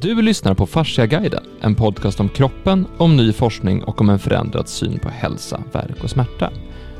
Du 0.00 0.22
lyssnar 0.22 0.54
på 0.54 0.66
Fasciaguiden, 0.66 1.44
en 1.60 1.74
podcast 1.74 2.20
om 2.20 2.28
kroppen, 2.28 2.86
om 2.98 3.16
ny 3.16 3.32
forskning 3.32 3.84
och 3.84 4.00
om 4.00 4.08
en 4.08 4.18
förändrad 4.18 4.68
syn 4.68 4.98
på 4.98 5.08
hälsa, 5.08 5.62
värk 5.72 6.04
och 6.04 6.10
smärta. 6.10 6.50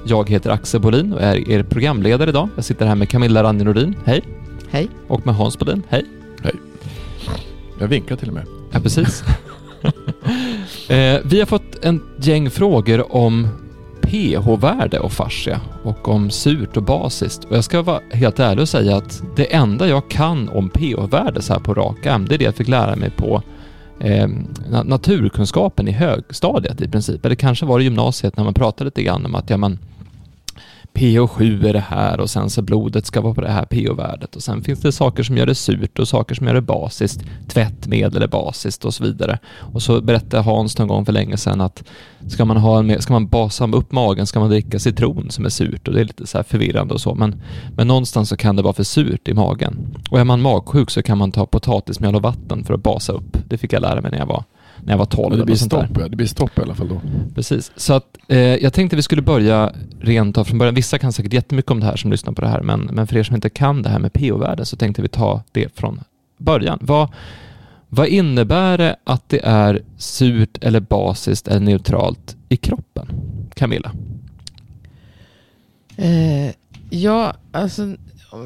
Jag 0.06 0.30
heter 0.30 0.50
Axel 0.50 0.80
Bolin 0.80 1.12
och 1.12 1.20
är 1.20 1.50
er 1.50 1.62
programledare 1.62 2.30
idag. 2.30 2.48
Jag 2.56 2.64
sitter 2.64 2.86
här 2.86 2.94
med 2.94 3.08
Camilla 3.08 3.42
Ranni 3.42 3.64
Nordin, 3.64 3.96
hej. 4.04 4.22
Hej. 4.70 4.88
Och 5.08 5.26
med 5.26 5.34
Hans 5.34 5.58
Bodin, 5.58 5.82
hej. 5.88 6.04
Hej. 6.42 6.54
Jag 7.80 7.88
vinkar 7.88 8.16
till 8.16 8.28
och 8.28 8.34
med. 8.34 8.46
Ja, 8.70 8.80
precis. 8.80 9.24
eh, 10.88 11.20
vi 11.24 11.38
har 11.38 11.46
fått 11.46 11.84
en 11.84 12.02
gäng 12.20 12.50
frågor 12.50 13.16
om 13.16 13.48
pH-värde 14.14 14.98
och 14.98 15.12
fascia 15.12 15.60
och 15.82 16.08
om 16.08 16.30
surt 16.30 16.76
och 16.76 16.82
basiskt. 16.82 17.44
Och 17.44 17.56
jag 17.56 17.64
ska 17.64 17.82
vara 17.82 18.00
helt 18.12 18.40
ärlig 18.40 18.62
och 18.62 18.68
säga 18.68 18.96
att 18.96 19.22
det 19.36 19.54
enda 19.54 19.88
jag 19.88 20.10
kan 20.10 20.48
om 20.48 20.68
pH-värde 20.68 21.42
så 21.42 21.52
här 21.52 21.60
på 21.60 21.74
rak 21.74 22.06
arm, 22.06 22.26
det 22.28 22.34
är 22.34 22.38
det 22.38 22.44
jag 22.44 22.54
fick 22.54 22.68
lära 22.68 22.96
mig 22.96 23.10
på 23.10 23.42
eh, 24.00 24.28
naturkunskapen 24.84 25.88
i 25.88 25.92
högstadiet 25.92 26.80
i 26.80 26.88
princip. 26.88 27.26
Eller 27.26 27.34
kanske 27.34 27.66
var 27.66 27.78
det 27.78 27.84
gymnasiet 27.84 28.36
när 28.36 28.44
man 28.44 28.54
pratade 28.54 28.84
lite 28.84 29.02
grann 29.02 29.26
om 29.26 29.34
att 29.34 29.50
ja, 29.50 29.56
man 29.56 29.78
pH7 30.94 31.66
är 31.66 31.72
det 31.72 31.84
här 31.88 32.20
och 32.20 32.30
sen 32.30 32.50
så 32.50 32.62
blodet 32.62 33.06
ska 33.06 33.20
vara 33.20 33.34
på 33.34 33.40
det 33.40 33.50
här 33.50 33.64
pH-värdet 33.64 34.36
och 34.36 34.42
sen 34.42 34.62
finns 34.62 34.80
det 34.80 34.92
saker 34.92 35.22
som 35.22 35.36
gör 35.36 35.46
det 35.46 35.54
surt 35.54 35.98
och 35.98 36.08
saker 36.08 36.34
som 36.34 36.46
gör 36.46 36.54
det 36.54 36.60
basiskt. 36.60 37.24
Tvättmedel 37.48 38.22
är 38.22 38.28
basiskt 38.28 38.84
och 38.84 38.94
så 38.94 39.04
vidare. 39.04 39.38
Och 39.58 39.82
så 39.82 40.00
berättade 40.00 40.42
Hans 40.42 40.78
någon 40.78 40.88
gång 40.88 41.04
för 41.04 41.12
länge 41.12 41.36
sedan 41.36 41.60
att 41.60 41.84
ska 42.28 42.44
man, 42.44 42.56
ha 42.56 42.78
en, 42.78 43.02
ska 43.02 43.12
man 43.12 43.26
basa 43.26 43.66
upp 43.66 43.92
magen 43.92 44.26
ska 44.26 44.40
man 44.40 44.50
dricka 44.50 44.78
citron 44.78 45.30
som 45.30 45.44
är 45.44 45.48
surt 45.48 45.88
och 45.88 45.94
det 45.94 46.00
är 46.00 46.04
lite 46.04 46.26
så 46.26 46.42
förvirrande 46.42 46.94
och 46.94 47.00
så 47.00 47.14
men, 47.14 47.42
men 47.76 47.88
någonstans 47.88 48.28
så 48.28 48.36
kan 48.36 48.56
det 48.56 48.62
vara 48.62 48.74
för 48.74 48.84
surt 48.84 49.28
i 49.28 49.34
magen. 49.34 49.96
Och 50.10 50.20
är 50.20 50.24
man 50.24 50.42
magsjuk 50.42 50.90
så 50.90 51.02
kan 51.02 51.18
man 51.18 51.32
ta 51.32 51.46
potatismjöl 51.46 52.14
och 52.14 52.22
vatten 52.22 52.64
för 52.64 52.74
att 52.74 52.82
basa 52.82 53.12
upp. 53.12 53.38
Det 53.48 53.58
fick 53.58 53.72
jag 53.72 53.82
lära 53.82 54.00
mig 54.00 54.10
när 54.10 54.18
jag 54.18 54.26
var 54.26 54.44
när 54.84 54.92
jag 54.92 54.98
var 54.98 55.04
12. 55.04 55.38
det, 55.38 55.44
blir 55.44 55.56
stopp, 55.56 55.86
ja. 55.98 56.08
det 56.08 56.16
blir 56.16 56.26
stopp 56.26 56.58
i 56.58 56.62
alla 56.62 56.74
fall 56.74 56.88
då. 56.88 57.00
Precis, 57.34 57.72
så 57.76 57.94
att 57.94 58.18
eh, 58.28 58.38
jag 58.38 58.72
tänkte 58.72 58.96
vi 58.96 59.02
skulle 59.02 59.22
börja 59.22 59.72
rent 60.00 60.38
av 60.38 60.44
från 60.44 60.58
början. 60.58 60.74
Vissa 60.74 60.98
kan 60.98 61.12
säkert 61.12 61.32
jättemycket 61.32 61.70
om 61.70 61.80
det 61.80 61.86
här 61.86 61.96
som 61.96 62.10
lyssnar 62.10 62.32
på 62.32 62.40
det 62.40 62.48
här, 62.48 62.60
men, 62.60 62.80
men 62.80 63.06
för 63.06 63.16
er 63.16 63.22
som 63.22 63.34
inte 63.36 63.50
kan 63.50 63.82
det 63.82 63.88
här 63.88 63.98
med 63.98 64.12
pH-värde 64.12 64.64
så 64.64 64.76
tänkte 64.76 65.02
vi 65.02 65.08
ta 65.08 65.42
det 65.52 65.78
från 65.78 66.00
början. 66.38 66.78
Vad, 66.82 67.08
vad 67.88 68.06
innebär 68.06 68.78
det 68.78 68.96
att 69.04 69.28
det 69.28 69.40
är 69.44 69.82
surt 69.96 70.58
eller 70.60 70.80
basiskt 70.80 71.48
eller 71.48 71.60
neutralt 71.60 72.36
i 72.48 72.56
kroppen? 72.56 73.08
Camilla? 73.54 73.92
Eh, 75.96 76.50
ja, 76.90 77.34
alltså 77.52 77.96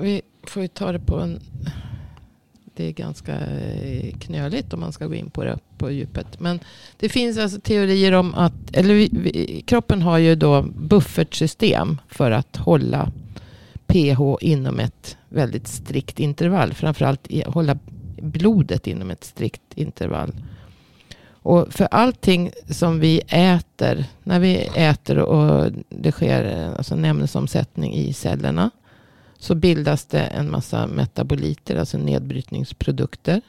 vi 0.01 0.23
får 0.47 0.63
ju 0.63 0.69
ta 0.69 0.93
det 0.93 0.99
på 0.99 1.21
en 1.21 1.41
det 2.79 2.85
är 2.85 2.93
ganska 2.93 3.37
eh, 3.37 4.13
knöligt 4.19 4.73
om 4.73 4.81
man 4.81 4.93
ska 4.93 5.07
gå 5.07 5.15
in 5.15 5.31
på 5.31 5.45
det 5.45 5.59
på 5.79 5.91
djupet. 5.91 6.41
Men 6.41 6.61
det 6.99 7.09
finns 7.09 7.39
alltså 7.39 7.61
teorier 7.61 8.13
om 8.13 8.35
att, 8.35 8.53
eller 8.73 8.95
vi, 8.95 9.11
vi, 9.13 9.63
kroppen 9.67 10.03
har 10.03 10.19
ju 10.19 10.35
då 10.35 10.63
buffertsystem 10.63 12.01
för 12.09 12.31
att 12.31 12.57
hålla 12.57 13.13
pH 13.87 14.21
inom 14.41 14.81
ett 14.81 15.17
väldigt 15.29 15.69
strikt 15.69 16.21
intervall. 16.21 16.75
Framförallt 16.75 17.27
i, 17.29 17.43
hålla 17.47 17.79
blodet 18.17 18.87
inom 18.87 19.11
ett 19.11 19.25
strikt 19.25 19.75
intervall. 19.75 20.33
Och 21.31 21.73
för 21.73 21.89
allting 21.91 22.51
som 22.71 23.01
vi 23.01 23.21
äter, 23.29 24.05
när 24.23 24.41
vi 24.41 24.57
äter 24.75 25.19
och 25.19 25.73
det 25.89 26.13
sker 26.13 26.45
eh, 26.45 26.77
alltså 26.77 26.95
en 26.95 27.05
ämnesomsättning 27.05 27.95
i 27.95 28.13
cellerna 28.13 28.71
så 29.39 29.55
bildas 29.55 30.05
det 30.05 30.21
en 30.21 30.51
massa 30.51 30.87
metaboliter, 30.87 31.77
alltså 31.77 31.99
nedbrytningsprodukter. 31.99 33.41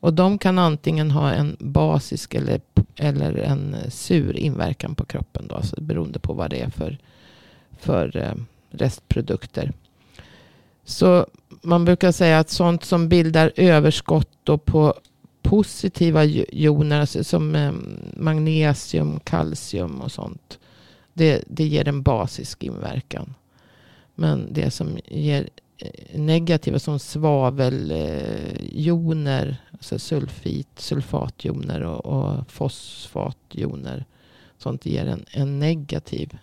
Och 0.00 0.14
de 0.14 0.38
kan 0.38 0.58
antingen 0.58 1.10
ha 1.10 1.30
en 1.30 1.56
basisk 1.60 2.34
eller, 2.34 2.60
eller 2.96 3.34
en 3.34 3.76
sur 3.88 4.36
inverkan 4.36 4.94
på 4.94 5.04
kroppen. 5.04 5.48
Då, 5.48 5.54
alltså 5.54 5.80
beroende 5.80 6.18
på 6.18 6.32
vad 6.32 6.50
det 6.50 6.60
är 6.60 6.70
för, 6.70 6.98
för 7.78 8.16
eh, 8.16 8.34
restprodukter. 8.70 9.72
Så 10.84 11.26
man 11.62 11.84
brukar 11.84 12.12
säga 12.12 12.38
att 12.38 12.50
sånt 12.50 12.84
som 12.84 13.08
bildar 13.08 13.52
överskott 13.56 14.30
då 14.42 14.58
på 14.58 14.94
positiva 15.42 16.24
joner, 16.24 17.00
alltså 17.00 17.24
som 17.24 17.54
eh, 17.54 17.72
magnesium, 18.16 19.20
kalcium 19.20 20.00
och 20.00 20.12
sånt. 20.12 20.58
Det, 21.12 21.44
det 21.46 21.64
ger 21.64 21.88
en 21.88 22.02
basisk 22.02 22.62
inverkan. 22.62 23.34
Men 24.14 24.52
det 24.52 24.70
som 24.70 24.98
ger 25.06 25.48
eh, 25.78 26.20
negativa 26.20 26.78
som 26.78 26.98
svaveljoner, 26.98 29.56
alltså 29.72 29.98
sulfit, 29.98 30.68
sulfatjoner 30.76 31.80
och, 31.80 32.06
och 32.06 32.50
fosfatjoner. 32.50 34.04
Sånt 34.58 34.86
ger 34.86 35.06
en, 35.06 35.24
en 35.30 35.58
negativ 35.58 36.38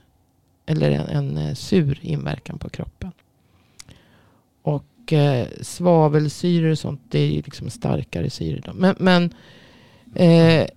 eller 0.66 0.92
en, 0.92 1.08
en, 1.08 1.38
eh, 1.38 1.54
sur 1.54 2.00
inverkan 2.02 2.60
på 2.60 2.70
kroppen. 2.70 3.12
Och 4.62 5.14
eh, 5.14 5.48
svavelsyror 5.62 6.72
och 6.72 6.80
sånt, 6.80 7.02
det 7.10 7.20
är 7.20 7.28
ju 7.28 7.42
liksom 7.42 7.70
starkare 7.70 8.30
syror. 8.30 8.74
Men, 8.74 8.96
men 9.00 9.34
eh, 10.16 10.68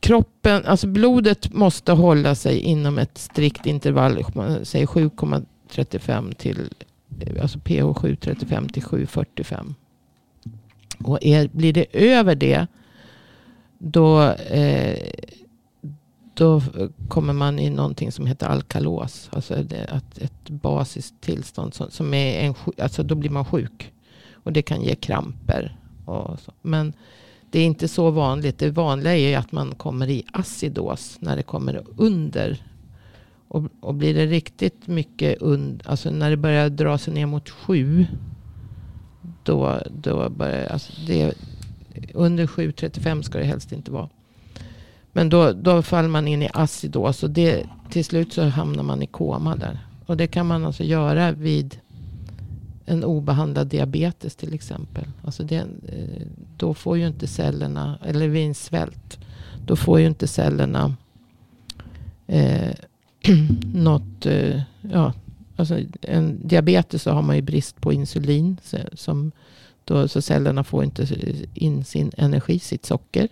kroppen, 0.00 0.64
alltså 0.64 0.86
blodet 0.86 1.52
måste 1.52 1.92
hålla 1.92 2.34
sig 2.34 2.58
inom 2.58 2.98
ett 2.98 3.18
strikt 3.18 3.66
intervall, 3.66 4.24
säg 4.62 4.86
7,35 4.86 6.34
till, 6.34 6.68
alltså 7.42 7.58
pH 7.58 7.82
7,35 7.82 8.72
till 8.72 8.82
7,45. 8.82 9.74
Och 11.04 11.18
är, 11.22 11.48
blir 11.48 11.72
det 11.72 11.86
över 11.92 12.34
det, 12.34 12.66
då, 13.78 14.22
eh, 14.30 14.98
då 16.34 16.62
kommer 17.08 17.32
man 17.32 17.58
i 17.58 17.70
någonting 17.70 18.12
som 18.12 18.26
heter 18.26 18.46
alkalos. 18.46 19.28
Alltså 19.32 19.62
det, 19.62 19.84
att 19.84 20.18
ett 20.18 20.50
basiskt 20.50 21.20
tillstånd 21.20 21.74
som, 21.74 21.90
som 21.90 22.14
är 22.14 22.40
en, 22.40 22.54
alltså 22.78 23.02
då 23.02 23.14
blir 23.14 23.30
man 23.30 23.44
sjuk. 23.44 23.92
Och 24.32 24.52
det 24.52 24.62
kan 24.62 24.82
ge 24.82 24.94
kramper. 24.94 25.76
Och 26.04 26.40
så. 26.40 26.52
Men 26.62 26.92
det 27.50 27.58
är 27.60 27.64
inte 27.64 27.88
så 27.88 28.10
vanligt. 28.10 28.58
Det 28.58 28.70
vanliga 28.70 29.16
är 29.16 29.38
att 29.38 29.52
man 29.52 29.74
kommer 29.74 30.10
i 30.10 30.24
acidos 30.32 31.16
när 31.20 31.36
det 31.36 31.42
kommer 31.42 31.82
under. 31.96 32.62
Och, 33.48 33.64
och 33.80 33.94
blir 33.94 34.14
det 34.14 34.26
riktigt 34.26 34.86
mycket 34.86 35.42
under, 35.42 35.90
alltså 35.90 36.10
när 36.10 36.30
det 36.30 36.36
börjar 36.36 36.70
dra 36.70 36.98
sig 36.98 37.14
ner 37.14 37.26
mot 37.26 37.50
sju. 37.50 38.06
Då, 39.42 39.80
då 39.90 40.28
börjar, 40.28 40.66
alltså 40.66 40.92
det, 41.06 41.34
under 42.14 42.46
7,35 42.46 43.22
ska 43.22 43.38
det 43.38 43.44
helst 43.44 43.72
inte 43.72 43.90
vara. 43.90 44.08
Men 45.12 45.28
då, 45.28 45.52
då 45.52 45.82
faller 45.82 46.08
man 46.08 46.28
in 46.28 46.42
i 46.42 46.48
acidos 46.52 47.22
och 47.22 47.30
det, 47.30 47.66
till 47.90 48.04
slut 48.04 48.32
så 48.32 48.42
hamnar 48.42 48.82
man 48.82 49.02
i 49.02 49.06
koma 49.06 49.56
där. 49.56 49.78
Och 50.06 50.16
det 50.16 50.26
kan 50.26 50.46
man 50.46 50.64
alltså 50.64 50.84
göra 50.84 51.32
vid 51.32 51.78
en 52.90 53.04
obehandlad 53.04 53.66
diabetes 53.66 54.36
till 54.36 54.54
exempel. 54.54 55.04
Alltså 55.24 55.42
det, 55.42 55.56
eh, 55.88 56.26
då 56.56 56.74
får 56.74 56.98
ju 56.98 57.06
inte 57.06 57.26
cellerna, 57.26 57.98
eller 58.04 58.28
vid 58.28 58.46
en 58.46 58.54
svält, 58.54 59.18
då 59.66 59.76
får 59.76 60.00
ju 60.00 60.06
inte 60.06 60.26
cellerna 60.26 60.96
eh, 62.26 62.74
något, 63.74 64.26
eh, 64.26 64.60
ja, 64.80 65.12
alltså 65.56 65.78
en 66.02 66.48
diabetes 66.48 67.02
så 67.02 67.10
har 67.10 67.22
man 67.22 67.36
ju 67.36 67.42
brist 67.42 67.80
på 67.80 67.92
insulin. 67.92 68.56
Så, 68.62 68.78
som 68.92 69.32
då, 69.84 70.08
så 70.08 70.22
cellerna 70.22 70.64
får 70.64 70.84
inte 70.84 71.06
in 71.54 71.84
sin 71.84 72.12
energi, 72.16 72.58
sitt 72.58 72.86
socker. 72.86 73.28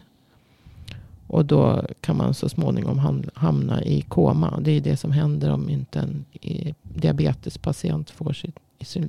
Och 1.27 1.45
då 1.45 1.85
kan 2.01 2.17
man 2.17 2.35
så 2.35 2.49
småningom 2.49 3.23
hamna 3.35 3.83
i 3.85 4.01
koma. 4.01 4.61
Det 4.61 4.71
är 4.71 4.81
det 4.81 4.97
som 4.97 5.13
händer 5.13 5.51
om 5.51 5.69
inte 5.69 5.99
en 5.99 6.25
eh, 6.43 6.75
diabetespatient 6.83 8.11
får 8.11 8.33
sitt 8.33 8.59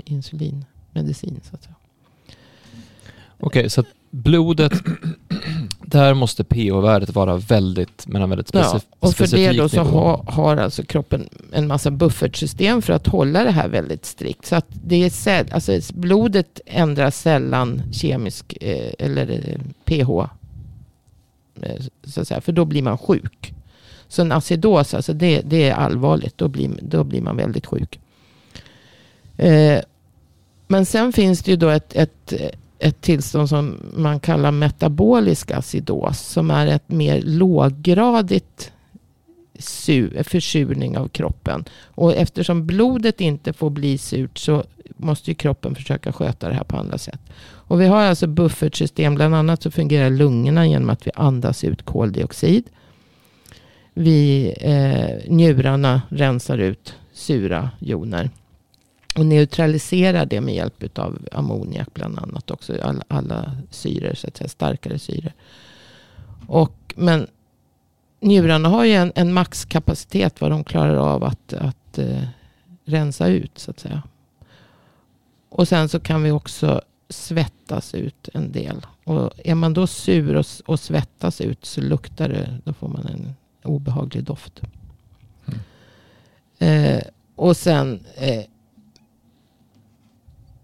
insulinmedicin. 0.05 1.39
Så 1.49 1.55
att 1.55 1.63
säga. 1.63 1.75
Okej, 3.39 3.59
okay, 3.59 3.69
så 3.69 3.83
blodet, 4.09 4.73
där 5.85 6.13
måste 6.13 6.43
pH-värdet 6.43 7.15
vara 7.15 7.37
väldigt, 7.37 8.07
men 8.07 8.29
väldigt 8.29 8.47
specif 8.47 8.85
ja, 8.89 9.07
och 9.07 9.15
för 9.15 9.27
det 9.27 9.51
då 9.51 9.69
så 9.69 9.81
ha, 9.81 10.23
har 10.27 10.57
alltså 10.57 10.83
kroppen 10.83 11.29
en 11.51 11.67
massa 11.67 11.91
buffertsystem 11.91 12.81
för 12.81 12.93
att 12.93 13.07
hålla 13.07 13.43
det 13.43 13.51
här 13.51 13.67
väldigt 13.67 14.05
strikt. 14.05 14.45
Så 14.45 14.55
att 14.55 14.65
det 14.69 15.03
är 15.03 15.09
cell, 15.09 15.45
alltså 15.51 15.79
blodet 15.93 16.61
ändrar 16.65 17.11
sällan 17.11 17.81
kemisk 17.91 18.57
eh, 18.61 18.93
eller 18.99 19.31
eh, 19.31 19.59
pH. 19.85 20.09
Eh, 21.61 21.81
så 22.03 22.21
att 22.21 22.27
säga, 22.27 22.41
för 22.41 22.51
då 22.51 22.65
blir 22.65 22.81
man 22.81 22.97
sjuk. 22.97 23.53
Så 24.07 24.21
en 24.21 24.31
acidos, 24.31 24.93
alltså 24.93 25.13
det, 25.13 25.41
det 25.45 25.69
är 25.69 25.73
allvarligt. 25.73 26.37
Då 26.37 26.47
blir, 26.47 26.69
då 26.81 27.03
blir 27.03 27.21
man 27.21 27.37
väldigt 27.37 27.65
sjuk. 27.65 27.99
Eh, 29.39 29.81
men 30.67 30.85
sen 30.85 31.13
finns 31.13 31.43
det 31.43 31.51
ju 31.51 31.57
då 31.57 31.69
ett, 31.69 31.95
ett, 31.95 32.33
ett 32.79 33.01
tillstånd 33.01 33.49
som 33.49 33.77
man 33.93 34.19
kallar 34.19 34.51
metabolisk 34.51 35.51
acidos. 35.51 36.19
Som 36.19 36.51
är 36.51 36.67
ett 36.67 36.89
mer 36.89 37.21
låggradigt 37.21 38.71
försurning 40.23 40.97
av 40.97 41.07
kroppen. 41.07 41.65
Och 41.85 42.15
eftersom 42.15 42.65
blodet 42.65 43.21
inte 43.21 43.53
får 43.53 43.69
bli 43.69 43.97
surt 43.97 44.37
så 44.37 44.63
måste 44.97 45.31
ju 45.31 45.35
kroppen 45.35 45.75
försöka 45.75 46.13
sköta 46.13 46.49
det 46.49 46.53
här 46.53 46.63
på 46.63 46.77
andra 46.77 46.97
sätt. 46.97 47.21
Och 47.41 47.81
vi 47.81 47.85
har 47.85 48.01
alltså 48.01 48.27
buffertsystem. 48.27 49.15
Bland 49.15 49.35
annat 49.35 49.63
så 49.63 49.71
fungerar 49.71 50.09
lungorna 50.09 50.67
genom 50.67 50.89
att 50.89 51.07
vi 51.07 51.11
andas 51.15 51.63
ut 51.63 51.85
koldioxid. 51.85 52.63
Vi, 53.93 54.53
eh, 54.61 55.31
njurarna 55.31 56.01
rensar 56.09 56.57
ut 56.57 56.95
sura 57.13 57.69
joner. 57.79 58.29
Och 59.19 59.25
neutraliserar 59.25 60.25
det 60.25 60.41
med 60.41 60.55
hjälp 60.55 60.99
av 60.99 61.27
ammoniak 61.31 61.93
bland 61.93 62.19
annat 62.19 62.51
också. 62.51 62.81
Alla, 62.81 63.03
alla 63.07 63.57
syror, 63.69 64.13
så 64.13 64.27
att 64.27 64.37
säga, 64.37 64.47
starkare 64.47 64.99
syror. 64.99 65.33
Och, 66.47 66.93
men 66.95 67.27
njurarna 68.19 68.69
har 68.69 68.85
ju 68.85 68.93
en, 68.93 69.11
en 69.15 69.33
maxkapacitet 69.33 70.41
vad 70.41 70.51
de 70.51 70.63
klarar 70.63 70.95
av 70.95 71.23
att, 71.23 71.53
att 71.53 71.97
eh, 71.97 72.23
rensa 72.85 73.27
ut 73.27 73.59
så 73.59 73.71
att 73.71 73.79
säga. 73.79 74.03
Och 75.49 75.67
sen 75.67 75.89
så 75.89 75.99
kan 75.99 76.23
vi 76.23 76.31
också 76.31 76.81
svettas 77.09 77.93
ut 77.95 78.29
en 78.33 78.51
del. 78.51 78.85
Och 79.03 79.31
är 79.43 79.55
man 79.55 79.73
då 79.73 79.87
sur 79.87 80.35
och, 80.35 80.45
och 80.65 80.79
svettas 80.79 81.41
ut 81.41 81.65
så 81.65 81.81
luktar 81.81 82.29
det, 82.29 82.57
då 82.63 82.73
får 82.73 82.87
man 82.87 83.05
en 83.05 83.35
obehaglig 83.63 84.23
doft. 84.23 84.61
Mm. 85.45 85.59
Eh, 86.59 87.03
och 87.35 87.57
sen, 87.57 87.99
eh, 88.15 88.43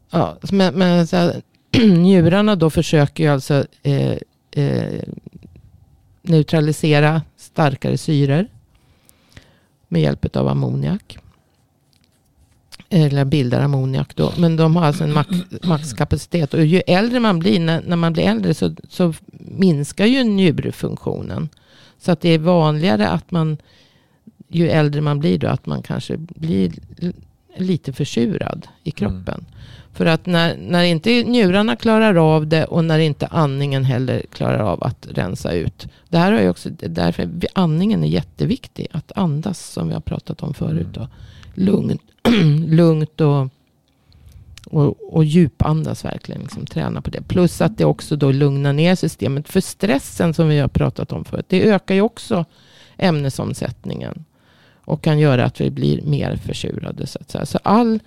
ja, 0.10 0.38
alltså 0.42 0.56
men, 0.56 0.74
men 0.74 1.08
så 1.08 1.16
här, 1.16 1.42
njurarna 1.88 2.56
då 2.56 2.70
försöker 2.70 3.24
ju 3.24 3.30
alltså 3.30 3.66
eh, 3.84 4.18
eh, 4.52 5.04
neutralisera 6.22 7.22
starkare 7.38 7.98
syror 7.98 8.48
med 9.88 10.02
hjälp 10.02 10.36
av 10.36 10.48
ammoniak. 10.48 11.18
Eller 12.90 13.26
bildar 13.26 13.62
ammoniak 13.62 14.16
då. 14.16 14.34
Men 14.38 14.56
de 14.56 14.76
har 14.76 14.86
alltså 14.86 15.04
en 15.04 15.14
max, 15.14 15.30
maxkapacitet. 15.64 16.54
Och 16.54 16.66
ju 16.66 16.82
äldre 16.88 17.20
man 17.20 17.40
blir, 17.40 17.60
när, 17.60 17.82
när 17.82 17.96
man 17.96 18.14
blir 18.14 18.24
äldre 18.24 18.54
så, 18.54 18.76
så 18.90 19.14
minskar 19.40 20.06
ju 20.06 20.24
njurfunktionen. 20.24 21.50
Så 21.98 22.12
att 22.12 22.22
det 22.22 22.30
är 22.30 22.40
vanligare 22.40 23.08
att 23.08 23.32
man, 23.32 23.58
ju 24.48 24.70
äldre 24.70 25.02
man 25.02 25.20
blir 25.20 25.38
då, 25.38 25.48
att 25.48 25.66
man 25.66 25.82
kanske 25.82 26.18
blir 26.18 26.74
lite 27.58 27.94
försurad 27.94 28.68
i 28.84 28.92
kroppen. 28.92 29.24
Mm. 29.28 29.46
För 29.96 30.06
att 30.06 30.26
när, 30.26 30.58
när 30.58 30.84
inte 30.84 31.24
njurarna 31.24 31.76
klarar 31.76 32.36
av 32.36 32.48
det 32.48 32.66
och 32.66 32.86
när 32.86 33.00
inte 33.00 33.28
andningen 33.28 33.84
heller 33.84 34.26
klarar 34.34 34.60
av 34.60 34.84
att 34.84 35.08
rensa 35.12 35.52
ut. 35.52 35.88
Det 36.10 36.18
här 36.18 36.32
är 36.32 36.50
också, 36.50 36.70
därför 36.70 37.30
andningen 37.54 38.04
är 38.04 38.08
jätteviktig. 38.08 38.88
Att 38.92 39.12
andas 39.16 39.60
som 39.60 39.88
vi 39.88 39.94
har 39.94 40.02
pratat 40.02 40.44
om 40.44 40.54
förut. 40.54 40.88
Då. 40.92 41.08
Lugnt, 41.54 42.02
lugnt 42.68 43.22
och, 43.22 43.48
och, 44.66 45.16
och 45.16 45.26
djupandas 45.26 46.06
verkligen. 46.06 46.42
Liksom, 46.42 46.66
träna 46.66 47.02
på 47.02 47.10
det. 47.10 47.22
Plus 47.22 47.62
att 47.62 47.78
det 47.78 47.86
också 47.86 48.16
då 48.16 48.32
lugnar 48.32 48.74
ner 48.74 48.96
systemet. 48.96 49.50
För 49.50 49.62
stressen 49.62 50.34
som 50.34 50.50
vi 50.50 50.60
har 50.60 50.68
pratat 50.68 51.12
om 51.12 51.26
förut. 51.26 51.46
Det 51.50 51.70
ökar 51.70 51.96
ju 51.96 52.02
också 52.02 52.46
ämnesomsättningen. 52.98 54.26
Och 54.86 55.04
kan 55.04 55.20
göra 55.20 55.46
att 55.46 55.62
vi 55.62 55.72
blir 55.72 56.02
mer 56.02 56.36
försurade. 56.36 57.08
Så, 57.08 57.20
att 57.22 57.32
säga. 57.32 57.46
så 57.46 57.60
all 57.64 58.00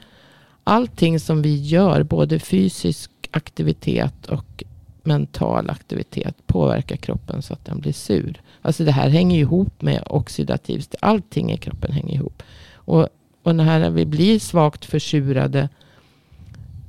allting 0.68 1.20
som 1.20 1.42
vi 1.42 1.56
gör, 1.56 2.02
både 2.02 2.38
fysisk 2.38 3.10
aktivitet 3.30 4.26
och 4.26 4.64
mental 5.02 5.70
aktivitet 5.70 6.34
påverkar 6.46 6.96
kroppen 6.96 7.42
så 7.42 7.52
att 7.52 7.64
den 7.64 7.80
blir 7.80 7.92
sur. 7.92 8.40
Alltså 8.62 8.84
det 8.84 8.92
här 8.92 9.08
hänger 9.08 9.40
ihop 9.40 9.82
med 9.82 10.02
oxidativt. 10.06 10.94
Allting 11.00 11.52
i 11.52 11.56
kroppen 11.56 11.92
hänger 11.92 12.14
ihop. 12.14 12.42
Och, 12.74 13.08
och 13.42 13.56
när 13.56 13.90
vi 13.90 14.06
blir 14.06 14.38
svagt 14.38 14.84
försurade 14.84 15.68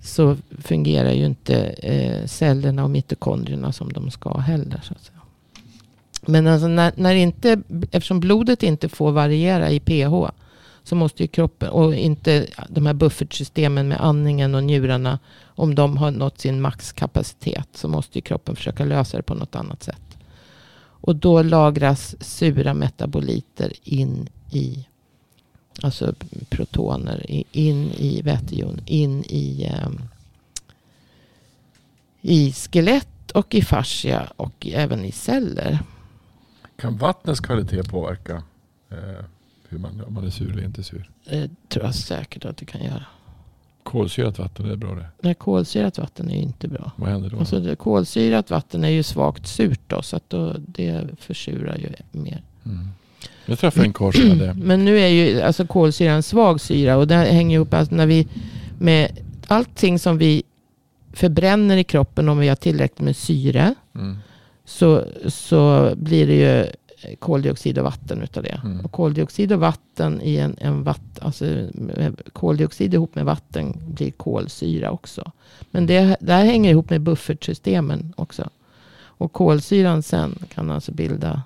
så 0.03 0.37
fungerar 0.61 1.11
ju 1.11 1.25
inte 1.25 1.55
eh, 1.63 2.25
cellerna 2.25 2.83
och 2.83 2.89
mitokondrierna 2.89 3.71
som 3.71 3.93
de 3.93 4.11
ska 4.11 4.37
heller. 4.37 4.81
Så 4.83 4.93
att 4.93 5.03
säga. 5.03 5.19
Men 6.21 6.47
alltså 6.47 6.67
när, 6.67 6.93
när 6.95 7.15
inte, 7.15 7.61
eftersom 7.91 8.19
blodet 8.19 8.63
inte 8.63 8.89
får 8.89 9.11
variera 9.11 9.71
i 9.71 9.79
pH 9.79 10.29
så 10.89 10.95
måste 10.95 11.23
ju 11.23 11.27
kroppen, 11.27 11.69
och 11.69 11.95
inte 11.95 12.47
de 12.69 12.85
här 12.85 12.93
buffertsystemen 12.93 13.87
med 13.87 14.01
andningen 14.01 14.55
och 14.55 14.63
njurarna, 14.63 15.19
om 15.45 15.75
de 15.75 15.97
har 15.97 16.11
nått 16.11 16.39
sin 16.39 16.61
maxkapacitet 16.61 17.67
så 17.73 17.87
måste 17.87 18.17
ju 18.17 18.21
kroppen 18.21 18.55
försöka 18.55 18.85
lösa 18.85 19.17
det 19.17 19.23
på 19.23 19.33
något 19.33 19.55
annat 19.55 19.83
sätt. 19.83 20.17
Och 21.01 21.15
då 21.15 21.41
lagras 21.41 22.15
sura 22.19 22.73
metaboliter 22.73 23.73
in 23.83 24.29
i, 24.51 24.87
alltså 25.81 26.13
protoner, 26.49 27.25
in 27.51 27.91
i 27.91 28.21
vätejon, 28.21 28.81
in 28.85 29.23
i, 29.23 29.71
um, 29.85 30.01
i 32.21 32.53
skelett 32.53 33.31
och 33.31 33.55
i 33.55 33.61
fascia 33.61 34.31
och 34.35 34.67
även 34.67 35.05
i 35.05 35.11
celler. 35.11 35.79
Kan 36.75 36.97
vattnets 36.97 37.39
kvalitet 37.39 37.83
påverka 37.83 38.43
eh, 38.89 39.25
hur 39.69 39.79
man, 39.79 40.03
om 40.07 40.13
man 40.13 40.25
är 40.25 40.29
sur 40.29 40.51
eller 40.51 40.63
inte 40.63 40.83
sur? 40.83 41.09
Det 41.25 41.49
tror 41.67 41.85
jag 41.85 41.95
säkert 41.95 42.45
att 42.45 42.57
det 42.57 42.65
kan 42.65 42.83
göra. 42.83 43.05
Kolsyrat 43.83 44.39
vatten, 44.39 44.65
är 44.65 44.69
det 44.69 44.77
bra 44.77 44.95
det? 44.95 45.07
Nej, 45.21 45.35
kolsyrat 45.35 45.97
vatten 45.97 46.31
är 46.31 46.35
inte 46.35 46.67
bra. 46.67 46.91
Vad 46.95 47.09
händer 47.09 47.29
då? 47.29 47.39
Alltså, 47.39 47.75
kolsyrat 47.75 48.49
vatten 48.49 48.83
är 48.83 48.89
ju 48.89 49.03
svagt 49.03 49.47
surt 49.47 49.81
då, 49.87 50.01
så 50.01 50.15
att 50.15 50.29
då, 50.29 50.55
det 50.57 51.07
försurar 51.19 51.77
ju 51.77 51.89
mer. 52.11 52.41
Mm. 52.65 52.87
Jag 53.45 53.59
träffade 53.59 53.85
en 53.85 53.93
karl 53.93 54.13
som 54.13 54.29
hade... 54.29 54.53
Men 54.63 54.85
nu 54.85 54.99
är 54.99 55.07
ju 55.07 55.41
alltså 55.41 55.67
kolsyra 55.67 56.11
en 56.11 56.23
svag 56.23 56.61
syra 56.61 56.97
och 56.97 57.07
det 57.07 57.15
hänger 57.15 57.55
ihop 57.55 57.73
alltså 57.73 57.95
när 57.95 58.05
vi 58.05 58.27
med 58.79 59.19
allting 59.47 59.99
som 59.99 60.17
vi 60.17 60.43
förbränner 61.13 61.77
i 61.77 61.83
kroppen 61.83 62.29
om 62.29 62.37
vi 62.37 62.47
har 62.47 62.55
tillräckligt 62.55 63.05
med 63.05 63.15
syre. 63.15 63.75
Mm. 63.95 64.17
Så, 64.65 65.05
så 65.27 65.91
blir 65.95 66.27
det 66.27 66.35
ju 66.35 66.65
koldioxid 67.19 67.77
och 67.77 67.83
vatten 67.83 68.21
utav 68.21 68.43
det. 68.43 68.61
Mm. 68.63 68.85
Och 68.85 68.91
koldioxid 68.91 69.51
och 69.51 69.59
vatten 69.59 70.21
i 70.21 70.37
en, 70.37 70.55
en 70.59 70.83
vatt, 70.83 71.19
alltså 71.21 71.67
koldioxid 72.33 72.93
ihop 72.93 73.15
med 73.15 73.25
vatten 73.25 73.77
blir 73.87 74.11
kolsyra 74.11 74.91
också. 74.91 75.31
Men 75.71 75.85
det, 75.85 76.17
det 76.19 76.33
här 76.33 76.45
hänger 76.45 76.71
ihop 76.71 76.89
med 76.89 77.01
buffertsystemen 77.01 78.13
också. 78.17 78.49
Och 79.01 79.33
kolsyran 79.33 80.03
sen 80.03 80.35
kan 80.53 80.71
alltså 80.71 80.91
bilda 80.91 81.41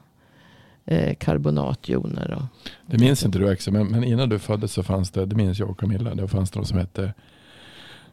eh, 0.85 1.15
karbonatjoner. 1.15 2.31
Och, 2.31 2.69
det 2.85 2.97
minns 2.97 3.25
inte 3.25 3.39
du 3.39 3.49
Axel, 3.49 3.73
men, 3.73 3.87
men 3.87 4.03
innan 4.03 4.29
du 4.29 4.39
föddes 4.39 4.73
så 4.73 4.83
fanns 4.83 5.11
det, 5.11 5.25
det 5.25 5.35
minns 5.35 5.59
jag 5.59 5.69
och 5.69 5.79
Camilla, 5.79 6.15
det 6.15 6.27
fanns 6.27 6.55
något 6.55 6.67
som 6.67 6.77
hette 6.77 7.13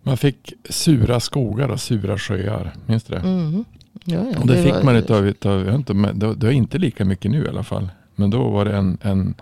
man 0.02 0.16
fick 0.16 0.52
sura 0.68 1.20
skogar 1.20 1.68
och 1.68 1.80
sura 1.80 2.18
sjöar. 2.18 2.74
Minns 2.86 3.04
du 3.04 3.14
det? 3.14 3.20
Mm. 3.20 3.64
Ja, 4.04 4.26
ja, 4.32 4.40
och 4.40 4.46
det, 4.46 4.54
det 4.54 4.62
fick 4.62 4.72
var... 4.72 4.82
man 4.82 4.96
utav, 4.96 5.28
utav 5.28 5.66
jag 5.66 5.74
inte, 5.74 5.92
det, 5.92 6.34
det 6.34 6.46
är 6.46 6.50
inte 6.50 6.78
lika 6.78 7.04
mycket 7.04 7.30
nu 7.30 7.44
i 7.44 7.48
alla 7.48 7.62
fall. 7.62 7.88
Men 8.14 8.30
då 8.30 8.50
var 8.50 8.64
det 8.64 8.76
en, 8.76 8.98
en 9.02 9.34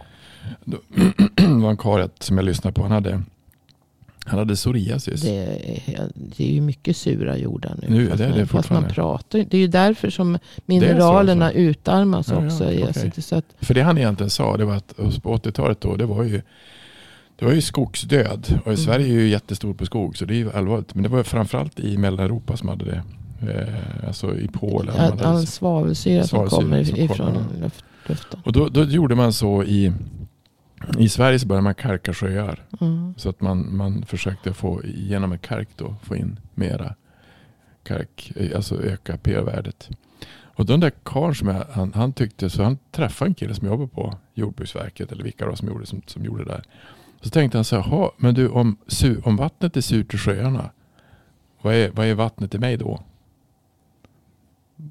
då, 0.65 0.79
var 1.37 1.71
en 1.71 1.77
karl 1.77 2.09
som 2.21 2.37
jag 2.37 2.45
lyssnade 2.45 2.75
på. 2.75 2.83
Han 2.83 2.93
hade, 2.93 3.23
han 4.25 4.39
hade 4.39 4.55
psoriasis. 4.55 5.23
Det 5.23 5.37
är, 5.37 6.11
det 6.15 6.45
är 6.45 6.53
ju 6.53 6.61
mycket 6.61 6.97
sura 6.97 7.37
jordar 7.37 7.77
nu. 7.83 7.89
nu 7.89 8.07
fast, 8.07 8.19
det 8.19 8.25
är 8.25 8.33
det 8.33 8.47
fast 8.47 8.71
man 8.71 8.89
pratar. 8.89 9.39
Det 9.39 9.57
är 9.57 9.61
ju 9.61 9.69
därför 9.69 10.11
som 10.11 10.39
mineralerna 10.67 11.45
alltså. 11.45 11.61
utarmas 11.61 12.29
ja, 12.29 12.47
också. 12.47 12.73
Ja, 12.73 12.89
okay. 12.89 13.11
så 13.23 13.37
att, 13.37 13.45
För 13.61 13.75
det 13.75 13.83
han 13.83 13.99
egentligen 13.99 14.31
sa, 14.31 14.57
det 14.57 14.65
var 14.65 14.77
att 14.77 14.97
på 14.97 15.37
80-talet 15.37 15.81
då, 15.81 15.97
det 15.97 16.07
var 16.07 16.23
ju 16.23 16.43
det 17.39 17.45
var 17.45 17.53
ju 17.53 17.61
skogsdöd. 17.61 18.61
Och 18.61 18.67
mm. 18.67 18.77
Sverige 18.77 19.07
är 19.07 19.21
ju 19.21 19.29
jättestort 19.29 19.79
på 19.79 19.87
skog 19.87 20.17
så 20.17 20.25
det 20.25 20.35
är 20.35 20.39
ju 20.39 20.53
allvarligt. 20.53 20.95
Men 20.95 21.03
det 21.03 21.09
var 21.09 21.23
framförallt 21.23 21.81
i 21.81 21.97
Mellaneuropa 21.97 22.57
som 22.57 22.69
hade 22.69 22.85
det. 22.85 23.03
Eh, 23.41 24.07
alltså 24.07 24.39
i 24.39 24.49
Polen. 24.49 24.97
All, 24.97 25.21
all 25.21 25.47
svavelsyra 25.47 26.25
som 26.25 26.47
kommer 26.47 26.99
ifrån 26.99 27.45
luften. 28.07 28.41
Och 28.45 28.53
då, 28.53 28.69
då, 28.69 28.85
gjorde 28.85 29.15
man 29.15 29.33
så 29.33 29.65
i, 29.65 29.93
i 30.99 31.09
Sverige 31.09 31.39
så 31.39 31.47
började 31.47 31.65
man 31.65 31.75
kalka 31.75 32.15
sjöar. 32.15 32.65
Mm. 32.81 33.15
Så 33.17 33.29
att 33.29 33.41
man, 33.41 33.77
man 33.77 34.03
försökte 34.07 34.53
få 34.53 34.83
genom 34.85 35.33
en 35.33 35.39
kalk 35.39 35.69
då 35.77 35.95
få 36.03 36.17
in 36.17 36.41
mera 36.55 36.95
kalk, 37.83 38.33
eh, 38.37 38.57
alltså 38.57 38.83
öka 38.83 39.17
pH-värdet. 39.17 39.91
Och 40.59 40.67
den 40.67 40.81
där 40.81 40.93
karln 41.03 41.35
som 41.35 41.49
jag, 41.49 41.65
han, 41.71 41.93
han, 41.95 42.13
tyckte, 42.13 42.51
så 42.51 42.63
han 42.63 42.79
träffade 42.91 43.31
en 43.31 43.35
kille 43.35 43.55
som 43.55 43.69
jobbar 43.69 43.87
på 43.87 44.15
Jordbruksverket 44.35 45.13
eller 45.13 45.25
vilka 45.25 45.47
det 45.47 45.57
som 45.57 45.69
gjorde, 45.69 45.87
som, 45.87 46.03
som 46.07 46.25
gjorde 46.25 46.45
det 46.45 46.51
där. 46.51 46.63
Så 47.21 47.31
tänkte 47.31 47.59
han 47.59 47.65
så 47.65 47.81
här, 47.81 48.11
men 48.17 48.35
du 48.35 48.49
om, 48.49 48.77
om 49.23 49.37
vattnet 49.37 49.77
är 49.77 49.81
surt 49.81 50.15
i 50.15 50.19
sjöarna, 50.19 50.71
vad 51.63 51.75
är, 51.75 51.91
vad 51.91 52.07
är 52.07 52.15
vattnet 52.15 52.55
i 52.55 52.59
mig 52.59 52.77
då? 52.77 53.01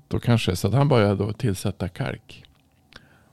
Då 0.08 0.20
kanske, 0.20 0.56
så 0.56 0.68
att 0.68 0.74
han 0.74 0.88
började 0.88 1.16
då 1.16 1.34
tillsätta 1.34 1.88
kalk. 1.88 2.44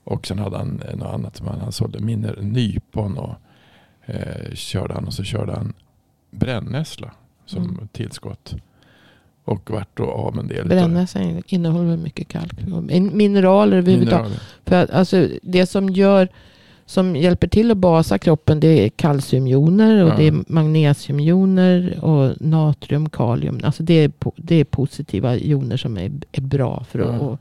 Och 0.04 0.26
sen 0.26 0.38
hade 0.38 0.56
han 0.56 0.82
något 0.94 1.14
annat 1.14 1.36
som 1.36 1.46
han, 1.46 1.60
han 1.60 1.72
sålde, 1.72 2.00
miner, 2.00 2.38
nypon 2.40 3.18
och 3.18 3.34
eh, 4.06 4.54
körde 4.54 4.94
han 4.94 5.04
och 5.04 5.14
så 5.14 5.24
körde 5.24 5.52
han 5.52 5.74
brännässla 6.30 7.10
som 7.46 7.64
mm. 7.64 7.88
tillskott. 7.88 8.54
Och 9.44 9.70
vart 9.70 9.96
då 9.96 10.04
av 10.04 10.38
en 10.38 10.48
del. 10.48 10.68
Brännässlan 10.68 11.42
innehåller 11.46 11.96
mycket 11.96 12.28
kalk. 12.28 12.52
Mineraler 13.12 13.76
överhuvudtaget. 13.76 14.40
För 14.64 14.82
att, 14.82 14.90
alltså, 14.90 15.28
det 15.42 15.66
som 15.66 15.90
gör 15.90 16.28
som 16.86 17.16
hjälper 17.16 17.48
till 17.48 17.70
att 17.70 17.76
basa 17.76 18.18
kroppen 18.18 18.60
det 18.60 18.84
är 18.84 18.88
kalciumjoner 18.88 20.04
och 20.04 20.10
Ja. 20.10 20.16
det 20.16 20.26
är 20.26 20.44
magnesiumjoner 20.46 21.98
och 22.04 22.32
natrium, 22.40 23.08
kalium. 23.08 23.60
Alltså 23.64 23.82
det 23.82 23.94
är, 23.94 24.12
det 24.36 24.54
är 24.54 24.64
positiva 24.64 25.36
joner 25.36 25.76
som 25.76 25.96
är, 25.98 26.12
är 26.32 26.40
bra 26.40 26.84
för 26.90 26.98
att 26.98 27.14
Ja. 27.22 27.32
att 27.32 27.40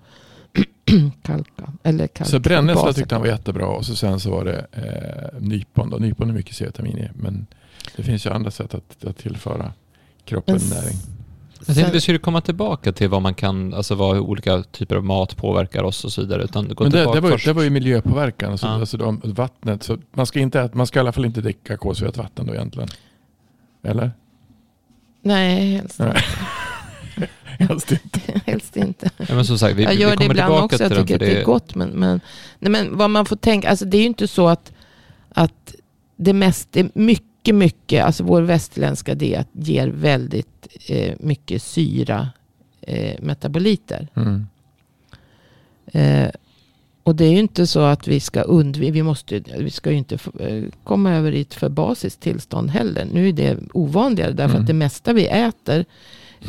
kalka. 1.22 1.74
Eller 1.84 2.08
kalka 2.08 2.32
Så 2.32 2.40
brännässla 2.40 2.94
tyckte 2.94 3.16
han 3.16 3.22
var 3.22 3.28
jättebra 3.30 3.68
och 3.68 3.86
så 3.86 3.96
sen 3.96 4.20
så 4.20 4.32
var 4.32 4.46
det 4.46 4.66
eh, 4.72 5.42
nypon. 5.42 5.90
Då. 5.90 5.98
Nypon 5.98 6.30
är 6.30 6.34
mycket 6.34 6.56
C-vitamin 6.56 6.98
i. 6.98 7.10
Men 7.16 7.48
det 7.96 8.04
finns 8.04 8.26
ju 8.26 8.30
andra 8.30 8.52
sätt 8.52 8.74
att, 8.74 9.06
att 9.06 9.18
tillföra 9.18 9.72
kroppen 10.26 10.60
näring. 10.70 10.96
Jag 11.68 11.76
tänkte 11.76 11.94
vi 11.94 12.02
skulle 12.02 12.18
komma 12.20 12.42
tillbaka 12.42 12.92
till 12.92 13.10
vad 13.10 13.22
man 13.22 13.34
kan, 13.34 13.74
alltså 13.74 13.96
vad 13.96 14.18
olika 14.18 14.64
typer 14.64 14.96
av 14.96 15.04
mat 15.04 15.38
påverkar 15.38 15.84
oss 15.84 16.06
och 16.06 16.12
så 16.12 16.22
vidare. 16.22 16.44
Utan 16.44 16.68
gå 16.76 16.84
Men 16.84 16.92
det, 16.92 16.98
tillbaka 16.98 17.16
det, 17.16 17.22
var, 17.22 17.30
ju- 17.30 17.34
först. 17.36 17.46
det 17.46 17.54
var 17.54 17.64
ju 17.64 17.70
miljöpåverkan. 17.70 18.52
Alltså, 18.52 18.68
Ja. 18.68 18.74
alltså 18.74 18.98
de, 18.98 19.22
vattnet. 19.24 19.84
Så 19.84 19.98
man, 20.14 20.26
ska 20.26 20.40
inte, 20.40 20.70
man 20.74 20.88
ska 20.88 21.00
i 21.00 21.02
alla 21.02 21.12
fall 21.12 21.26
inte 21.26 21.42
dricka 21.42 21.78
kolsyrat 21.78 22.18
vatten 22.18 22.46
då 22.48 22.54
egentligen. 22.56 22.90
Eller? 23.84 24.12
Nej, 25.22 25.76
helst, 25.76 26.00
Nej. 26.00 26.24
Helst 27.60 27.92
inte. 27.92 28.20
helst 28.46 28.78
inte. 28.78 29.10
Ja, 29.18 29.36
men 29.36 29.46
som 29.46 29.58
sagt, 29.58 29.76
vi, 29.76 29.84
jag 29.84 29.90
vi 29.92 29.96
gör 30.02 30.10
det 30.10 30.16
kommer 30.18 30.30
ibland 30.32 30.48
tillbaka 30.50 30.66
också. 30.66 30.84
Jag 30.84 30.92
tycker 31.08 31.14
att 31.16 31.20
det 31.20 31.40
är 31.42 31.46
gott. 31.46 31.76
Men, 31.76 31.90
men, 31.90 32.22
nej, 32.60 32.72
men 32.72 32.98
vad 32.98 33.10
man 33.10 33.26
får 33.26 33.36
tänka. 33.36 33.70
Alltså 33.70 33.86
det 33.86 33.98
är 33.98 34.02
ju 34.02 34.08
inte 34.08 34.28
så 34.28 34.48
att, 34.48 34.72
att 35.30 35.76
det 36.18 36.34
mest, 36.34 36.68
det 36.72 36.80
är 36.80 36.90
mycket, 36.94 37.26
mycket. 37.52 38.04
Alltså 38.04 38.24
vår 38.24 38.42
västerländska 38.42 39.16
diet 39.16 39.48
ger 39.52 39.88
väldigt 39.88 40.68
eh, 40.88 41.14
mycket 41.20 41.64
syra 41.64 42.30
eh, 42.82 43.22
metaboliter. 43.22 44.08
Mm. 44.16 44.46
Eh, 45.86 46.30
och 47.04 47.16
det 47.16 47.26
är 47.26 47.32
ju 47.32 47.40
inte 47.40 47.68
så 47.68 47.80
att 47.80 48.08
vi 48.08 48.20
ska 48.20 48.42
undvika, 48.42 48.92
vi, 48.94 49.04
måste, 49.04 49.40
vi 49.58 49.70
ska 49.70 49.92
ju 49.92 49.98
inte 49.98 50.18
eh, 50.40 50.64
komma 50.84 51.14
över 51.14 51.32
i 51.32 51.42
ett 51.42 51.54
för 51.54 51.70
basiskt 51.70 52.20
tillstånd 52.20 52.70
heller. 52.70 53.08
Nu 53.14 53.30
är 53.30 53.34
det 53.34 53.58
ovanligare 53.74 54.32
därför 54.32 54.54
Mm. 54.56 54.62
att 54.62 54.68
det 54.68 54.74
mesta 54.74 55.14
vi 55.14 55.28
äter, 55.28 55.86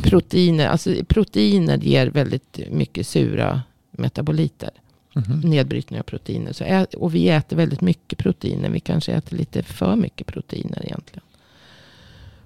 proteiner, 0.02 0.66
alltså 0.68 0.94
proteiner 1.08 1.78
ger 1.78 2.06
väldigt 2.06 2.60
mycket 2.70 3.06
sura 3.06 3.62
metaboliter. 3.90 4.70
Mhm. 5.14 5.40
Nedbrytning 5.40 6.00
av 6.00 6.04
proteiner. 6.04 6.52
Så 6.52 6.64
ä, 6.64 6.86
och 6.96 7.14
vi 7.14 7.28
äter 7.28 7.56
väldigt 7.56 7.80
mycket 7.80 8.18
proteiner. 8.18 8.70
Vi 8.70 8.80
kanske 8.80 9.12
äter 9.12 9.36
lite 9.36 9.62
för 9.62 9.96
mycket 9.96 10.26
proteiner 10.26 10.84
egentligen. 10.84 11.24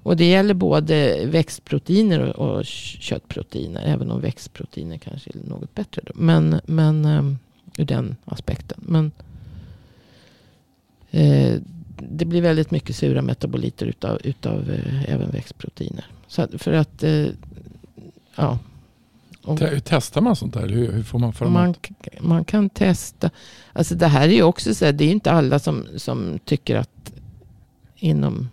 Och 0.03 0.17
det 0.17 0.25
gäller 0.25 0.55
både 0.55 1.27
växtproteiner 1.27 2.21
och, 2.21 2.59
och 2.59 2.65
köttproteiner. 2.65 3.83
Även 3.87 4.11
om 4.11 4.21
växtproteiner 4.21 4.99
kanske 4.99 5.31
är 5.31 5.49
något 5.49 5.75
bättre. 5.75 6.03
Då. 6.07 6.13
Men, 6.15 6.61
men 6.67 7.05
um, 7.05 7.39
ur 7.79 7.85
den 7.85 8.17
aspekten. 8.25 8.79
Men 8.83 9.13
eh, 11.11 11.61
det 11.97 12.25
blir 12.25 12.43
väldigt 12.43 12.71
mycket 12.71 12.97
sura 12.97 13.23
metaboliter 13.23 13.87
utav, 13.87 14.19
utav 14.25 14.71
eh, 14.71 15.13
även 15.13 15.31
växtproteiner. 15.31 16.07
Så 16.27 16.43
att, 16.43 16.63
för 16.63 16.73
att, 16.73 17.03
eh, 17.03 17.27
ja. 18.35 18.59
Och- 19.49 19.59
Te- 19.59 19.81
testar 19.81 20.21
man 20.21 20.37
sånt 20.37 20.55
där? 20.55 20.69
Hur, 20.69 20.93
hur 20.93 21.03
får 21.03 21.19
man 21.19 21.33
fram 21.33 21.53
man, 21.53 21.75
man 22.21 22.45
kan 22.45 22.71
testa. 22.71 23.31
Alltså 23.73 23.95
det 23.95 24.07
här 24.07 24.29
är 24.29 24.33
ju 24.33 24.43
också 24.43 24.75
så 24.75 24.85
här, 24.85 24.93
det 24.93 25.05
är 25.05 25.11
inte 25.11 25.31
alla 25.33 25.59
som, 25.59 25.87
som 25.97 26.39
tycker 26.45 26.77
att 26.77 27.13
inom 27.97 28.49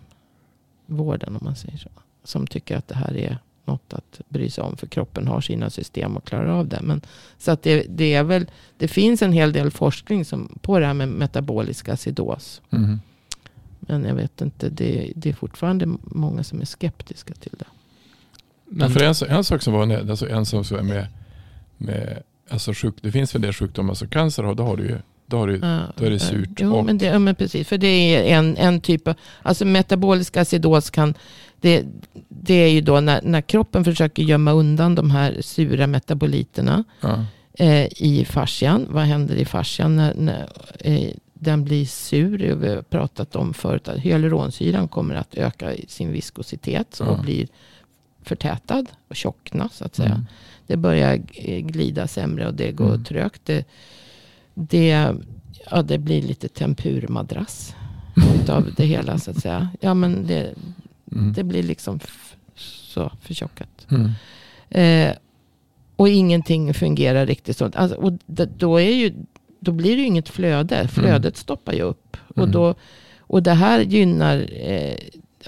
vården 0.86 1.36
om 1.36 1.40
man 1.44 1.56
säger 1.56 1.78
så. 1.78 1.88
Som 2.24 2.46
tycker 2.46 2.76
att 2.76 2.88
det 2.88 2.94
här 2.94 3.16
är 3.16 3.38
något 3.64 3.94
att 3.94 4.20
bry 4.28 4.50
sig 4.50 4.64
om. 4.64 4.76
För 4.76 4.86
kroppen 4.86 5.26
har 5.26 5.40
sina 5.40 5.70
system 5.70 6.16
och 6.16 6.24
klarar 6.24 6.46
av 6.46 6.68
det. 6.68 6.80
Men, 6.82 7.00
så 7.38 7.50
att 7.50 7.62
det, 7.62 7.86
det 7.88 8.14
är 8.14 8.22
väl, 8.22 8.46
det 8.78 8.88
finns 8.88 9.22
en 9.22 9.32
hel 9.32 9.52
del 9.52 9.70
forskning 9.70 10.24
som, 10.24 10.58
på 10.62 10.78
det 10.78 10.86
här 10.86 10.94
med 10.94 11.08
metabolisk 11.08 11.88
acidos. 11.88 12.60
Mhm. 12.70 13.00
Men 13.80 14.04
jag 14.04 14.14
vet 14.14 14.40
inte, 14.40 14.68
det, 14.68 15.12
det 15.16 15.28
är 15.30 15.34
fortfarande 15.34 15.86
många 16.02 16.44
som 16.44 16.60
är 16.60 16.64
skeptiska 16.64 17.34
till 17.34 17.54
det. 17.58 17.64
Men, 18.68 18.90
För 18.90 19.00
en, 19.02 19.14
en 19.36 19.44
sak 19.44 19.62
som 19.62 19.72
var 19.72 19.86
ned- 19.86 20.10
alltså 20.10 20.28
en 20.28 20.46
som 20.46 20.58
är 20.60 20.82
med, 20.82 21.06
med 21.76 22.22
alltså 22.50 22.72
sjuk, 22.74 22.94
det 23.00 23.12
finns 23.12 23.34
väl 23.34 23.38
en 23.38 23.42
del 23.42 23.52
sjukdomar, 23.52 23.90
alltså 23.90 24.06
cancer 24.06 24.42
har- 24.42 24.54
då 24.54 24.62
har 24.62 24.76
du 24.76 24.82
ju, 24.82 24.96
då 25.26 25.36
har 25.36 25.46
du, 25.46 25.56
Ja, 25.62 25.80
då 25.96 26.04
är 26.04 26.10
det 26.10 26.16
eh, 26.16 26.20
surt 26.20 26.48
Jo, 26.58 26.82
men, 26.82 26.98
det, 26.98 27.18
men 27.18 27.34
precis. 27.34 27.68
För 27.68 27.78
det 27.78 27.86
är 27.86 28.38
en, 28.38 28.56
en 28.56 28.80
typ 28.80 29.08
av... 29.08 29.14
Alltså 29.42 29.64
metabolisk 29.64 30.36
acidos 30.36 30.90
kan... 30.90 31.14
Det, 31.60 31.84
det 32.28 32.54
är 32.54 32.68
ju 32.68 32.80
då 32.80 33.00
när, 33.00 33.20
när 33.22 33.40
kroppen 33.40 33.84
försöker 33.84 34.22
gömma 34.22 34.52
undan 34.52 34.94
de 34.94 35.10
här 35.10 35.36
sura 35.40 35.86
metaboliterna 35.86 36.84
ja, 37.00 37.24
eh, 37.58 37.86
i 38.02 38.26
fascian. 38.30 38.86
Vad 38.90 39.04
händer 39.04 39.34
i 39.36 39.44
fascian 39.44 39.96
när, 39.96 40.14
när 40.14 40.48
eh, 40.80 41.10
den 41.34 41.64
blir 41.64 41.84
sur? 41.84 42.38
Det 42.38 42.48
har 42.48 42.56
Vi 42.56 42.68
har 42.68 42.82
pratat 42.82 43.36
om 43.36 43.54
förut 43.54 43.88
att 43.88 43.98
hyaluronsyran 43.98 44.88
kommer 44.88 45.14
att 45.14 45.34
öka 45.34 45.72
sin 45.88 46.12
viskositet 46.12 47.00
och 47.00 47.06
Ja. 47.18 47.22
blir 47.22 47.46
förtätad 48.26 48.86
och 49.08 49.16
tjockna 49.16 49.68
så 49.68 49.84
att 49.84 49.94
säga 49.94 50.08
mm. 50.08 50.26
det 50.66 50.76
börjar 50.76 51.16
glida 51.60 52.06
sämre 52.06 52.46
och 52.46 52.54
det 52.54 52.72
går 52.72 52.88
Mm. 52.88 53.04
trögt. 53.04 53.40
Det, 53.44 53.64
det, 54.54 55.12
ja, 55.70 55.82
det 55.82 55.98
blir 55.98 56.22
lite 56.22 56.48
tempurmadrass 56.48 57.74
av 58.48 58.68
det 58.76 58.84
hela 58.84 59.18
så 59.18 59.30
att 59.30 59.40
säga. 59.40 59.68
Ja 59.80 59.94
men 59.94 60.26
det, 60.26 60.54
Mm. 61.12 61.32
det 61.32 61.44
blir 61.44 61.62
liksom 61.62 62.00
så 62.56 63.12
förtjockat. 63.22 63.86
Mm. 63.90 64.10
Eh, 64.70 65.16
och 65.96 66.08
ingenting 66.08 66.74
fungerar 66.74 67.26
riktigt 67.26 67.56
sånt. 67.56 67.76
Alltså, 67.76 67.96
och 67.98 68.12
det, 68.26 68.46
då, 68.58 68.76
är 68.80 68.90
ju, 68.94 69.14
då 69.60 69.72
blir 69.72 69.96
det 69.96 70.00
ju 70.02 70.06
inget 70.06 70.28
flöde. 70.28 70.88
Flödet 70.88 71.36
stoppar 71.36 71.72
ju 71.72 71.82
upp. 71.82 72.16
Och, 72.28 72.38
Mm. 72.38 72.50
då, 72.50 72.74
och 73.18 73.42
det 73.42 73.52
här 73.52 73.80
gynnar, 73.80 74.46
eh, 74.52 74.96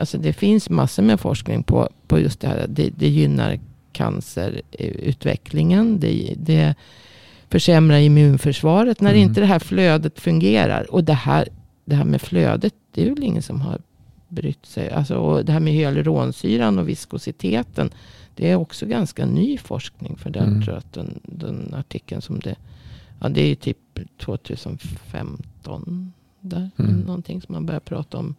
alltså 0.00 0.18
det 0.18 0.32
finns 0.32 0.70
massor 0.70 1.02
med 1.02 1.20
forskning 1.20 1.62
på, 1.62 1.88
på 2.06 2.18
just 2.20 2.40
det 2.40 2.48
här. 2.48 2.66
Det, 2.68 2.90
det 2.96 3.08
gynnar 3.08 3.58
cancerutvecklingen. 3.92 6.00
Det, 6.00 6.34
det 6.38 6.74
försämrar 7.50 7.98
immunförsvaret 7.98 9.00
när 9.00 9.10
Mm. 9.10 9.22
inte 9.22 9.40
det 9.40 9.46
här 9.46 9.58
flödet 9.58 10.20
fungerar. 10.20 10.92
Och 10.94 11.04
det 11.04 11.12
här, 11.12 11.48
det 11.84 11.94
här 11.94 12.04
med 12.04 12.20
flödet, 12.22 12.74
det 12.94 13.06
är 13.06 13.10
väl 13.14 13.24
ingen 13.24 13.42
som 13.42 13.60
har 13.60 13.78
brytt 14.28 14.66
sig. 14.66 14.90
Alltså, 14.90 15.16
och 15.16 15.44
det 15.44 15.52
här 15.52 15.60
med 15.60 15.72
hyaluronsyran 15.72 16.78
och 16.78 16.88
viskositeten. 16.88 17.90
Det 18.34 18.50
är 18.50 18.56
också 18.56 18.86
ganska 18.86 19.26
ny 19.26 19.58
forskning 19.58 20.16
för 20.16 20.30
den, 20.30 20.46
Mm. 20.48 20.62
tror 20.62 20.74
jag, 20.74 20.78
att 20.78 20.92
den, 20.92 21.20
den 21.22 21.74
artikeln 21.74 22.22
som 22.22 22.40
det... 22.40 22.56
Ja, 23.20 23.28
det 23.28 23.40
är 23.42 23.46
ju 23.48 23.54
typ 23.54 23.78
2015 24.18 26.12
där. 26.40 26.70
Mm. 26.78 27.00
Någonting 27.00 27.42
som 27.42 27.52
man 27.52 27.66
börjar 27.66 27.80
prata 27.80 28.18
om. 28.18 28.34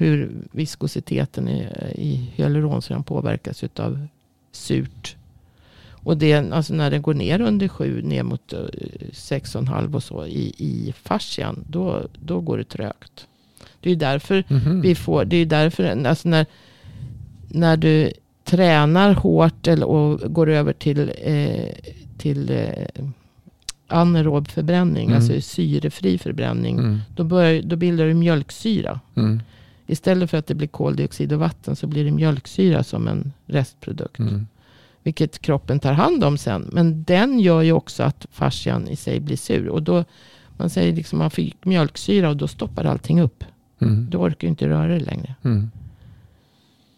Hur 0.00 0.30
viskositeten 0.52 1.48
i, 1.48 1.66
i 1.94 2.30
hyaluronsyran 2.34 3.02
påverkas 3.02 3.64
utav 3.64 4.06
surt. 4.52 5.16
Och 5.90 6.16
det, 6.16 6.52
alltså 6.52 6.74
när 6.74 6.90
den 6.90 7.02
går 7.02 7.14
ner 7.14 7.40
under 7.40 7.68
7, 7.68 8.02
ner 8.02 8.22
mot 8.22 8.52
eh, 8.52 8.58
6,5 8.58 9.94
och 9.94 10.02
så 10.02 10.26
i, 10.26 10.54
i 10.58 10.94
fascian. 11.02 11.64
Då, 11.68 12.02
då 12.24 12.40
går 12.40 12.58
det 12.58 12.64
trögt. 12.64 13.26
Det 13.80 13.90
är 13.90 13.96
därför 13.96 14.44
Mhm. 14.48 14.80
vi 14.80 14.94
får, 14.94 15.24
det 15.24 15.36
är 15.36 15.46
därför, 15.46 16.06
alltså 16.06 16.28
när, 16.28 16.46
när 17.48 17.76
du 17.76 18.12
tränar 18.44 19.12
hårt 19.14 19.66
eller, 19.66 19.86
och 19.86 20.34
går 20.34 20.48
över 20.50 20.72
till, 20.72 21.12
eh, 21.22 21.74
till 22.18 22.50
eh, 22.50 23.04
anaerob 23.86 24.48
förbränning, 24.48 25.04
Mm. 25.06 25.16
alltså 25.16 25.40
syrefri 25.40 26.18
förbränning, 26.18 26.78
Mm. 26.78 26.98
då, 27.16 27.24
börjar, 27.24 27.62
då 27.62 27.76
bildar 27.76 28.04
du 28.06 28.14
mjölksyra. 28.14 29.00
Mm. 29.14 29.42
Istället 29.90 30.30
för 30.30 30.38
att 30.38 30.46
det 30.46 30.54
blir 30.54 30.68
koldioxid 30.68 31.32
och 31.32 31.38
vatten 31.38 31.76
så 31.76 31.86
blir 31.86 32.04
det 32.04 32.10
mjölksyra 32.10 32.82
som 32.82 33.08
en 33.08 33.32
restprodukt. 33.46 34.18
Mm. 34.18 34.46
Vilket 35.02 35.38
kroppen 35.38 35.80
tar 35.80 35.92
hand 35.92 36.24
om 36.24 36.38
sen. 36.38 36.68
Men 36.72 37.04
den 37.04 37.40
gör 37.40 37.62
ju 37.62 37.72
också 37.72 38.02
att 38.02 38.26
fascian 38.30 38.88
i 38.88 38.96
sig 38.96 39.20
blir 39.20 39.36
sur. 39.36 39.68
Och 39.68 39.82
då, 39.82 40.04
man 40.56 40.70
säger 40.70 40.92
liksom 40.92 41.18
man 41.18 41.30
fick 41.30 41.64
mjölksyra 41.64 42.28
och 42.28 42.36
då 42.36 42.48
stoppar 42.48 42.84
allting 42.84 43.20
upp. 43.20 43.44
Mm. 43.78 44.10
Då 44.10 44.18
orkar 44.18 44.40
du 44.40 44.46
inte 44.46 44.68
röra 44.68 44.88
dig 44.88 45.00
längre. 45.00 45.34
Mm. 45.44 45.70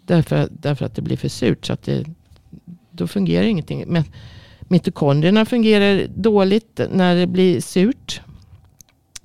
Därför, 0.07 0.49
därför 0.51 0.87
att 0.87 0.95
det 0.95 1.03
blir 1.03 1.17
för 1.17 1.29
surt. 1.29 1.67
Så 1.67 1.73
att 1.73 1.83
det, 1.83 2.05
då 2.91 3.07
fungerar 3.07 3.45
ingenting. 3.45 3.85
Men 3.87 4.05
mitokondrierna 4.61 5.45
fungerar 5.45 6.07
dåligt 6.15 6.81
när 6.91 7.17
det 7.17 7.27
blir 7.27 7.61
surt. 7.61 8.21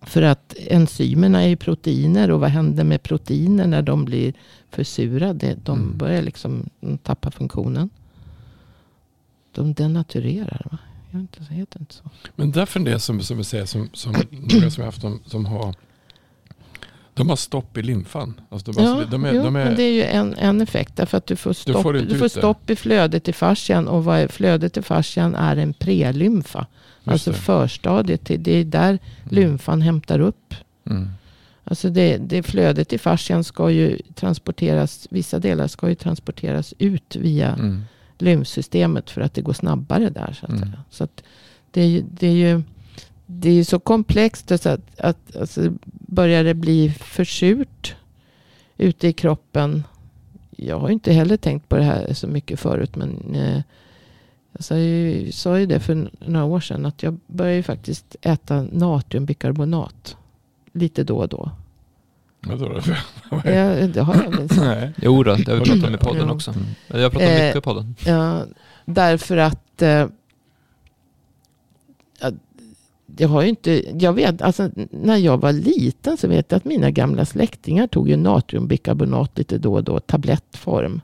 För 0.07 0.21
att 0.21 0.53
enzymerna 0.57 1.43
är 1.43 1.47
ju 1.47 1.55
proteiner. 1.55 2.31
Och 2.31 2.39
vad 2.39 2.49
händer 2.49 2.83
med 2.83 3.03
proteiner 3.03 3.67
när 3.67 3.81
de 3.81 4.05
blir 4.05 4.33
för 4.69 4.83
sura? 4.83 5.33
Det, 5.33 5.57
de 5.65 5.79
Mm. 5.79 5.97
börjar 5.97 6.21
liksom 6.21 6.69
tappa 7.03 7.31
funktionen. 7.31 7.89
De 9.51 9.73
denaturerar. 9.73 10.67
Va? 10.71 10.77
Jag 11.11 11.19
vet 11.19 11.37
inte, 11.39 11.53
heter 11.53 11.79
inte 11.79 11.93
så? 11.93 12.03
Men 12.35 12.51
därför 12.51 12.79
det 12.79 12.99
som, 12.99 13.21
som 13.21 13.37
vi 13.37 13.43
säger, 13.43 13.65
som, 13.65 13.89
som 13.93 14.11
några 14.31 14.69
som 14.71 14.81
jag 14.81 14.85
haft, 14.85 15.01
de, 15.01 15.19
som 15.25 15.45
har 15.45 15.75
de 17.17 17.29
har 17.29 17.35
stopp 17.35 17.77
i 17.77 17.81
lymfan. 17.83 18.41
Alltså 18.49 18.71
de, 18.71 18.83
Ja, 18.83 18.91
alltså, 18.91 19.09
de 19.11 19.25
är, 19.25 19.33
jo, 19.33 19.43
de 19.43 19.55
är, 19.55 19.65
men 19.65 19.75
det 19.75 19.83
är 19.83 19.93
ju 19.93 20.03
en, 20.03 20.33
en 20.33 20.61
effekt. 20.61 20.95
Därför 20.95 21.17
att 21.17 21.25
du 21.27 21.35
får 21.35 21.53
stopp, 21.53 21.81
får 21.81 21.93
du 21.93 21.99
får 21.99 22.15
ut 22.15 22.19
det. 22.19 22.29
stopp 22.29 22.69
i 22.69 22.75
flödet 22.75 23.27
i 23.27 23.33
fascian. 23.33 23.87
Och 23.87 24.03
vad 24.03 24.19
är 24.19 24.27
flödet 24.27 24.77
i 24.77 24.81
fascian 24.81 25.35
är 25.35 25.57
en 25.57 25.73
prelymfa. 25.73 26.67
Alltså 27.03 27.31
det. 27.31 27.37
förstadiet 27.37 28.25
till, 28.25 28.43
det 28.43 28.51
är 28.51 28.63
där 28.65 28.99
lymfan 29.29 29.81
hämtar 29.81 30.19
upp 30.19 30.55
Mm. 30.89 31.09
Alltså 31.63 31.89
det, 31.89 32.17
det 32.17 32.43
flödet 32.43 32.93
i 32.93 32.97
fascian 32.97 33.43
ska 33.43 33.71
ju 33.71 33.97
transporteras, 34.15 35.07
vissa 35.09 35.39
delar 35.39 35.67
ska 35.67 35.89
ju 35.89 35.95
transporteras 35.95 36.73
ut 36.77 37.15
via 37.15 37.53
Mm. 37.53 37.81
lymfsystemet 38.17 39.09
för 39.09 39.21
att 39.21 39.33
det 39.33 39.41
går 39.41 39.53
snabbare 39.53 40.09
där. 40.09 40.37
Så 40.39 40.45
att, 40.45 40.51
Mm. 40.61 40.69
Så 40.89 41.03
att 41.03 41.23
det, 41.71 41.81
är 41.81 42.03
det 42.19 42.27
är 42.27 42.31
ju 42.31 42.61
det 43.27 43.49
är 43.49 43.53
ju 43.53 43.63
så 43.63 43.79
komplext 43.79 44.51
så 44.61 44.69
att, 44.69 44.99
att 44.99 45.35
alltså, 45.35 45.73
börjar 45.91 46.43
det 46.43 46.53
bli 46.53 46.89
för 46.89 47.23
surt 47.23 47.95
ute 48.77 49.07
i 49.07 49.13
kroppen. 49.13 49.83
Jag 50.49 50.79
har 50.79 50.87
ju 50.87 50.93
inte 50.93 51.13
heller 51.13 51.37
tänkt 51.37 51.69
på 51.69 51.75
det 51.75 51.83
här 51.83 52.13
så 52.13 52.27
mycket 52.27 52.59
förut. 52.59 52.95
Men 52.95 53.35
eh, 53.35 53.61
jag 54.51 54.63
sa 54.63 54.77
ju, 54.77 55.31
sa 55.31 55.59
ju 55.59 55.65
det 55.65 55.79
för 55.79 56.09
några 56.19 56.45
år 56.45 56.59
sedan. 56.59 56.85
Att 56.85 57.03
jag 57.03 57.19
börjar 57.27 57.53
ju 57.53 57.63
faktiskt 57.63 58.15
äta 58.21 58.61
natriumbikarbonat. 58.71 60.17
Lite 60.71 61.03
då 61.03 61.17
och 61.17 61.27
då. 61.27 61.51
Vad? 62.41 62.61
Ja, 63.45 63.87
det 63.87 64.01
har 64.01 64.15
jag 64.23 64.31
väl 64.31 64.49
sagt. 64.49 64.61
Nej. 64.61 64.93
Jo 64.97 65.23
då, 65.23 65.35
det 65.35 65.51
har 65.51 65.59
vi 65.59 65.65
pratat 65.65 65.83
om 65.87 65.95
i 65.95 65.97
podden 65.97 66.29
också. 66.29 66.53
Jag 66.87 67.11
pratar 67.11 67.27
Eh, 67.27 67.45
mycket 67.45 67.55
i 67.55 67.61
podden. 67.61 67.95
Ja, 68.05 68.43
därför 68.85 69.37
att 69.37 69.81
eh, 69.81 70.07
jag 73.19 73.27
har 73.29 73.43
inte, 73.43 73.83
jag 74.03 74.13
vet, 74.13 74.41
alltså 74.41 74.69
när 74.91 75.17
jag 75.17 75.37
var 75.41 75.51
liten 75.51 76.17
så 76.17 76.27
vet 76.27 76.51
jag 76.51 76.57
att 76.57 76.65
mina 76.65 76.91
gamla 76.91 77.25
släktingar 77.25 77.87
tog 77.87 78.09
ju 78.09 78.15
natriumbikarbonat 78.17 79.37
lite 79.37 79.57
då 79.57 79.73
och 79.73 79.83
då, 79.83 79.99
tablettform. 79.99 81.01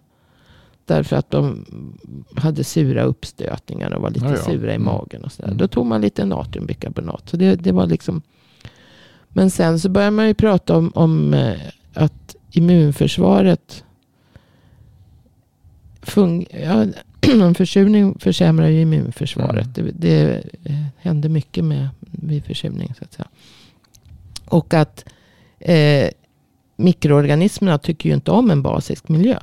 Därför 0.86 1.16
att 1.16 1.32
de 1.32 1.66
hade 2.36 2.64
sura 2.64 3.04
uppstötningar 3.04 3.94
och 3.94 4.02
var 4.02 4.10
lite 4.10 4.26
Ja, 4.26 4.32
ja. 4.32 4.38
sura 4.38 4.72
i 4.72 4.76
Mm. 4.76 4.86
magen 4.86 5.24
och 5.24 5.32
sådär. 5.32 5.48
Mm. 5.48 5.58
Då 5.58 5.68
tog 5.68 5.86
man 5.86 6.02
lite 6.02 6.26
natriumbikarbonat. 6.26 7.30
Så 7.30 7.38
det, 7.38 7.56
det 7.56 7.72
var 7.72 7.88
liksom. 7.88 8.22
Men 9.30 9.50
sen 9.52 9.80
så 9.80 9.90
börjar 9.90 10.12
man 10.12 10.28
ju 10.28 10.34
prata 10.34 10.78
om, 10.78 10.92
om 10.96 11.34
eh, 11.34 11.58
att 11.94 12.36
immunförsvaret 12.52 13.84
fung 16.02 16.46
ja, 16.64 16.86
försurning 17.58 18.20
försämrar 18.20 18.68
ju 18.68 18.82
immunförsvaret. 18.82 19.78
Mm. 19.78 19.92
Det, 19.96 20.08
det 20.08 20.44
eh, 20.64 20.86
händer 20.98 21.30
mycket 21.30 21.64
med 21.64 21.90
vid 22.02 22.44
försurning. 22.46 22.94
Så 22.98 23.04
att 23.04 23.14
säga. 23.14 23.28
Och 24.46 24.74
att 24.74 25.06
eh, 25.60 26.10
mikroorganismerna 26.76 27.78
tycker 27.78 28.10
ju 28.10 28.16
inte 28.16 28.32
om 28.32 28.52
en 28.52 28.62
basisk 28.62 29.10
miljö. 29.10 29.40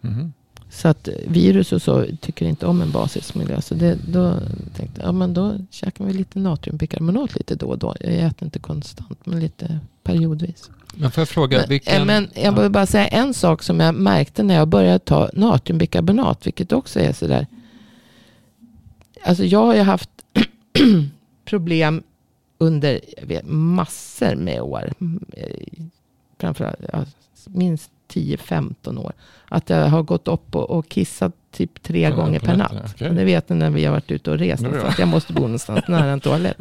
Mhm. 0.00 0.32
Så 0.68 0.88
att 0.88 1.08
virus 1.26 1.72
och 1.72 1.82
så 1.82 2.06
tycker 2.20 2.46
inte 2.46 2.66
om 2.66 2.82
en 2.82 2.90
basisk 2.90 3.34
miljö. 3.34 3.60
Så 3.60 3.74
det, 3.74 3.98
då 4.08 4.34
tänkte 4.76 5.00
jag, 5.00 5.08
ja 5.08 5.12
men 5.12 5.34
då 5.34 5.58
käkar 5.70 6.04
vi 6.04 6.12
lite 6.12 6.38
natriumbikarbonat 6.38 7.34
lite 7.34 7.54
då 7.54 7.66
och 7.66 7.78
då. 7.78 7.94
Jag 8.00 8.12
äter 8.12 8.44
inte 8.46 8.58
konstant, 8.58 9.26
men 9.26 9.40
lite 9.40 9.80
periodvis. 10.02 10.70
Men 10.98 11.10
får 11.10 11.20
jag 11.20 11.28
fråga, 11.28 11.58
Men, 11.58 11.68
vilken... 11.68 11.94
eh, 12.00 12.04
men 12.04 12.30
jag 12.34 12.52
vill 12.62 12.70
bara 12.70 12.86
säga 12.86 13.06
en 13.06 13.34
sak 13.34 13.62
som 13.62 13.80
jag 13.80 13.94
märkte 13.94 14.42
när 14.42 14.54
jag 14.54 14.68
började 14.68 14.98
ta 14.98 15.30
natriumbikarbonat, 15.32 16.46
vilket 16.46 16.72
också 16.72 17.00
är 17.00 17.12
sådär. 17.12 17.46
Alltså 19.24 19.44
jag 19.44 19.66
har 19.66 19.74
ju 19.74 19.80
haft 19.82 20.10
problem 21.44 22.02
under 22.58 23.00
vet, 23.22 23.42
massor 23.48 24.34
med 24.34 24.60
år. 24.60 24.92
Eh, 25.32 25.46
Framförallt 26.38 26.78
minst 27.46 27.90
10-15 28.12 28.98
år. 28.98 29.12
Att 29.48 29.70
jag 29.70 29.86
har 29.88 30.02
gått 30.02 30.28
upp 30.28 30.54
och, 30.56 30.70
och 30.70 30.88
kissat 30.88 31.32
typ 31.52 31.82
tre 31.82 32.00
Ja, 32.00 32.10
gånger 32.16 32.40
per 32.40 32.56
natt. 32.56 33.00
Och 33.00 33.14
det 33.14 33.24
vet 33.24 33.48
ni 33.48 33.56
när 33.56 33.70
vi 33.70 33.84
har 33.84 33.92
varit 33.92 34.10
ute 34.10 34.30
och 34.30 34.38
rest. 34.38 34.62
Så 34.62 34.86
att 34.86 34.98
jag 34.98 35.08
måste 35.08 35.32
bo 35.32 35.40
någonstans 35.40 35.80
nära 35.88 36.10
en 36.10 36.20
toalett. 36.20 36.58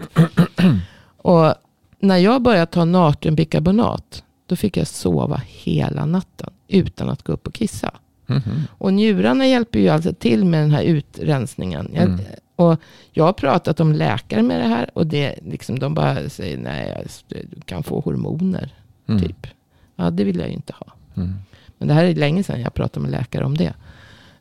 Och 1.17 1.53
när 1.99 2.17
jag 2.17 2.41
började 2.41 2.65
ta 2.65 2.85
natriumbikarbonat. 2.85 4.23
Då 4.45 4.55
fick 4.55 4.77
jag 4.77 4.87
sova 4.87 5.41
hela 5.47 6.05
natten. 6.05 6.49
Utan 6.67 7.09
att 7.09 7.23
gå 7.23 7.33
upp 7.33 7.47
och 7.47 7.53
kissa. 7.53 7.91
Mhm. 8.25 8.61
Och 8.77 8.93
njurarna 8.93 9.47
hjälper 9.47 9.79
ju 9.79 9.89
alltså 9.89 10.13
till 10.13 10.45
med 10.45 10.61
den 10.63 10.71
här 10.71 10.83
utrensningen. 10.83 11.91
Jag, 11.93 12.03
Mm. 12.03 12.19
och 12.55 12.79
jag 13.11 13.23
har 13.23 13.33
pratat 13.33 13.79
om 13.79 13.93
läkare 13.93 14.41
med 14.41 14.61
det 14.61 14.67
här. 14.67 14.89
Och 14.93 15.07
det, 15.07 15.35
liksom, 15.46 15.79
de 15.79 15.93
bara 15.93 16.29
säger 16.29 16.57
nej, 16.57 17.07
du 17.27 17.61
kan 17.65 17.83
få 17.83 18.00
hormoner. 18.00 18.74
Mm. 19.07 19.22
Typ. 19.22 19.48
Ja, 19.96 20.09
det 20.09 20.24
vill 20.24 20.39
jag 20.39 20.48
ju 20.48 20.53
inte 20.53 20.74
ha. 20.74 20.93
Mm. 21.15 21.33
Men 21.77 21.87
det 21.87 21.93
här 21.93 22.03
är 22.05 22.15
länge 22.15 22.43
sedan 22.43 22.61
jag 22.61 22.74
pratade 22.74 23.00
med 23.01 23.11
läkare 23.11 23.46
om 23.46 23.57
det. 23.57 23.74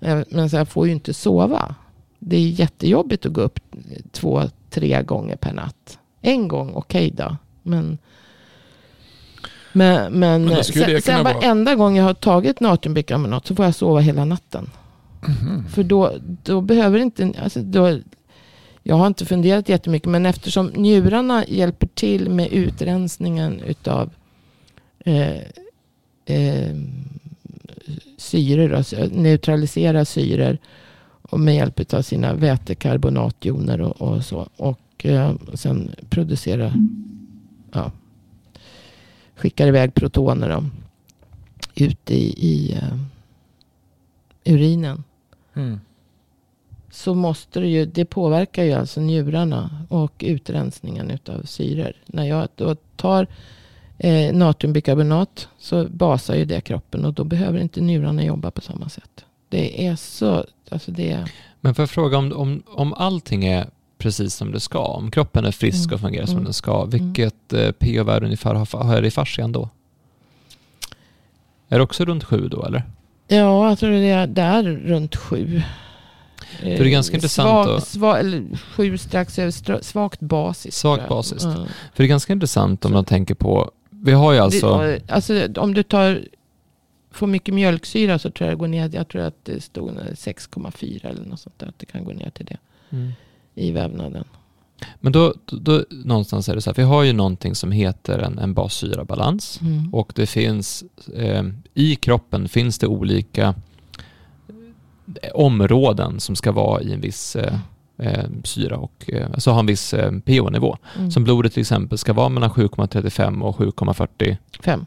Eh, 0.01 0.21
Men 0.31 0.51
så 0.51 0.57
jag 0.57 0.69
får 0.69 0.87
ju 0.87 0.93
inte 0.93 1.15
sova. 1.15 1.75
Det 2.19 2.37
är 2.37 2.49
jättejobbigt 2.49 3.27
att 3.27 3.33
gå 3.33 3.41
upp 3.41 3.61
två, 4.13 4.43
tre 4.71 5.03
gånger 5.03 5.37
per 5.37 5.53
natt. 5.53 5.99
En 6.21 6.49
gång, 6.49 6.73
okej 6.75 7.11
då. 7.11 7.37
Men, 7.63 7.99
men, 9.75 10.13
men, 10.13 10.45
Men 10.45 10.65
sen, 10.65 11.03
sen 11.03 11.25
vara- 11.25 11.35
varenda 11.35 11.75
gång 11.75 11.97
jag 11.97 12.05
har 12.05 12.15
tagit 12.15 12.61
natriumbikarbonat 12.61 13.47
så 13.47 13.55
får 13.55 13.65
jag 13.65 13.75
sova 13.75 14.01
hela 14.01 14.25
natten. 14.25 14.71
Mhm. 15.29 15.65
För 15.69 15.83
då, 15.83 16.13
då 16.43 16.61
behöver 16.61 16.99
inte, 16.99 17.33
alltså 17.43 17.61
då, 17.63 17.99
jag 18.83 18.97
har 18.97 19.07
inte 19.07 19.27
funderat 19.27 19.69
jättemycket, 19.69 20.09
men 20.09 20.27
eftersom 20.27 20.67
njurarna 20.67 21.45
hjälper 21.49 21.87
till 21.95 22.31
med 22.31 22.53
utrensningen 22.53 23.61
utav 23.61 24.11
eh, 25.05 25.37
eh, 26.27 26.77
syror, 28.19 28.73
alltså 28.75 28.97
neutralisera 29.13 30.05
syror 30.05 30.59
och 31.23 31.41
med 31.41 31.55
hjälp 31.55 31.95
av 31.95 32.03
sina 32.03 32.35
vätekarbonatjoner 32.35 33.81
och, 33.81 34.03
och 34.03 34.25
så. 34.25 34.49
Och 34.57 35.07
eh, 35.07 35.33
sen 35.55 35.91
producera, 36.11 36.73
ja, 37.73 37.91
skickar 39.37 39.67
iväg 39.69 39.95
protoner 39.95 40.49
då, 40.49 40.65
ut 41.85 42.11
i, 42.11 42.47
i 42.49 42.75
eh, 42.75 42.99
urinen 44.55 45.05
Mm. 45.57 45.81
så 46.91 47.15
måste 47.15 47.61
det 47.61 47.67
ju, 47.69 47.87
det 47.87 48.05
påverkar 48.05 48.63
ju 48.65 48.73
alltså 48.73 49.01
njurarna 49.01 49.87
och 49.89 50.13
utrensningen 50.19 51.11
utav 51.11 51.43
syror. 51.43 51.93
När 52.07 52.25
jag 52.25 52.49
då 52.57 52.75
tar 52.97 53.27
eh, 53.99 54.35
natriumbikarbonat 54.35 55.49
så 55.59 55.85
basar 55.89 56.35
ju 56.35 56.45
det 56.45 56.61
kroppen 56.61 57.05
och 57.05 57.13
då 57.13 57.25
behöver 57.25 57.59
inte 57.59 57.81
njurarna 57.81 58.25
jobba 58.25 58.51
på 58.51 58.61
samma 58.61 58.89
sätt. 58.89 59.25
Det 59.49 59.87
är 59.87 59.97
så, 59.97 60.45
alltså 60.69 60.91
det 60.91 61.11
är, 61.11 61.33
Men 61.61 61.75
får 61.75 61.83
jag 61.83 61.91
fråga 61.91 62.19
om, 62.19 62.33
om, 62.33 62.63
om 62.67 62.95
allting 62.95 63.45
är 63.45 63.67
precis 64.05 64.35
som 64.35 64.53
det 64.53 64.61
ska, 64.61 64.79
om 64.85 65.11
kroppen 65.11 65.45
är 65.45 65.51
frisk 65.51 65.85
Mm. 65.87 65.95
och 65.95 66.01
fungerar 66.01 66.27
som 66.27 66.35
Mm. 66.35 66.45
den 66.45 66.53
ska, 66.53 66.85
vilket 66.85 67.53
eh, 67.53 67.71
pH-värde 67.73 68.25
ungefär 68.27 68.55
har, 68.55 68.85
har 68.85 69.01
det 69.03 69.07
i 69.09 69.11
fascian 69.11 69.53
då? 69.53 69.69
Är 71.69 71.79
det 71.79 71.83
också 71.85 72.05
runt 72.05 72.25
sju 72.25 72.49
då 72.49 72.65
eller? 72.65 72.83
ja 73.29 73.69
jag 73.69 73.79
tror 73.79 73.91
det 73.91 74.11
är, 74.11 74.27
det 74.27 74.43
är 74.43 74.63
runt 74.63 75.17
sju. 75.17 75.63
det 76.63 76.79
är 76.79 76.85
ganska 76.85 77.15
intressant 77.17 77.49
Svag, 77.67 77.77
att- 77.77 77.87
sva, 77.89 78.19
eller 78.19 78.45
sju 78.57 78.99
strax 78.99 79.39
över, 79.39 79.83
svagt 79.83 80.21
basiskt. 80.21 80.77
Svagt 80.81 81.09
basiskt. 81.09 81.45
Ja. 81.45 81.55
För 81.55 81.67
det 81.97 82.03
är 82.05 82.09
ganska 82.09 82.33
intressant 82.33 82.85
om 82.85 82.93
man 82.93 83.05
tänker 83.05 83.35
på, 83.35 83.71
vi 83.91 84.13
har 84.13 84.33
ju 84.33 84.39
alltså, 84.39 84.79
Det, 84.79 85.01
alltså 85.09 85.49
om 85.57 85.75
du 85.75 85.83
tar, 85.83 86.23
får 87.11 87.27
mycket 87.27 87.55
mjölksyra 87.55 88.19
så 88.19 88.31
tror 88.31 88.49
jag 88.51 88.57
det 88.59 88.61
går 88.61 88.69
ner. 88.69 88.91
Jag 88.93 89.09
tror 89.09 89.23
att 89.23 89.45
det 89.45 89.61
stod 89.63 89.91
6,4 89.91 91.07
eller 91.09 91.25
något 91.25 91.41
sånt 91.41 91.59
där. 91.59 91.67
Att 91.67 91.79
det 91.79 91.87
kan 91.87 92.05
gå 92.05 92.13
ner 92.13 92.31
till 92.31 92.47
det 92.47 92.57
Mm. 92.91 93.13
I 93.55 93.71
vävnaden. 93.71 94.25
men 95.01 95.13
då, 95.13 95.35
då, 95.47 95.57
då 95.59 95.85
någonstans 95.91 96.49
är 96.49 96.55
det 96.55 96.61
så 96.61 96.71
här, 96.71 96.75
vi 96.75 96.83
har 96.83 97.03
ju 97.03 97.13
någonting 97.13 97.55
som 97.55 97.73
heter 97.73 98.19
en, 98.19 98.39
en 98.39 98.55
bassyrabalans. 98.55 99.61
Mm. 99.61 99.95
Och 99.95 100.13
det 100.15 100.27
finns, 100.27 100.85
eh, 101.15 101.45
i 101.75 101.97
kroppen 101.97 102.49
finns 102.49 102.79
det 102.79 102.87
olika 102.87 103.55
eh, 105.23 105.31
områden 105.35 106.21
som 106.21 106.37
ska 106.37 106.53
vara 106.53 106.83
i 106.83 106.93
en 106.93 107.01
viss 107.01 107.37
eh, 107.37 107.59
eh, 107.99 108.25
syra 108.45 108.77
och 108.77 109.05
eh, 109.13 109.27
alltså 109.33 109.51
ha 109.51 109.61
en 109.61 109.67
viss 109.67 109.95
eh, 109.95 110.11
pH-nivå. 110.11 110.77
Mm. 110.97 111.11
Som 111.11 111.25
blodet 111.25 111.53
till 111.53 111.61
exempel 111.61 111.99
ska 111.99 112.13
vara 112.13 112.29
mellan 112.29 112.51
7,35 112.51 113.43
och 113.43 113.57
7,45. 113.57 114.37
Fem. 114.61 114.87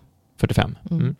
Mm. 0.90 1.02
Mm. 1.02 1.16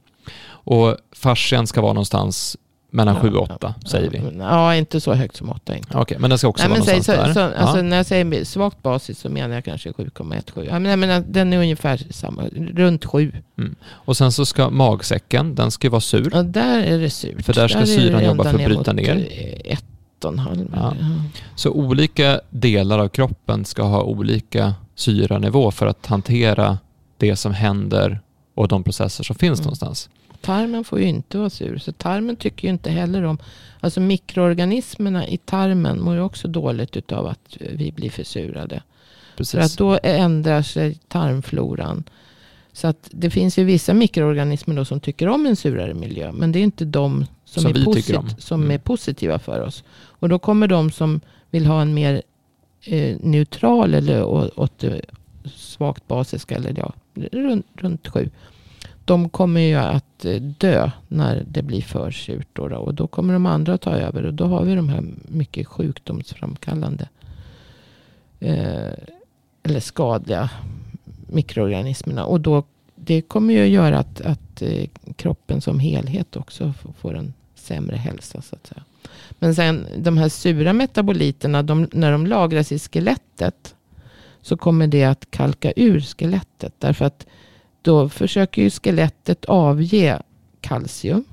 Och 0.48 0.98
fascian 1.12 1.68
ska 1.68 1.82
vara 1.82 1.94
någonstans 1.94 2.58
mellan 2.90 3.16
Ja, 3.16 3.22
7 3.22 3.34
och 3.36 3.44
8 3.44 3.58
ja. 3.62 3.88
säger 3.90 4.10
vi. 4.10 4.22
Ja, 4.40 4.76
inte 4.76 5.02
så 5.02 5.14
högt 5.14 5.36
som 5.36 5.50
8 5.50 5.76
inte. 5.78 5.98
Okej, 5.98 6.18
men 6.20 6.30
den 6.30 6.40
ska 6.40 6.48
också 6.48 6.64
Nej, 6.64 6.70
vara 6.70 6.78
men 6.78 6.86
säg, 6.86 6.94
någonstans 7.18 7.34
så, 7.34 7.40
där. 7.42 7.54
så, 7.54 7.62
alltså, 7.62 7.78
ja. 7.78 7.84
När 7.84 7.98
jag 7.98 8.06
säger 8.06 8.44
svagt 8.46 8.84
basis 8.84 9.20
så 9.20 9.30
menar 9.30 9.56
jag 9.56 9.66
kanske 9.66 9.90
7,17. 9.92 10.66
Ja, 10.70 10.80
men 10.80 10.86
jag 10.90 11.00
menar, 11.00 11.24
den 11.28 11.54
är 11.54 11.58
ungefär 11.58 12.02
samma, 12.10 12.44
runt 12.76 13.06
7. 13.06 13.32
Och 13.90 14.18
sen 14.18 14.32
så 14.32 14.46
ska 14.46 14.70
magsäcken, 14.70 15.56
den 15.56 15.72
ska 15.72 15.90
vara 15.90 16.02
sur. 16.02 16.36
Och 16.36 16.46
där 16.46 16.80
är 16.84 17.00
det 17.00 17.10
surt. 17.10 17.46
För 17.46 17.54
där 17.54 17.68
ska 17.68 17.80
är 17.80 17.86
syran 17.86 18.24
jobba 18.26 18.44
för 18.44 18.60
att 18.60 18.66
bryta 18.66 18.94
ner. 18.94 19.16
eh, 19.18 19.74
Ett 19.74 20.26
och 20.26 20.40
halv. 20.40 20.70
Ja. 20.76 20.94
ja. 21.00 21.06
Så 21.56 21.72
olika 21.72 22.42
delar 22.50 23.00
av 23.00 23.08
kroppen 23.10 23.66
ska 23.66 23.84
ha 23.84 24.02
olika 24.02 24.74
syranivå 24.96 25.72
för 25.72 25.88
att 25.88 26.06
hantera 26.06 26.78
det 27.18 27.36
som 27.36 27.54
händer 27.54 28.20
och 28.56 28.68
de 28.68 28.84
processer 28.84 29.24
som 29.24 29.36
finns 29.36 29.60
Mm. 29.60 29.64
någonstans. 29.66 30.10
Tarmen 30.42 30.84
får 30.84 31.00
ju 31.00 31.06
inte 31.06 31.38
vara 31.38 31.50
sur. 31.50 31.78
Så 31.78 31.92
tarmen 31.92 32.36
tycker 32.36 32.68
ju 32.68 32.70
inte 32.74 32.90
heller 32.92 33.24
om... 33.24 33.38
Alltså 33.80 34.00
mikroorganismerna 34.00 35.28
i 35.28 35.38
tarmen 35.38 36.02
mår 36.02 36.16
ju 36.16 36.22
också 36.22 36.48
dåligt 36.48 36.98
utav 36.98 37.28
att 37.28 37.58
vi 37.60 37.92
blir 37.92 38.10
försurade. 38.10 38.82
precis. 39.38 39.52
För 39.52 39.60
att 39.60 39.78
då 39.78 40.00
ändrar 40.04 40.62
sig 40.62 41.00
tarmfloran. 41.08 42.04
Så 42.74 42.88
att 42.88 43.10
det 43.12 43.30
finns 43.30 43.58
ju 43.60 43.64
vissa 43.64 43.94
mikroorganismer 43.94 44.76
då 44.76 44.86
som 44.86 45.00
tycker 45.00 45.28
om 45.28 45.46
en 45.46 45.56
surare 45.56 45.94
miljö. 45.94 46.32
Men 46.32 46.52
det 46.52 46.60
är 46.60 46.64
inte 46.64 46.86
de 46.86 47.26
som, 47.46 47.62
Som 47.64 47.72
är, 47.72 47.86
posit- 47.86 48.36
som 48.42 48.62
Mm. 48.62 48.72
är 48.72 48.78
positiva 48.78 49.40
för 49.40 49.62
oss. 49.62 49.84
Och 49.94 50.30
då 50.30 50.40
kommer 50.40 50.68
de 50.68 50.92
som 50.92 51.22
vill 51.52 51.66
ha 51.66 51.82
en 51.82 51.94
mer 51.94 52.22
eh, 52.82 53.18
neutral 53.22 53.94
eller 53.94 54.24
åt 54.60 54.80
det 54.80 55.02
svagt 55.56 56.08
basiska, 56.08 56.56
eller 56.56 56.74
ja, 56.78 56.94
runt, 57.32 57.66
runt 57.76 58.08
sju. 58.08 58.30
De 59.06 59.30
kommer 59.30 59.62
ju 59.62 59.76
att 59.76 60.06
att 60.18 60.26
eh, 60.26 60.42
dö 60.42 60.92
när 61.08 61.46
det 61.48 61.62
blir 61.62 61.82
för 61.82 62.12
surt. 62.12 62.48
Då, 62.54 62.68
då. 62.68 62.78
Och 62.78 62.94
då 62.94 63.08
kommer 63.08 63.34
de 63.34 63.46
andra 63.46 63.74
att 63.74 63.82
ta 63.82 63.92
över. 63.92 64.26
Och 64.26 64.34
då 64.34 64.46
har 64.46 64.66
vi 64.66 64.76
de 64.76 64.90
här 64.90 65.04
mycket 65.28 65.68
sjukdomsframkallande. 65.68 67.10
Eh, 68.40 68.94
eller 69.64 69.80
skadliga 69.80 70.50
mikroorganismerna. 71.28 72.26
Och 72.26 72.42
då, 72.42 72.64
det 72.96 73.22
kommer 73.22 73.54
ju 73.54 73.64
att 73.64 73.70
göra 73.70 74.00
att, 74.00 74.22
att 74.22 74.62
eh, 74.62 74.86
kroppen 75.16 75.62
som 75.62 75.80
helhet 75.80 76.36
också 76.36 76.74
får 77.00 77.18
en 77.18 77.34
sämre 77.56 77.96
hälsa. 77.96 78.42
Så 78.42 78.56
att 78.56 78.68
säga. 78.68 78.84
Men 79.40 79.56
sen 79.56 79.86
de 79.98 80.18
här 80.18 80.30
sura 80.30 80.74
metaboliterna, 80.74 81.64
de, 81.64 81.88
när 81.92 82.12
de 82.12 82.28
lagras 82.28 82.72
i 82.72 82.80
skelettet. 82.80 83.76
Så 84.42 84.58
kommer 84.58 84.88
det 84.88 85.04
att 85.04 85.32
kalka 85.32 85.74
ur 85.76 86.02
skelettet. 86.02 86.74
Därför 86.78 87.06
att 87.06 87.26
då 87.88 88.10
försöker 88.10 88.62
ju 88.62 88.70
skelettet 88.70 89.46
avge 89.46 90.22
kalcium. 90.62 91.24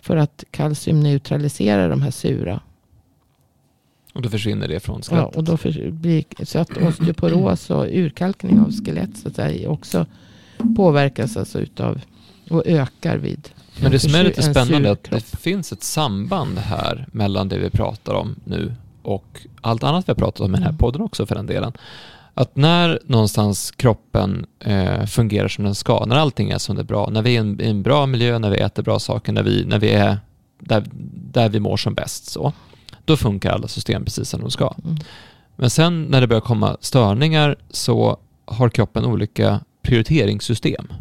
För 0.00 0.16
att 0.16 0.44
kalcium 0.50 1.00
neutraliserar 1.00 1.88
de 1.90 2.02
här 2.02 2.10
sura. 2.10 2.60
Och 4.14 4.22
då 4.22 4.28
försvinner 4.30 4.68
det 4.68 4.80
från 4.80 4.96
Ja, 4.96 5.02
skelettet. 5.16 5.36
och 5.36 5.44
då 5.44 5.56
för, 5.56 5.90
blir, 5.90 6.24
så 6.44 6.58
att 6.58 6.76
osteoporos 6.76 7.70
och 7.70 7.86
urkalkning 7.86 8.60
av 8.60 8.72
skelett 8.84 9.16
så 9.16 9.28
att 9.28 9.34
säga, 9.36 9.70
också 9.70 10.06
påverkas 10.76 11.36
alltså 11.36 11.60
utav 11.60 12.00
och 12.50 12.66
ökar 12.66 13.16
vid 13.16 13.48
Men 13.82 13.90
det 13.90 13.98
som 13.98 14.14
är 14.14 14.24
lite 14.24 14.42
spännande 14.42 14.88
är 14.88 14.92
att 14.92 15.10
det 15.10 15.36
finns 15.36 15.72
ett 15.72 15.82
samband 15.82 16.58
här 16.58 17.06
mellan 17.12 17.48
det 17.48 17.58
vi 17.58 17.70
pratar 17.70 18.14
om 18.14 18.36
nu 18.44 18.74
och 19.02 19.40
allt 19.60 19.82
annat 19.82 20.08
vi 20.08 20.10
har 20.10 20.14
pratat 20.16 20.40
om 20.40 20.50
i 20.50 20.56
den 20.56 20.62
här 20.62 20.70
Mm. 20.70 20.78
podden 20.78 21.02
också 21.02 21.26
för 21.26 21.34
den 21.34 21.46
delen. 21.46 21.72
Att 22.34 22.56
när 22.56 22.98
någonstans 23.06 23.70
kroppen 23.70 24.46
eh, 24.60 25.06
fungerar 25.06 25.48
som 25.48 25.64
den 25.64 25.74
ska, 25.74 26.04
när 26.06 26.16
allting 26.16 26.50
är 26.50 26.58
som 26.58 26.76
det 26.76 26.82
är 26.82 26.84
bra, 26.84 27.08
när 27.10 27.22
vi 27.22 27.30
är 27.30 27.34
i 27.34 27.36
en, 27.36 27.60
i 27.60 27.68
en 27.70 27.82
bra 27.82 28.06
miljö, 28.06 28.38
när 28.38 28.50
vi 28.50 28.56
äter 28.56 28.82
bra 28.82 28.98
saker, 28.98 29.32
när 29.32 29.42
vi, 29.42 29.64
när 29.64 29.78
vi 29.78 29.90
är 29.90 30.18
där, 30.60 30.84
där 31.32 31.48
vi 31.48 31.60
mår 31.60 31.76
som 31.76 31.94
bäst 31.94 32.30
så, 32.30 32.52
då 33.04 33.16
funkar 33.16 33.52
alla 33.52 33.68
system 33.68 34.04
precis 34.04 34.28
som 34.28 34.40
de 34.40 34.50
ska. 34.50 34.74
Mm. 34.84 34.96
Men 35.56 35.70
sen 35.70 36.02
när 36.02 36.20
det 36.20 36.26
börjar 36.26 36.40
komma 36.40 36.76
störningar 36.80 37.56
så 37.70 38.16
har 38.44 38.68
kroppen 38.68 39.04
olika 39.04 39.60
prioriteringssystem. 39.82 40.92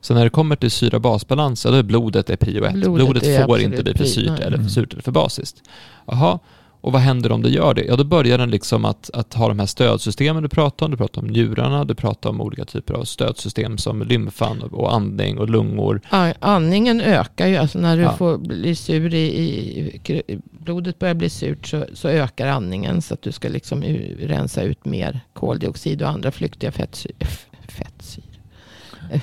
Så 0.00 0.14
när 0.14 0.24
det 0.24 0.30
kommer 0.30 0.56
till 0.56 0.70
syra-basbalans, 0.70 1.64
ja, 1.64 1.70
då 1.70 1.76
är 1.76 1.82
blodet 1.82 2.30
är 2.30 2.36
prio 2.36 2.64
ett. 2.64 2.74
Blodet 2.74 3.04
Blodet, 3.04 3.46
får 3.46 3.60
inte 3.60 3.82
bli 3.82 3.94
för 3.94 4.04
syrt 4.04 4.40
eller 4.40 4.50
för 4.50 4.54
Mm. 4.54 4.68
surt 4.68 4.92
eller 4.92 5.02
för 5.02 5.12
basiskt. 5.12 5.62
Jaha, 6.06 6.38
och 6.84 6.92
vad 6.92 7.00
händer 7.02 7.32
om 7.32 7.42
det 7.42 7.50
gör 7.50 7.74
det? 7.74 7.84
Ja, 7.84 7.96
då 7.96 8.04
börjar 8.04 8.38
den 8.38 8.50
liksom 8.50 8.84
att, 8.84 9.10
att 9.14 9.34
ha 9.34 9.48
de 9.48 9.58
här 9.58 9.66
stödsystemen 9.66 10.42
du 10.42 10.48
pratar 10.48 10.86
om. 10.86 10.90
Du 10.92 10.96
pratar 10.96 11.22
om 11.22 11.28
njurarna, 11.28 11.84
du 11.84 11.94
pratar 11.94 12.30
om 12.30 12.40
olika 12.40 12.64
typer 12.64 12.94
av 12.94 13.04
stödsystem 13.04 13.78
som 13.78 14.02
lymfan 14.02 14.62
och, 14.62 14.94
andning 14.94 15.38
och 15.38 15.48
lungor. 15.50 16.00
Andningen 16.38 17.00
ökar 17.00 17.46
ju, 17.46 17.56
alltså 17.56 17.78
när 17.78 17.96
du 17.96 18.02
Ja. 18.02 18.12
får 18.16 18.38
bli 18.38 18.74
sur 18.74 19.14
i, 19.14 19.18
i, 19.18 20.38
blodet 20.50 20.98
börjar 20.98 21.14
bli 21.14 21.28
surt 21.30 21.66
så, 21.66 21.84
så 21.92 22.08
ökar 22.08 22.46
andningen 22.48 23.02
så 23.02 23.14
att 23.14 23.22
du 23.22 23.32
ska 23.32 23.48
liksom 23.48 23.82
rensa 24.20 24.62
ut 24.62 24.84
mer 24.84 25.20
koldioxid 25.32 26.02
och 26.02 26.08
andra 26.08 26.30
flyktiga 26.30 26.72
fettsyr, 26.72 27.12
f- 27.20 27.46
fettsyror. 27.68 28.28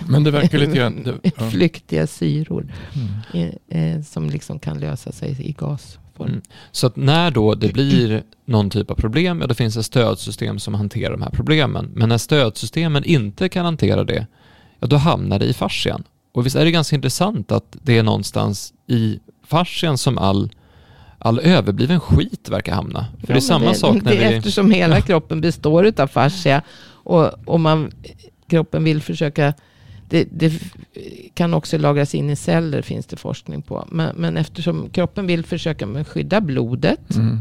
Men 0.08 0.24
det 0.24 0.32
verkar 0.32 0.58
lite 0.60 0.72
grann... 0.78 1.20
Ja. 1.38 1.50
Flyktiga 1.50 2.08
syror 2.08 2.74
Mm. 3.34 3.50
eh, 3.70 3.96
eh, 3.96 4.02
som 4.02 4.30
liksom 4.30 4.60
kan 4.60 4.80
lösa 4.80 5.12
sig 5.12 5.38
i 5.50 5.54
gasform. 6.22 6.30
Mm. 6.30 6.42
Så 6.72 6.88
att 6.88 6.96
när 6.96 7.32
då 7.32 7.56
det 7.56 7.74
blir 7.74 8.24
någon 8.46 8.70
typ 8.70 8.92
av 8.92 8.96
problem, 8.96 9.42
ja 9.42 9.48
då 9.48 9.54
finns 9.54 9.76
det 9.76 9.84
stödsystem 9.84 10.60
som 10.60 10.74
hanterar 10.74 11.12
de 11.12 11.22
här 11.22 11.32
problemen. 11.32 11.92
Men 11.96 12.10
när 12.10 12.18
stödsystemen 12.18 13.04
inte 13.04 13.50
kan 13.50 13.66
hantera 13.66 14.04
det, 14.04 14.28
ja 14.80 14.88
då 14.88 14.98
hamnar 14.98 15.40
det 15.40 15.46
i 15.46 15.54
fascian. 15.54 16.04
Och 16.34 16.46
visst 16.46 16.56
är 16.56 16.66
det 16.66 16.72
ganska 16.72 16.96
intressant 16.96 17.52
att 17.52 17.78
det 17.84 17.98
är 17.98 18.04
någonstans 18.04 18.74
i 18.88 19.20
fascian 19.48 19.98
som 19.98 20.18
all, 20.18 20.50
all 21.20 21.40
överbliven 21.40 22.00
skit 22.00 22.50
verkar 22.50 22.74
hamna. 22.74 23.06
För 23.20 23.34
det 23.34 23.40
är 23.40 23.42
samma 23.42 23.74
sak 23.74 24.02
när 24.02 24.12
det, 24.12 24.18
vi... 24.18 24.24
Eftersom 24.24 24.72
hela 24.72 25.02
kroppen 25.02 25.42
består 25.42 25.94
av 25.98 26.08
fascia 26.08 26.62
och, 27.04 27.32
och 27.46 27.60
man, 27.60 27.92
kroppen 28.48 28.84
vill 28.84 29.02
försöka 29.02 29.54
det, 30.12 30.28
det 30.32 30.54
kan 31.34 31.54
också 31.54 31.78
lagras 31.78 32.16
in 32.16 32.30
i 32.30 32.36
celler 32.36 32.82
finns 32.82 33.06
det 33.06 33.18
forskning 33.18 33.62
på. 33.62 33.88
Men, 33.92 34.16
men 34.16 34.38
eftersom 34.38 34.90
kroppen 34.90 35.28
vill 35.28 35.46
försöka 35.46 36.04
skydda 36.04 36.42
blodet 36.42 37.16
Mm. 37.16 37.40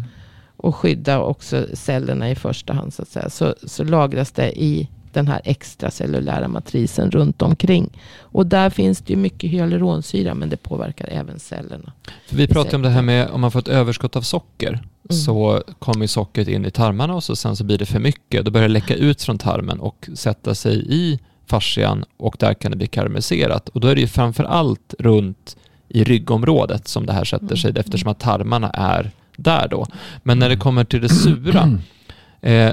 och 0.56 0.76
skydda 0.76 1.20
också 1.20 1.66
cellerna 1.74 2.30
i 2.30 2.34
första 2.34 2.72
hand 2.72 2.94
så, 2.94 3.04
säga, 3.04 3.30
så, 3.30 3.54
så 3.66 3.84
lagras 3.84 4.32
det 4.32 4.60
i 4.62 4.88
den 5.12 5.28
här 5.28 5.40
extracellulära 5.44 6.48
matrisen 6.48 7.10
runt 7.10 7.42
omkring. 7.42 7.98
Och 8.18 8.46
där 8.46 8.70
finns 8.70 8.98
det 9.00 9.12
ju 9.12 9.16
mycket 9.18 9.50
hyaluronsyra 9.50 10.34
men 10.34 10.48
det 10.48 10.56
påverkar 10.56 11.08
även 11.12 11.38
cellerna. 11.38 11.92
För 12.28 12.36
vi 12.36 12.46
pratade 12.48 12.76
om 12.76 12.82
det 12.82 12.88
här 12.90 13.02
med 13.02 13.28
om 13.30 13.40
man 13.40 13.50
får 13.50 13.58
ett 13.58 13.68
överskott 13.68 14.16
av 14.16 14.22
socker 14.22 14.80
Mm. 15.10 15.20
så 15.22 15.62
kommer 15.78 16.06
sockret 16.06 16.48
in 16.48 16.66
i 16.66 16.70
tarmarna 16.70 17.14
och 17.14 17.24
så 17.24 17.36
sen 17.36 17.56
så 17.56 17.64
blir 17.64 17.78
det 17.78 17.86
för 17.86 17.98
mycket. 17.98 18.44
Då 18.44 18.50
börjar 18.50 18.68
det 18.68 18.72
läcka 18.72 18.94
ut 18.94 19.22
från 19.22 19.38
tarmen 19.38 19.80
och 19.80 20.08
sätta 20.14 20.54
sig 20.54 20.86
i 20.88 21.18
fascian 21.50 22.04
och 22.16 22.36
där 22.38 22.54
kan 22.54 22.70
det 22.70 22.76
bli 22.76 22.86
karamelliserat. 22.86 23.68
Och 23.68 23.80
då 23.80 23.88
är 23.88 23.94
det 23.94 24.00
ju 24.00 24.06
framför 24.06 24.44
allt 24.44 24.94
runt 24.98 25.56
i 25.88 26.04
ryggområdet 26.04 26.88
som 26.88 27.06
det 27.06 27.12
här 27.12 27.24
sätter 27.24 27.44
Mm. 27.44 27.56
sig 27.56 27.72
eftersom 27.76 28.10
att 28.10 28.20
tarmarna 28.20 28.70
är 28.70 29.10
där 29.36 29.68
då. 29.68 29.86
Men 30.22 30.38
när 30.38 30.48
det 30.48 30.56
kommer 30.56 30.84
till 30.84 31.00
det 31.00 31.08
sura 31.08 31.78
eh, 32.40 32.72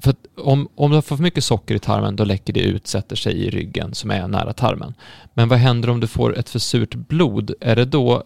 för 0.00 0.10
att 0.10 0.26
om, 0.36 0.68
om 0.74 0.90
du 0.90 1.02
får 1.02 1.16
för 1.16 1.22
mycket 1.22 1.44
socker 1.44 1.74
i 1.74 1.78
tarmen 1.78 2.16
då 2.16 2.24
läcker 2.24 2.52
det 2.52 2.60
ut, 2.60 2.86
sätter 2.86 3.16
sig 3.16 3.34
i 3.34 3.50
ryggen 3.50 3.94
som 3.94 4.10
är 4.10 4.28
nära 4.28 4.52
tarmen. 4.52 4.94
Men 5.34 5.48
vad 5.48 5.58
händer 5.58 5.90
om 5.90 6.00
du 6.00 6.06
får 6.06 6.38
ett 6.38 6.48
för 6.48 6.58
surt 6.58 6.94
blod? 6.94 7.54
Är 7.60 7.76
det 7.76 7.84
då 7.84 8.22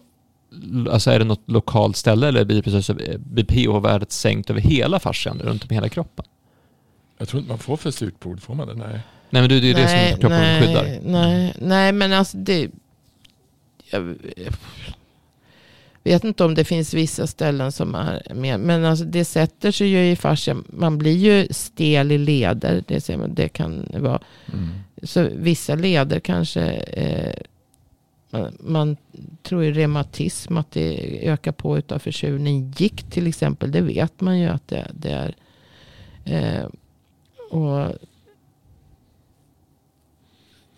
Alltså 0.91 1.11
är 1.11 1.19
det 1.19 1.25
något 1.25 1.49
lokalt 1.51 1.97
ställe 1.97 2.27
eller 2.27 2.45
blir, 2.45 3.17
blir 3.17 3.43
pH-värdet 3.43 4.11
sänkt 4.11 4.49
över 4.49 4.61
hela 4.61 4.99
fascian 4.99 5.39
runt 5.39 5.63
om 5.63 5.69
hela 5.69 5.89
kroppen? 5.89 6.25
Jag 7.17 7.27
tror 7.27 7.39
inte 7.39 7.49
man 7.49 7.59
får 7.59 7.77
för 7.77 7.91
surt 7.91 8.19
blod, 8.19 8.41
får 8.41 8.55
man 8.55 8.67
det? 8.67 8.73
Nej. 8.73 8.99
Nej 9.29 9.41
men 9.41 9.49
det 9.49 9.55
är 9.55 9.59
ju 9.59 9.73
det 9.73 9.87
som 9.87 10.19
kroppen 10.21 10.39
nej, 10.39 10.67
skyddar. 10.67 10.99
Nej, 11.03 11.53
nej, 11.61 11.91
men 11.91 12.13
alltså 12.13 12.37
det... 12.37 12.69
Jag 13.89 14.13
vet 16.03 16.23
inte 16.23 16.43
om 16.43 16.55
det 16.55 16.65
finns 16.65 16.93
vissa 16.93 17.27
ställen 17.27 17.71
som 17.71 17.95
är 17.95 18.33
med. 18.33 18.59
Men 18.59 18.85
alltså 18.85 19.05
det 19.05 19.25
sätter 19.25 19.71
sig 19.71 19.87
ju 19.87 20.11
i 20.11 20.15
fascia. 20.15 20.57
Man 20.67 20.97
blir 20.97 21.17
ju 21.17 21.47
stel 21.51 22.11
i 22.11 22.17
leder. 22.17 22.83
Det, 22.87 23.01
ser 23.01 23.17
man, 23.17 23.33
det 23.33 23.49
kan 23.49 23.87
vara. 23.93 24.21
Mm. 24.53 24.69
Så 25.03 25.29
vissa 25.33 25.75
leder 25.75 26.19
kanske... 26.19 26.61
Eh, 26.71 27.33
man, 28.29 28.57
man 28.59 28.97
tror 29.43 29.63
ju 29.63 29.73
reumatism, 29.73 30.57
att 30.57 30.71
det 30.71 31.19
ökar 31.27 31.51
på 31.51 31.77
utav 31.77 31.99
försurning. 31.99 32.73
Gikt 32.77 33.11
till 33.11 33.27
exempel, 33.27 33.71
det 33.71 33.81
vet 33.81 34.21
man 34.21 34.39
ju 34.39 34.47
att 34.47 34.67
det, 34.67 34.91
det 34.93 35.11
är. 35.11 35.35
Eh, 36.25 36.65
och 37.49 37.93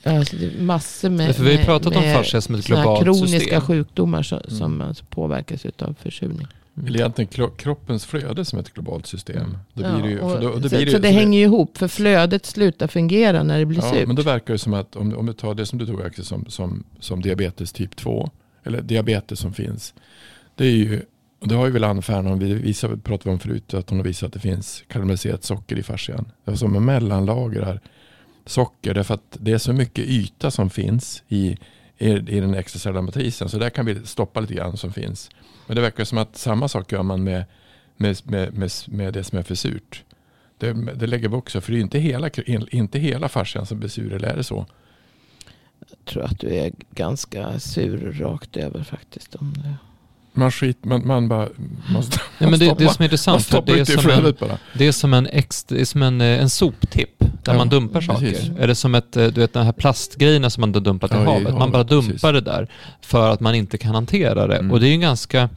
Alltså 0.03 0.35
det 0.37 0.45
är 0.45 0.61
massor 0.61 1.09
med, 1.09 1.35
för 1.35 1.43
vi 1.43 1.49
har 1.49 1.51
ju 1.51 1.57
med- 1.57 1.65
pratat 1.65 1.95
om 1.95 2.01
med 2.01 2.15
fascia 2.17 2.41
som 2.41 2.55
ett 2.55 2.67
här 2.67 2.75
globalt 2.75 3.03
kroniska 3.03 3.39
system. 3.39 3.61
sjukdomar 3.61 4.23
som, 4.23 4.37
Mm. 4.47 4.57
som 4.59 4.81
alltså 4.81 5.05
påverkas 5.09 5.65
utav 5.65 5.95
försurning. 6.01 6.47
Eller 6.87 6.99
egentligen 6.99 7.27
kro- 7.29 7.55
kroppens 7.57 8.05
flöde 8.05 8.45
som 8.45 8.59
ett 8.59 8.73
globalt 8.73 9.07
system. 9.07 9.57
Då 9.73 9.81
blir 9.93 10.03
det 10.03 10.09
ju, 10.09 10.17
Ja, 10.17 10.29
för 10.29 10.41
då, 10.41 10.49
och 10.49 10.61
då 10.61 10.69
så 10.69 10.75
blir 10.75 10.85
det, 10.85 10.91
så 10.91 10.97
ju- 10.97 11.01
det 11.01 11.09
hänger 11.09 11.39
ju 11.39 11.45
ihop, 11.45 11.77
för 11.77 11.87
flödet 11.87 12.45
slutar 12.45 12.87
fungera 12.87 13.43
när 13.43 13.59
det 13.59 13.65
blir 13.65 13.79
Ja, 13.79 13.91
surt. 13.91 14.07
men 14.07 14.15
då 14.15 14.21
verkar 14.21 14.53
det 14.53 14.57
som 14.57 14.73
att 14.73 14.95
om, 14.95 15.17
om 15.17 15.25
du 15.25 15.33
tar 15.33 15.53
det 15.55 15.65
som 15.65 15.79
du 15.79 15.85
tog 15.85 16.01
Axel 16.01 16.25
som, 16.25 16.45
som, 16.47 16.83
som 16.99 17.21
diabetes 17.21 17.71
typ 17.71 17.95
2. 17.95 18.29
Eller 18.63 18.81
diabetes 18.81 19.39
som 19.39 19.53
finns. 19.53 19.93
Det 20.55 20.65
är 20.65 20.71
ju, 20.71 21.01
och 21.41 21.47
det 21.47 21.55
har 21.55 21.65
ju 21.65 21.71
väl 21.71 21.83
Ann 21.83 22.01
Fernholm, 22.01 22.39
vi 22.39 22.53
visade, 22.53 22.97
pratade 22.97 23.29
om 23.29 23.39
förut, 23.39 23.73
att 23.73 23.89
hon 23.89 23.99
har 23.99 24.05
visat 24.05 24.27
att 24.27 24.33
det 24.33 24.39
finns 24.39 24.83
karamelliserat 24.87 25.43
socker 25.43 25.75
i 25.79 25.83
fascian. 25.83 26.31
Det 26.45 26.51
är 26.51 26.55
som 26.55 26.75
en 26.75 26.85
mellanlager 26.85 27.79
socker 28.49 28.93
därför 28.93 29.13
att 29.13 29.37
det 29.39 29.51
är 29.51 29.57
så 29.57 29.73
mycket 29.73 30.05
yta 30.05 30.51
som 30.51 30.69
finns 30.69 31.23
i, 31.27 31.57
i, 31.97 32.09
i 32.09 32.39
den 32.39 32.53
extracellulära 32.53 33.01
matrisen. 33.01 33.49
Så 33.49 33.59
där 33.59 33.69
kan 33.69 33.85
vi 33.85 34.05
stoppa 34.05 34.39
lite 34.39 34.53
grann 34.53 34.77
som 34.77 34.93
finns. 34.93 35.29
Men 35.67 35.75
det 35.75 35.81
verkar 35.81 36.03
som 36.03 36.17
att 36.17 36.37
samma 36.37 36.67
sak 36.67 36.91
gör 36.91 37.03
man 37.03 37.23
med, 37.23 37.45
med, 37.97 38.17
med, 38.23 38.53
med, 38.53 38.71
med 38.87 39.13
det 39.13 39.23
som 39.23 39.37
är 39.37 39.43
för 39.43 39.55
surt. 39.55 40.03
Det, 40.57 40.73
det 40.73 41.07
lägger 41.07 41.29
vi 41.29 41.35
också, 41.35 41.61
för 41.61 41.71
det 41.71 41.77
är 41.77 41.81
inte 41.81 41.99
hela, 41.99 42.29
inte 42.71 42.99
hela 42.99 43.29
fascian 43.29 43.65
som 43.65 43.79
blir 43.79 43.89
sur, 43.89 44.13
eller 44.13 44.27
är 44.27 44.35
det 44.37 44.43
så? 44.43 44.65
Jag 45.89 46.05
tror 46.05 46.23
att 46.23 46.39
du 46.39 46.55
är 46.55 46.71
ganska 46.91 47.59
sur 47.59 48.11
rakt 48.11 48.57
över 48.57 48.83
faktiskt. 48.83 49.35
Om 49.35 49.53
det. 49.53 49.75
Man 50.39 50.51
skit, 50.51 50.85
man, 50.85 51.07
man 51.07 51.27
bara... 51.27 51.47
Man, 51.93 52.01
st- 52.01 52.17
Ja, 52.37 52.49
men 52.49 52.59
det, 52.59 52.65
det 52.65 52.65
stoppar- 52.65 52.93
som 52.93 53.03
är 53.03 53.05
intressant, 53.05 53.41
för 53.43 53.49
stoppar 53.51 53.73
det 53.73 53.79
är 53.79 53.85
som 53.85 54.11
en, 54.25 54.33
bara. 54.39 54.57
det 54.73 54.87
är 54.87 54.91
som 54.91 55.13
en, 55.13 55.27
ex, 55.27 55.63
det 55.63 55.81
är 55.81 55.85
som 55.85 56.03
en, 56.03 56.21
eh, 56.21 56.41
en 56.41 56.49
soptipp 56.49 57.19
där 57.19 57.29
Ja, 57.53 57.53
man 57.57 57.69
dumpar 57.69 58.01
precis. 58.01 58.37
saker. 58.39 58.61
Är 58.63 58.67
det 58.67 58.75
som 58.75 58.95
ett, 58.95 59.17
eh, 59.17 59.27
du 59.27 59.41
vet, 59.41 59.53
de 59.53 59.65
här 59.65 59.71
plastgrejerna 59.71 60.49
som 60.49 60.61
man 60.61 60.71
dumpar 60.71 61.07
till 61.07 61.17
Ja, 61.17 61.23
i 61.23 61.25
havet? 61.25 61.43
Man 61.43 61.53
havet, 61.61 61.73
bara 61.73 61.83
dumpar 61.83 62.11
precis. 62.11 62.21
det 62.21 62.41
där 62.41 62.67
för 63.01 63.29
att 63.31 63.39
man 63.39 63.55
inte 63.55 63.77
kan 63.77 63.95
hantera 63.95 64.47
det. 64.47 64.55
Mm. 64.57 64.71
Och 64.71 64.79
det 64.79 64.87
är 64.87 64.93
en 64.93 65.01
ganska, 65.01 65.49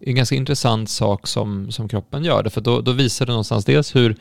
en 0.00 0.14
ganska 0.14 0.34
intressant 0.34 0.90
sak 0.90 1.26
som, 1.26 1.70
som 1.70 1.88
kroppen 1.88 2.24
gör. 2.24 2.48
För 2.48 2.60
då, 2.60 2.80
då 2.80 2.92
visar 2.92 3.26
det 3.26 3.32
någonstans 3.32 3.64
dels 3.64 3.96
hur, 3.96 4.16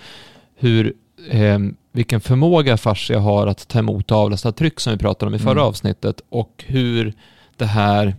hur 0.60 0.94
eh, 1.30 1.60
vilken 1.92 2.22
förmåga 2.22 2.78
fascia 2.78 3.20
har 3.20 3.48
att 3.48 3.68
ta 3.68 3.80
emot 3.80 4.12
och 4.12 4.18
avlasta 4.18 4.52
tryck 4.52 4.80
som 4.80 4.94
vi 4.94 5.00
pratade 5.00 5.28
om 5.30 5.36
i 5.36 5.40
förra 5.40 5.52
Mm. 5.52 5.64
avsnittet 5.64 6.22
och 6.30 6.64
hur 6.68 7.14
det 7.58 7.66
här 7.66 8.16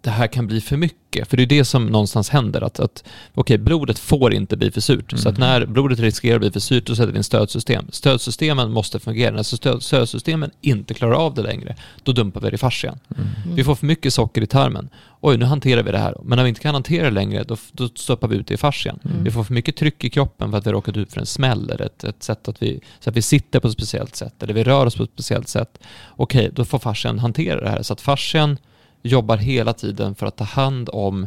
det 0.00 0.10
här 0.10 0.26
kan 0.26 0.46
bli 0.46 0.60
för 0.60 0.76
mycket. 0.76 1.28
För 1.28 1.36
det 1.36 1.42
är 1.42 1.46
det 1.46 1.64
som 1.64 1.86
någonstans 1.86 2.28
händer. 2.30 2.60
Att, 2.60 2.80
att 2.80 3.04
okej, 3.34 3.58
blodet 3.58 3.98
får 3.98 4.34
inte 4.34 4.56
bli 4.56 4.70
för 4.70 4.80
surt. 4.80 5.10
Så 5.16 5.28
att 5.28 5.38
Mm. 5.38 5.48
när 5.48 5.66
blodet 5.66 5.98
riskerar 5.98 6.34
att 6.34 6.40
bli 6.40 6.50
för 6.50 6.60
surt, 6.60 6.86
då 6.86 6.94
sätter 6.96 7.12
vi 7.12 7.18
in 7.18 7.24
stödsystem. 7.24 7.86
Stödsystemen 7.92 8.70
måste 8.72 8.98
fungera. 9.00 9.30
När 9.36 9.42
stöd, 9.42 9.82
stödsystemen 9.82 10.50
inte 10.60 10.94
klarar 10.94 11.12
av 11.12 11.34
det 11.34 11.42
längre, 11.42 11.76
då 12.02 12.12
dumpar 12.12 12.40
vi 12.40 12.50
det 12.50 12.54
i 12.54 12.58
fascian. 12.58 12.98
Mm. 13.16 13.28
Vi 13.54 13.64
får 13.64 13.74
för 13.74 13.86
mycket 13.86 14.14
socker 14.14 14.42
i 14.42 14.46
tarmen. 14.46 14.88
Oj, 15.20 15.36
nu 15.36 15.44
hanterar 15.44 15.82
vi 15.82 15.92
det 15.92 15.98
här. 15.98 16.16
Men 16.22 16.36
när 16.36 16.42
vi 16.42 16.48
inte 16.48 16.60
kan 16.60 16.74
hantera 16.74 17.04
det 17.04 17.10
längre, 17.10 17.44
då, 17.44 17.56
då 17.72 17.88
stoppar 17.94 18.28
vi 18.28 18.36
ut 18.36 18.46
det 18.46 18.54
i 18.54 18.56
fascian. 18.56 18.98
Mm. 19.04 19.24
Vi 19.24 19.30
får 19.30 19.44
för 19.44 19.54
mycket 19.54 19.76
tryck 19.76 20.04
i 20.04 20.10
kroppen 20.10 20.50
för 20.50 20.58
att 20.58 20.66
vi 20.66 20.68
har 20.70 20.74
råkat 20.74 20.96
ut 20.96 21.12
för 21.12 21.20
en 21.20 21.26
smäll 21.26 21.70
eller 21.70 21.84
ett, 21.86 22.04
ett 22.04 22.22
sätt 22.22 22.48
att 22.48 22.62
vi, 22.62 22.80
så 23.00 23.10
att 23.10 23.16
vi 23.16 23.22
sitter 23.22 23.60
på 23.60 23.68
ett 23.68 23.74
speciellt 23.74 24.16
sätt 24.16 24.42
eller 24.42 24.54
vi 24.54 24.64
rör 24.64 24.86
oss 24.86 24.96
på 24.96 25.02
ett 25.02 25.10
speciellt 25.12 25.48
sätt. 25.48 25.78
Okej, 26.16 26.50
då 26.52 26.64
får 26.64 26.78
fascian 26.78 27.18
hantera 27.18 27.60
det 27.60 27.70
här. 27.70 27.82
Så 27.82 27.92
att 27.92 28.00
fascian 28.00 28.56
jobbar 29.02 29.36
hela 29.36 29.72
tiden 29.72 30.14
för 30.14 30.26
att 30.26 30.36
ta 30.36 30.44
hand 30.44 30.88
om 30.92 31.26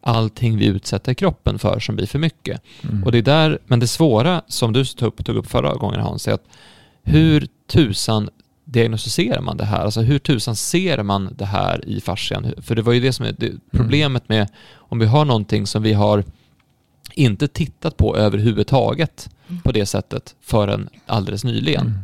allting 0.00 0.58
vi 0.58 0.66
utsätter 0.66 1.14
kroppen 1.14 1.58
för 1.58 1.80
som 1.80 1.96
blir 1.96 2.06
för 2.06 2.18
mycket. 2.18 2.62
Mm. 2.82 3.04
Och 3.04 3.12
det 3.12 3.18
är 3.18 3.22
där, 3.22 3.58
men 3.66 3.80
det 3.80 3.86
svåra 3.86 4.42
som 4.48 4.72
du 4.72 4.84
tog 4.84 5.08
upp, 5.08 5.24
tog 5.24 5.36
upp 5.36 5.50
förra 5.50 5.74
gången 5.74 6.00
Hans, 6.00 6.28
är 6.28 6.32
att 6.32 6.46
hur 7.02 7.48
tusan 7.66 8.30
diagnostiserar 8.64 9.40
man 9.40 9.56
det 9.56 9.64
här? 9.64 9.84
Alltså 9.84 10.00
hur 10.00 10.18
tusan 10.18 10.56
ser 10.56 11.02
man 11.02 11.34
det 11.38 11.44
här 11.44 11.88
i 11.88 12.00
fascian? 12.00 12.52
För 12.62 12.74
det 12.74 12.82
var 12.82 12.92
ju 12.92 13.00
det 13.00 13.12
som 13.12 13.26
är 13.26 13.34
det, 13.38 13.52
problemet 13.70 14.28
med 14.28 14.48
om 14.74 14.98
vi 14.98 15.06
har 15.06 15.24
någonting 15.24 15.66
som 15.66 15.82
vi 15.82 15.92
har 15.92 16.24
inte 17.14 17.48
tittat 17.48 17.96
på 17.96 18.16
överhuvudtaget 18.16 19.28
Mm. 19.48 19.62
på 19.62 19.72
det 19.72 19.86
sättet 19.86 20.34
förrän 20.40 20.88
alldeles 21.06 21.44
nyligen. 21.44 21.86
Mm. 21.86 21.98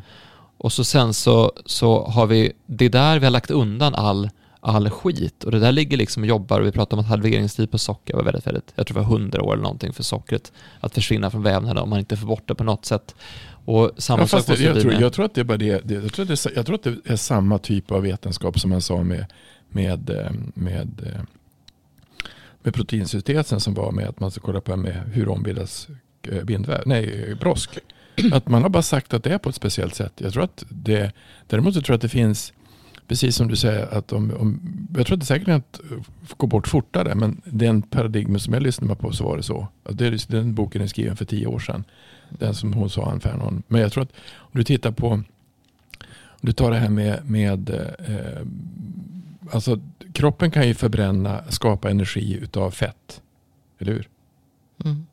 Och 0.58 0.72
så 0.72 0.84
sen 0.84 1.14
så, 1.14 1.52
så 1.66 2.04
har 2.04 2.26
vi, 2.26 2.52
det 2.66 2.84
är 2.84 2.90
där 2.90 3.18
vi 3.18 3.26
har 3.26 3.30
lagt 3.30 3.50
undan 3.50 3.94
all, 3.94 4.30
all 4.64 4.90
skit. 4.90 5.44
Och 5.44 5.50
det 5.50 5.58
där 5.58 5.72
ligger 5.72 5.96
liksom 5.96 6.22
och 6.22 6.28
jobbar 6.28 6.60
och 6.60 6.66
vi 6.66 6.72
pratar 6.72 6.96
om 6.96 7.00
att 7.00 7.06
halveringstid 7.08 7.70
på 7.70 7.78
socker 7.78 8.14
var 8.14 8.22
väldigt, 8.22 8.46
väldigt, 8.46 8.72
jag 8.74 8.86
tror 8.86 8.94
det 8.94 9.06
var 9.06 9.16
100 9.16 9.42
år 9.42 9.52
eller 9.52 9.62
någonting 9.62 9.92
för 9.92 10.02
sockret 10.02 10.52
att 10.80 10.94
försvinna 10.94 11.30
från 11.30 11.42
vävnaderna 11.42 11.82
om 11.82 11.90
man 11.90 11.98
inte 11.98 12.16
får 12.16 12.26
bort 12.26 12.48
det 12.48 12.54
på 12.54 12.64
något 12.64 12.84
sätt. 12.84 13.14
Och 13.64 13.90
samma 13.96 14.22
Ja, 14.22 14.26
sak 14.26 14.46
det, 14.46 14.60
jag, 14.60 14.80
tror, 14.80 14.92
jag 14.92 15.12
tror 15.12 15.24
att 15.24 15.34
det 15.34 15.40
är 15.40 15.44
bara 15.44 15.58
det. 15.58 15.80
det, 15.84 15.94
jag, 15.94 16.12
tror 16.12 16.22
att 16.22 16.28
det 16.28 16.46
är, 16.46 16.56
jag 16.56 16.66
tror 16.66 16.74
att 16.74 16.82
det 16.82 16.96
är 17.04 17.16
samma 17.16 17.58
typ 17.58 17.90
av 17.90 18.02
vetenskap 18.02 18.60
som 18.60 18.70
man 18.70 18.80
sa 18.80 19.02
med, 19.02 19.26
med, 19.68 20.10
eh, 20.10 20.30
med, 20.54 21.00
eh, 21.06 21.20
med 22.62 22.74
proteinsyntesen 22.74 23.60
som 23.60 23.74
var 23.74 23.92
med 23.92 24.08
att 24.08 24.20
man 24.20 24.30
ska 24.30 24.40
kolla 24.40 24.60
på 24.60 24.76
med 24.76 25.02
hur 25.12 25.28
ombildas 25.28 25.88
eh, 26.22 26.44
bindväv, 26.44 26.82
nej, 26.86 27.34
brosk. 27.40 27.78
Att 28.32 28.48
man 28.48 28.62
har 28.62 28.68
bara 28.68 28.82
sagt 28.82 29.14
att 29.14 29.24
det 29.24 29.30
är 29.30 29.38
på 29.38 29.48
ett 29.48 29.54
speciellt 29.54 29.94
sätt. 29.94 30.12
Jag 30.16 30.32
tror 30.32 30.44
att 30.44 30.64
det, 30.68 31.12
däremot 31.46 31.74
så 31.74 31.80
tror 31.80 31.92
jag 31.92 31.98
att 31.98 32.02
det 32.02 32.08
finns, 32.08 32.52
precis 33.08 33.36
som 33.36 33.48
du 33.48 33.56
säger, 33.56 33.94
att 33.94 34.12
om, 34.12 34.32
om, 34.38 34.60
jag 34.96 35.06
tror 35.06 35.16
att 35.16 35.20
det 35.20 35.26
säkert 35.26 35.48
att 35.48 35.80
gå 36.36 36.46
bort 36.46 36.68
fortare, 36.68 37.14
men 37.14 37.40
den 37.44 37.82
paradigmen 37.82 38.40
som 38.40 38.54
jag 38.54 38.62
lyssnade 38.62 38.94
på 38.94 39.12
så 39.12 39.24
var 39.24 39.36
det 39.36 39.42
så. 39.42 39.68
Att 39.84 39.98
det, 39.98 40.28
den 40.28 40.54
boken 40.54 40.82
är 40.82 40.86
skriven 40.86 41.16
för 41.16 41.24
tio 41.24 41.46
år 41.46 41.58
sedan. 41.58 41.84
Den 42.28 42.54
som 42.54 42.72
hon 42.72 42.90
sa, 42.90 43.10
Ann 43.10 43.20
Fernon. 43.20 43.62
Men 43.68 43.80
jag 43.80 43.92
tror 43.92 44.02
att 44.02 44.12
om 44.36 44.50
du 44.52 44.64
tittar 44.64 44.90
på, 44.90 45.08
om 45.08 45.24
du 46.40 46.52
tar 46.52 46.70
det 46.70 46.76
här 46.76 46.88
med, 46.88 47.30
med 47.30 47.70
eh, 47.70 48.46
alltså 49.50 49.80
kroppen 50.12 50.50
kan 50.50 50.68
ju 50.68 50.74
förbränna, 50.74 51.44
skapa 51.48 51.90
energi 51.90 52.38
utav 52.42 52.70
fett. 52.70 53.22
Eller 53.78 53.92
hur? 53.92 54.08
Mm. 54.84 55.06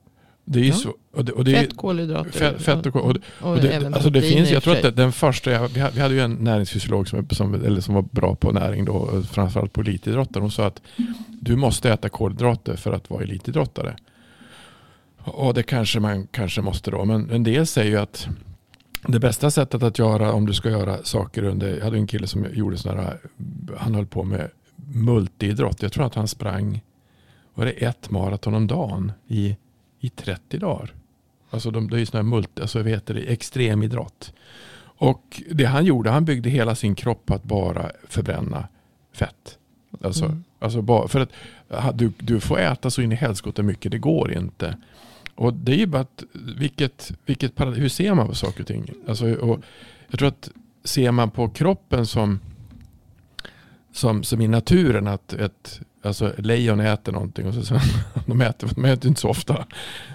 Det 0.46 0.60
är 0.60 0.64
Ja. 0.66 0.74
så. 0.74 0.94
Och 1.14 1.26
det, 1.26 1.32
och 1.32 1.44
det 1.44 1.52
Fett, 1.56 1.78
kolhydrater. 1.78 2.32
fett, 2.32 2.62
fett 2.62 2.86
och, 2.86 2.96
och, 2.96 3.04
och 3.06 3.18
och 3.52 3.58
det, 3.58 3.86
alltså 3.94 4.10
det 4.10 4.22
finns, 4.22 4.52
jag 4.52 4.64
tror 4.64 4.86
att 4.88 4.96
den 4.96 5.12
första, 5.12 5.52
jag- 5.52 5.68
vi 5.68 5.80
hade, 5.80 5.96
vi 5.96 6.02
hade 6.02 6.14
ju 6.14 6.20
en 6.22 6.34
näringsfysiolog 6.34 7.08
som, 7.08 7.28
som, 7.30 7.54
eller 7.54 7.82
som 7.82 7.96
var 7.96 8.02
bra 8.02 8.36
på 8.36 8.52
näring 8.52 8.86
då, 8.86 9.24
framförallt 9.32 9.74
på 9.74 9.82
elitidrottare. 9.82 10.42
Hon 10.42 10.52
sa 10.52 10.66
att 10.68 10.82
du 11.30 11.56
måste 11.56 11.92
äta 11.94 12.10
kolhydrater 12.10 12.76
för 12.76 12.94
att 12.94 13.10
vara 13.10 13.24
elitidrottare. 13.24 13.96
Och 15.18 15.54
det 15.54 15.64
kanske 15.64 16.00
man 16.00 16.28
kanske 16.28 16.62
måste 16.62 16.92
då. 16.92 17.06
Men 17.06 17.30
en 17.30 17.44
del 17.44 17.68
säger 17.68 17.92
ju 17.92 17.98
att 17.98 18.28
det 19.08 19.20
bästa 19.20 19.52
sättet 19.52 19.84
att 19.84 20.00
göra 20.00 20.32
om 20.34 20.46
du 20.46 20.54
ska 20.54 20.70
göra 20.70 21.04
saker 21.04 21.44
under, 21.44 21.78
jag 21.78 21.84
hade 21.84 21.98
en 21.98 22.08
kille 22.08 22.28
som 22.28 22.46
gjorde 22.54 22.78
sådana 22.78 23.02
här, 23.02 23.18
han 23.78 23.96
höll 23.96 24.06
på 24.06 24.24
med 24.24 24.50
multiidrott. 24.94 25.82
Jag 25.82 25.92
tror 25.92 26.06
att 26.06 26.16
han 26.16 26.28
sprang, 26.28 26.82
var 27.54 27.66
det 27.66 27.72
ett 27.72 28.10
maraton 28.10 28.54
om 28.56 28.68
dagen 28.68 29.12
i, 29.28 29.58
i 30.02 30.10
30 30.10 30.58
dagar. 30.58 30.94
Alltså 31.50 31.72
de, 31.72 31.90
det 31.90 31.96
är 31.98 32.00
ju 32.00 32.06
sådana 32.06 32.30
här 32.30 32.36
multi, 32.36 32.62
alltså 32.62 32.80
vad 32.80 32.88
heter 32.88 33.14
det, 33.14 33.22
extremidrott. 33.22 34.34
Och 34.84 35.42
det 35.52 35.66
han 35.66 35.86
gjorde, 35.86 36.10
han 36.10 36.26
byggde 36.26 36.50
hela 36.50 36.76
sin 36.76 36.96
kropp 36.96 37.32
att 37.32 37.44
bara 37.44 37.92
förbränna 38.08 38.68
fett. 39.14 39.58
Alltså, 40.04 40.26
Mm. 40.26 40.44
alltså 40.60 40.82
bara, 40.82 41.08
för 41.08 41.20
att 41.20 41.98
du, 41.98 42.12
du 42.18 42.40
får 42.40 42.60
äta 42.60 42.90
så 42.90 43.02
in 43.02 43.12
i 43.12 43.16
helskotta 43.16 43.64
mycket, 43.64 43.92
det 43.92 43.98
går 43.98 44.34
inte. 44.34 44.78
Och 45.36 45.54
det 45.54 45.72
är 45.72 45.78
ju 45.78 45.86
bara 45.86 46.02
att, 46.02 46.24
vilket, 46.58 47.12
vilket, 47.26 47.60
hur 47.60 47.90
ser 47.90 48.14
man 48.14 48.28
på 48.28 48.36
saker 48.36 48.62
och 48.62 48.68
ting? 48.68 48.90
Alltså, 49.08 49.34
och 49.34 49.60
jag 50.08 50.20
tror 50.20 50.28
att 50.30 50.50
ser 50.84 51.12
man 51.12 51.32
på 51.32 51.50
kroppen 51.50 52.06
som, 52.06 52.40
som, 53.92 54.24
som 54.24 54.42
i 54.42 54.48
naturen, 54.48 55.08
att 55.08 55.34
ett, 55.34 55.82
alltså 56.02 56.34
lejon 56.38 56.80
äter 56.80 57.12
någonting 57.12 57.48
och 57.48 57.54
så, 57.54 57.64
så 57.64 57.80
de, 58.26 58.42
äter, 58.42 58.70
de 58.76 58.86
äter 58.86 59.08
inte 59.10 59.22
så 59.22 59.30
ofta. 59.30 59.66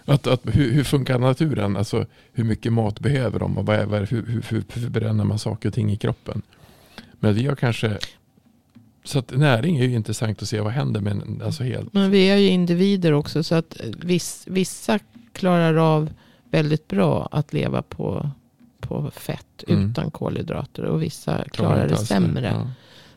Att, 0.05 0.27
att, 0.27 0.41
hur, 0.45 0.73
hur 0.73 0.85
funkar 0.85 1.19
naturen? 1.19 1.77
Alltså, 1.77 2.07
hur 2.33 2.45
mycket 2.45 2.73
mat 2.73 3.01
behöver 3.01 3.39
de 3.39 3.59
och 3.59 3.67
vad 3.67 3.77
är, 3.77 3.87
vad 3.87 4.03
är, 4.03 4.07
hur, 4.07 4.27
hur, 4.27 4.43
hur 4.49 4.65
förbränner 4.69 5.25
man 5.25 5.39
saker 5.39 5.69
och 5.69 5.75
ting 5.75 5.93
i 5.93 5.97
kroppen? 5.97 6.43
Men 7.13 7.35
vi 7.35 7.47
har 7.47 7.57
kanske... 7.57 7.99
Så 9.05 9.19
att 9.19 9.31
näring 9.37 9.77
är 9.79 9.85
ju 9.85 9.95
intressant 9.95 10.43
att 10.43 10.49
se 10.49 10.61
vad 10.61 10.73
händer 10.73 11.01
med 11.01 11.43
alltså 11.45 11.63
helt... 11.63 11.93
Men 11.93 12.11
vi 12.11 12.31
är 12.31 12.37
ju 12.37 12.49
individer 12.49 13.13
också. 13.13 13.43
Så 13.43 13.55
att 13.55 13.77
viss, 14.03 14.45
vissa 14.47 14.99
klarar 15.33 15.75
av 15.75 16.11
väldigt 16.51 16.89
bra 16.89 17.29
att 17.33 17.53
leva 17.53 17.83
på, 17.83 18.31
på 18.81 19.11
fett 19.11 19.43
Mm. 19.69 19.91
utan 19.91 20.11
kolhydrater. 20.11 20.83
Och 20.83 21.03
vissa 21.03 21.45
Klarar 21.45 21.89
det. 21.89 21.97
sämre. 21.97 22.47
Ja. 22.47 22.71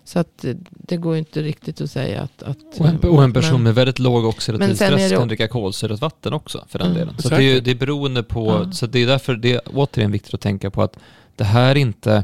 Så 0.09 0.19
att 0.19 0.45
det 0.69 0.97
går 0.97 1.17
inte 1.17 1.41
riktigt 1.41 1.81
att 1.81 1.91
säga 1.91 2.21
att... 2.21 2.43
att 2.43 2.57
Och 2.79 2.85
en, 2.87 2.97
och 2.97 3.23
en 3.23 3.33
person 3.33 3.53
men- 3.53 3.63
med 3.63 3.75
väldigt 3.75 3.99
låg 3.99 4.25
oxidativ 4.25 4.67
Men 4.67 4.77
sen 4.77 4.93
är 4.93 4.97
stress 4.97 5.11
det- 5.11 5.17
kan 5.17 5.27
dricka 5.27 5.47
kolsyrat 5.47 6.01
vatten 6.01 6.33
också 6.33 6.65
för 6.67 6.79
den 6.79 6.87
Mm. 6.87 6.99
delen. 6.99 7.15
Så 7.17 7.27
att 7.27 7.37
det, 7.39 7.43
är, 7.43 7.61
det 7.61 7.71
är 7.71 7.75
beroende 7.75 8.23
på, 8.23 8.47
Ja. 8.65 8.71
så 8.71 8.85
det 8.87 8.99
är 8.99 9.07
därför 9.07 9.35
det 9.35 9.53
är 9.53 9.61
återigen 9.73 10.11
viktigt 10.11 10.33
att 10.33 10.41
tänka 10.41 10.69
på 10.71 10.81
att 10.83 10.97
det 11.35 11.43
här 11.43 11.69
är 11.71 11.75
inte 11.75 12.23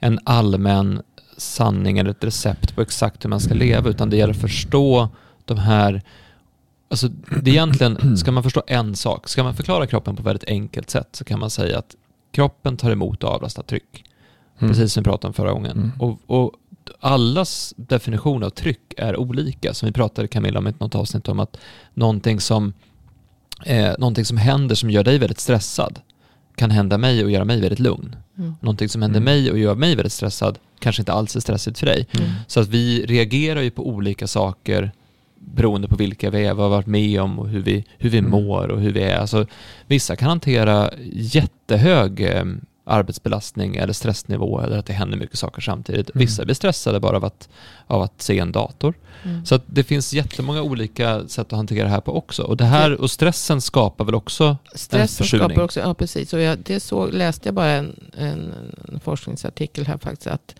en 0.00 0.18
allmän 0.24 1.02
sanning 1.36 1.98
eller 1.98 2.10
ett 2.10 2.24
recept 2.24 2.74
på 2.74 2.82
exakt 2.82 3.24
hur 3.24 3.30
man 3.30 3.40
ska 3.40 3.54
leva 3.54 3.90
utan 3.90 4.10
det 4.10 4.16
gäller 4.16 4.34
att 4.34 4.40
förstå 4.40 5.08
de 5.44 5.58
här 5.58 6.02
Alltså 6.88 7.08
det 7.42 7.50
är 7.50 7.54
egentligen, 7.54 8.16
ska 8.16 8.32
man 8.32 8.42
förstå 8.42 8.62
en 8.66 8.96
sak, 8.96 9.28
ska 9.28 9.42
man 9.44 9.54
förklara 9.54 9.86
kroppen 9.86 10.16
på 10.16 10.20
ett 10.20 10.26
väldigt 10.26 10.48
enkelt 10.48 10.90
sätt 10.90 11.08
så 11.12 11.24
kan 11.24 11.38
man 11.40 11.50
säga 11.50 11.78
att 11.78 11.96
kroppen 12.32 12.76
tar 12.76 12.90
emot 12.90 13.24
och 13.24 13.30
avlastar 13.30 13.62
tryck. 13.62 14.04
Mm. 14.58 14.70
Precis 14.74 14.92
som 14.92 15.02
vi 15.02 15.04
pratade 15.04 15.26
om 15.28 15.34
förra 15.34 15.52
gången. 15.52 15.76
Mm. 15.76 15.92
Och, 15.98 16.18
och 16.26 16.52
allas 17.00 17.74
definition 17.76 18.42
av 18.42 18.50
tryck 18.50 18.94
är 18.96 19.16
olika. 19.16 19.74
Som 19.74 19.86
vi 19.86 19.92
pratade 19.92 20.28
Camilla 20.28 20.58
om 20.58 20.68
i 20.68 20.72
något 20.78 20.94
avsnitt 20.94 21.28
om 21.28 21.40
att 21.40 21.56
någonting 21.94 22.40
som, 22.40 22.72
eh, 23.64 23.92
någonting 23.98 24.24
som 24.24 24.36
händer 24.36 24.74
som 24.74 24.90
gör 24.90 25.04
dig 25.04 25.18
väldigt 25.18 25.40
stressad 25.40 26.00
kan 26.56 26.70
hända 26.70 26.98
mig 26.98 27.24
och 27.24 27.30
göra 27.30 27.44
mig 27.44 27.60
väldigt 27.60 27.78
lugn. 27.78 28.16
Mm. 28.38 28.54
Någonting 28.60 28.88
som 28.88 29.02
händer 29.02 29.20
Mm. 29.20 29.24
mig 29.34 29.50
och 29.50 29.58
gör 29.58 29.74
mig 29.74 29.96
väldigt 29.96 30.12
stressad 30.12 30.58
kanske 30.78 31.02
inte 31.02 31.12
alls 31.12 31.36
är 31.36 31.40
stressigt 31.40 31.78
för 31.78 31.86
dig. 31.86 32.06
Mm. 32.12 32.30
Så 32.46 32.60
att 32.60 32.68
vi 32.68 33.06
reagerar 33.06 33.60
ju 33.60 33.70
på 33.70 33.88
olika 33.88 34.26
saker 34.26 34.92
beroende 35.40 35.88
på 35.88 35.96
vilka 35.96 36.30
vi 36.30 36.44
är, 36.44 36.54
vad 36.54 36.56
vi 36.56 36.62
har 36.62 36.68
varit 36.70 36.86
med 36.86 37.20
om 37.20 37.38
och 37.38 37.48
hur 37.48 37.60
vi, 37.62 37.84
hur 37.98 38.10
vi 38.10 38.18
Mm. 38.18 38.30
mår 38.30 38.68
och 38.68 38.80
hur 38.80 38.92
vi 38.92 39.02
är. 39.02 39.18
Alltså, 39.18 39.46
vissa 39.86 40.16
kan 40.16 40.28
hantera 40.28 40.90
jättehög 41.12 42.20
eh, 42.20 42.44
arbetsbelastning 42.84 43.76
eller 43.76 43.92
stressnivå 43.92 44.60
eller 44.60 44.78
att 44.78 44.86
det 44.86 44.92
händer 44.92 45.18
mycket 45.18 45.38
saker 45.38 45.62
samtidigt. 45.62 46.10
Mm. 46.10 46.26
Vissa 46.26 46.44
blir 46.44 46.54
stressade 46.54 47.00
bara 47.00 47.16
av 47.16 47.24
att, 47.24 47.48
av 47.86 48.02
att 48.02 48.22
se 48.22 48.38
en 48.38 48.52
dator. 48.52 48.94
Mm. 49.22 49.46
Så 49.46 49.54
att 49.54 49.62
det 49.66 49.84
finns 49.84 50.12
jättemånga 50.12 50.62
olika 50.62 51.28
sätt 51.28 51.46
att 51.46 51.56
hantera 51.56 51.84
det 51.84 51.90
här 51.90 52.00
på 52.00 52.16
också. 52.16 52.42
Och, 52.42 52.56
det 52.56 52.64
här, 52.64 53.00
och 53.00 53.10
stressen 53.10 53.60
skapar 53.60 54.04
väl 54.04 54.14
också 54.14 54.56
Stressen 54.74 55.24
försurning. 55.24 55.48
skapar 55.48 55.64
också, 55.64 55.80
ja 55.80 55.94
precis. 55.94 56.32
Och 56.32 56.40
jag, 56.40 56.58
det 56.58 56.80
så, 56.80 57.06
läste 57.06 57.48
jag 57.48 57.54
bara 57.54 57.70
en, 57.70 58.10
en, 58.16 58.52
en 58.88 59.00
forskningsartikel 59.00 59.86
här 59.86 59.98
faktiskt. 59.98 60.26
Att 60.26 60.54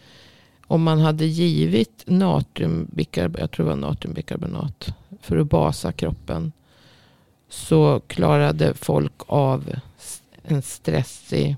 om 0.66 0.82
man 0.82 1.00
hade 1.00 1.26
givit 1.26 2.02
natriumbikarbonat, 2.06 3.40
jag 3.40 3.50
tror 3.50 3.66
det 3.66 3.70
var 3.70 3.88
natriumbikarbonat, 3.88 4.94
för 5.20 5.36
att 5.36 5.50
basa 5.50 5.92
kroppen. 5.92 6.52
Så 7.48 8.00
klarade 8.06 8.74
folk 8.74 9.12
av 9.26 9.74
en 10.42 10.62
stressig 10.62 11.56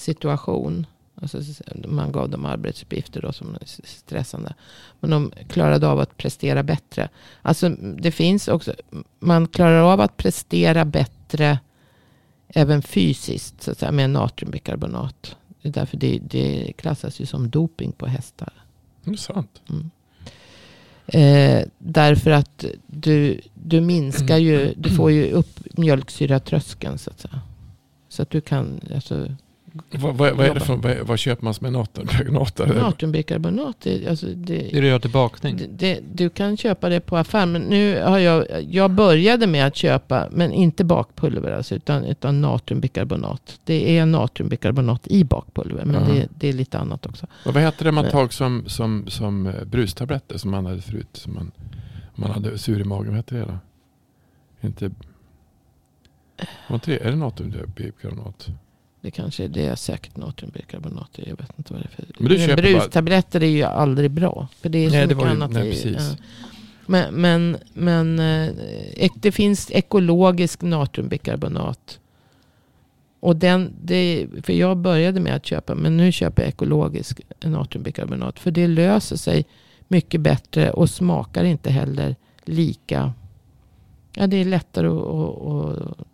situation. 0.00 0.86
Alltså, 1.22 1.38
man 1.88 2.12
gav 2.12 2.30
dem 2.30 2.46
arbetsuppgifter 2.46 3.22
då 3.22 3.32
som 3.32 3.54
är 3.54 3.66
stressande. 3.84 4.54
Men 5.00 5.10
de 5.10 5.32
klarade 5.48 5.88
av 5.88 6.00
att 6.00 6.16
prestera 6.16 6.62
bättre. 6.62 7.08
Alltså 7.42 7.68
det 7.78 8.10
finns 8.10 8.48
också, 8.48 8.74
man 9.18 9.48
klarar 9.48 9.92
av 9.92 10.00
att 10.00 10.16
prestera 10.16 10.84
bättre 10.84 11.58
även 12.48 12.82
fysiskt 12.82 13.62
så 13.62 13.70
att 13.70 13.78
säga, 13.78 13.92
med 13.92 14.10
natriumbikarbonat. 14.10 15.36
Det 15.62 15.68
är 15.68 15.72
därför 15.72 15.96
det, 15.96 16.18
det 16.22 16.72
klassas 16.76 17.20
ju 17.20 17.26
som 17.26 17.50
doping 17.50 17.92
på 17.92 18.06
hästar. 18.06 18.52
Det 19.04 19.10
är 19.10 19.16
sant. 19.16 19.62
Mm. 19.68 19.90
Eh, 21.06 21.64
därför 21.78 22.30
att 22.30 22.64
du, 22.86 23.40
du 23.54 23.80
minskar 23.80 24.36
ju, 24.36 24.74
du 24.76 24.90
får 24.90 25.10
ju 25.10 25.30
upp 25.30 25.78
mjölksyratröskeln 25.78 26.98
så 26.98 27.10
att 27.10 27.20
säga. 27.20 27.40
Så 28.08 28.22
att 28.22 28.30
du 28.30 28.40
kan, 28.40 28.80
alltså, 28.94 29.28
Vad, 29.72 30.16
vad, 30.16 30.36
vad, 30.36 30.46
är 30.46 30.54
det 30.54 30.60
för, 30.60 30.76
vad, 30.76 30.96
vad 30.98 31.18
köper 31.18 31.44
man 31.44 31.54
som 31.54 31.66
är 31.66 31.70
natriumbikarbonat? 31.70 32.58
natriumbikarbonat, 32.58 33.76
det, 33.82 34.08
alltså 34.08 34.26
det, 34.26 34.54
Det 34.54 34.78
är 34.78 34.82
det 34.82 35.00
till 35.00 35.10
bakning. 35.10 35.56
det, 35.56 35.66
det, 35.66 36.00
du 36.12 36.30
kan 36.30 36.56
köpa 36.56 36.88
det 36.88 37.00
på 37.00 37.16
affär. 37.16 37.46
Men 37.46 37.62
nu 37.62 38.02
har 38.02 38.18
jag, 38.18 38.46
jag 38.70 38.90
började 38.90 39.46
med 39.46 39.66
att 39.66 39.76
köpa, 39.76 40.28
men 40.30 40.52
inte 40.52 40.84
bakpulver 40.84 41.52
alltså, 41.52 41.74
utan, 41.74 42.04
utan 42.04 42.40
natriumbikarbonat. 42.40 43.60
Det 43.64 43.98
är 43.98 44.06
natriumbikarbonat 44.06 45.06
i 45.06 45.24
bakpulver, 45.24 45.84
men 45.84 46.14
det, 46.14 46.28
det 46.38 46.48
är 46.48 46.52
lite 46.52 46.78
annat 46.78 47.06
också. 47.06 47.26
Och 47.46 47.54
vad 47.54 47.62
hette 47.62 47.84
det 47.84 47.92
man 47.92 48.10
tog 48.10 48.32
som, 48.32 48.64
som, 48.66 49.04
som 49.08 49.46
eh, 49.46 49.64
brustabletter 49.64 50.38
som 50.38 50.50
man 50.50 50.66
hade 50.66 50.82
förut? 50.82 51.08
Som 51.12 51.34
man, 51.34 51.52
man 52.14 52.30
hade 52.30 52.58
sur 52.58 52.80
i 52.80 52.84
magen, 52.84 53.06
vad 53.06 53.16
hette 53.16 53.34
det 53.34 53.44
då? 53.44 53.58
Inte... 54.60 54.90
Det, 56.84 57.04
är 57.06 57.10
det 57.10 57.16
natriumbikarbonat? 57.16 58.48
Det 59.00 59.10
kanske 59.10 59.44
är 59.44 59.48
det 59.48 59.66
är 59.66 59.74
säkert 59.74 60.16
natriumbikarbonat. 60.16 61.10
Jag 61.12 61.36
vet 61.36 61.58
inte 61.58 61.72
vad 61.72 61.82
det 61.82 61.86
är 61.86 61.88
för. 61.88 62.04
Men 62.18 62.56
du 62.56 62.62
brustabletter 62.62 63.42
är 63.42 63.46
ju 63.46 63.62
aldrig 63.62 64.10
bra. 64.10 64.48
För 64.60 64.68
det 64.68 64.78
är 64.78 64.88
så 64.88 64.96
Nej, 64.96 65.06
det 65.06 65.14
var 65.14 65.24
ju, 65.24 65.30
annat 65.30 65.50
nej, 65.50 65.68
i. 65.68 65.70
precis. 65.70 65.96
ja. 65.98 66.24
Men, 66.86 67.14
men, 67.14 67.56
men 67.72 68.18
eh, 68.18 69.10
det 69.14 69.32
finns 69.32 69.70
ekologisk 69.70 70.62
natriumbikarbonat. 70.62 71.98
Och 73.20 73.36
den, 73.36 73.72
det, 73.82 74.26
för 74.42 74.52
jag 74.52 74.76
började 74.76 75.20
med 75.20 75.34
att 75.34 75.46
köpa, 75.46 75.74
men 75.74 75.96
nu 75.96 76.12
köper 76.12 76.42
jag 76.42 76.48
ekologisk 76.48 77.20
natriumbikarbonat. 77.44 78.38
För 78.38 78.50
det 78.50 78.66
löser 78.66 79.16
sig 79.16 79.46
mycket 79.88 80.20
bättre 80.20 80.70
och 80.70 80.90
smakar 80.90 81.44
inte 81.44 81.70
heller 81.70 82.16
lika. 82.44 83.12
Ja, 84.14 84.26
det 84.26 84.36
är 84.36 84.44
lättare 84.44 84.86
att, 84.86 84.96
att, 84.96 86.00
att, 86.00 86.06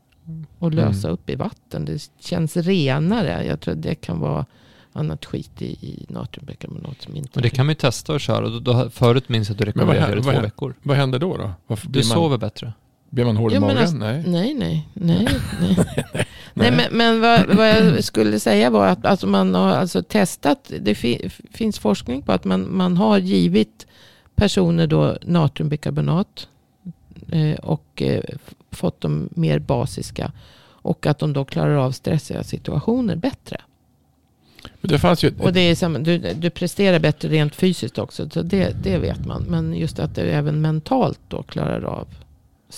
att 0.60 0.74
lösa 0.74 1.08
Mm. 1.08 1.14
upp 1.14 1.30
i 1.30 1.34
vatten. 1.34 1.84
Det 1.84 2.10
känns 2.20 2.56
renare. 2.56 3.44
Jag 3.46 3.60
tror 3.60 3.74
det 3.74 3.94
kan 3.94 4.20
vara 4.20 4.46
annat 4.92 5.24
skit 5.24 5.62
i, 5.62 5.66
i 5.66 6.06
natriumbikarbonat 6.08 7.02
som 7.02 7.16
inte 7.16 7.30
Och 7.34 7.42
det 7.42 7.50
kan 7.50 7.66
man 7.66 7.70
ju 7.70 7.74
testa 7.74 8.12
och 8.12 8.20
köra. 8.20 8.48
Då, 8.48 8.58
då, 8.60 8.90
förut 8.90 9.28
minns 9.28 9.48
jag 9.48 9.54
att 9.54 9.58
du 9.58 9.72
Men 9.74 9.86
vad 9.86 9.96
rekommenderade 9.96 10.14
det 10.14 10.18
i 10.20 10.24
vad 10.24 10.34
två 10.34 10.40
hä- 10.40 10.42
veckor. 10.44 10.74
Vad 10.82 10.96
händer 10.96 11.18
då? 11.18 11.36
då? 11.36 11.50
Varför 11.66 11.86
Du 11.86 11.92
blir, 11.92 12.02
man, 12.08 12.14
sover 12.14 12.38
bättre. 12.38 12.72
blir 13.10 13.24
man 13.24 13.36
hård 13.36 13.52
i 13.52 13.54
Ja, 13.54 13.60
men 13.60 13.68
magen? 13.68 13.82
alltså- 13.82 13.96
Nej. 13.96 14.24
Nej, 14.26 14.54
nej, 14.54 14.88
nej. 14.94 15.28
nej. 15.60 15.76
nej 16.54 16.70
men, 16.70 16.84
men 16.92 17.20
vad, 17.20 17.56
vad 17.56 17.68
jag 17.68 18.04
skulle 18.04 18.40
säga 18.40 18.70
var 18.70 18.86
att 18.86 19.06
alltså 19.06 19.26
man 19.26 19.54
har 19.54 19.68
alltså 19.68 20.02
testat. 20.02 20.72
Det 20.80 20.94
fi, 20.94 21.30
finns 21.50 21.78
forskning 21.78 22.22
på 22.22 22.32
att 22.32 22.44
man, 22.44 22.76
man 22.76 22.96
har 22.96 23.18
givit 23.18 23.86
personer 24.36 24.86
då 24.86 25.16
natriumbikarbonat. 25.22 26.48
Eh, 27.32 27.58
och 27.58 28.02
eh, 28.02 28.22
fått 28.70 29.00
dem 29.00 29.28
mer 29.34 29.58
basiska. 29.58 30.32
Och 30.66 31.06
att 31.06 31.18
de 31.18 31.32
då 31.32 31.44
klarar 31.44 31.74
av 31.74 31.92
stressiga 31.92 32.44
situationer 32.44 33.16
bättre. 33.16 33.60
Det 34.80 34.98
fanns 34.98 35.24
ju 35.24 35.32
Och 35.38 35.52
det 35.52 35.60
är 35.60 35.74
samma, 35.74 35.98
du, 35.98 36.18
du 36.18 36.50
presterar 36.50 36.98
bättre 36.98 37.28
rent 37.28 37.54
fysiskt 37.54 37.98
också. 37.98 38.30
Så 38.30 38.42
det, 38.42 38.76
det 38.82 38.98
vet 38.98 39.26
man. 39.26 39.42
Men 39.48 39.74
just 39.74 39.98
att 39.98 40.14
du 40.14 40.20
även 40.20 40.60
mentalt 40.60 41.20
då 41.28 41.42
klarar 41.42 41.84
av 41.84 42.08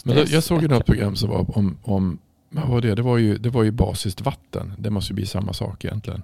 men 0.05 0.17
då, 0.17 0.21
stress 0.21 0.33
jag 0.33 0.43
såg 0.43 0.63
ju 0.63 0.69
bättre. 0.69 0.79
något 0.79 0.87
program 0.87 1.17
som 1.17 1.31
var 1.31 1.59
om, 1.59 1.77
om 1.83 2.19
vad 2.51 2.69
var 2.69 2.81
det? 2.81 2.95
Det 2.95 3.03
var, 3.03 3.19
ju, 3.19 3.39
det 3.39 3.51
var 3.51 3.63
ju 3.63 3.71
basiskt 3.71 4.21
vatten. 4.21 4.73
Det 4.79 4.91
måste 4.91 5.13
ju 5.13 5.15
bli 5.15 5.27
samma 5.27 5.53
sak 5.53 5.85
egentligen. 5.85 6.23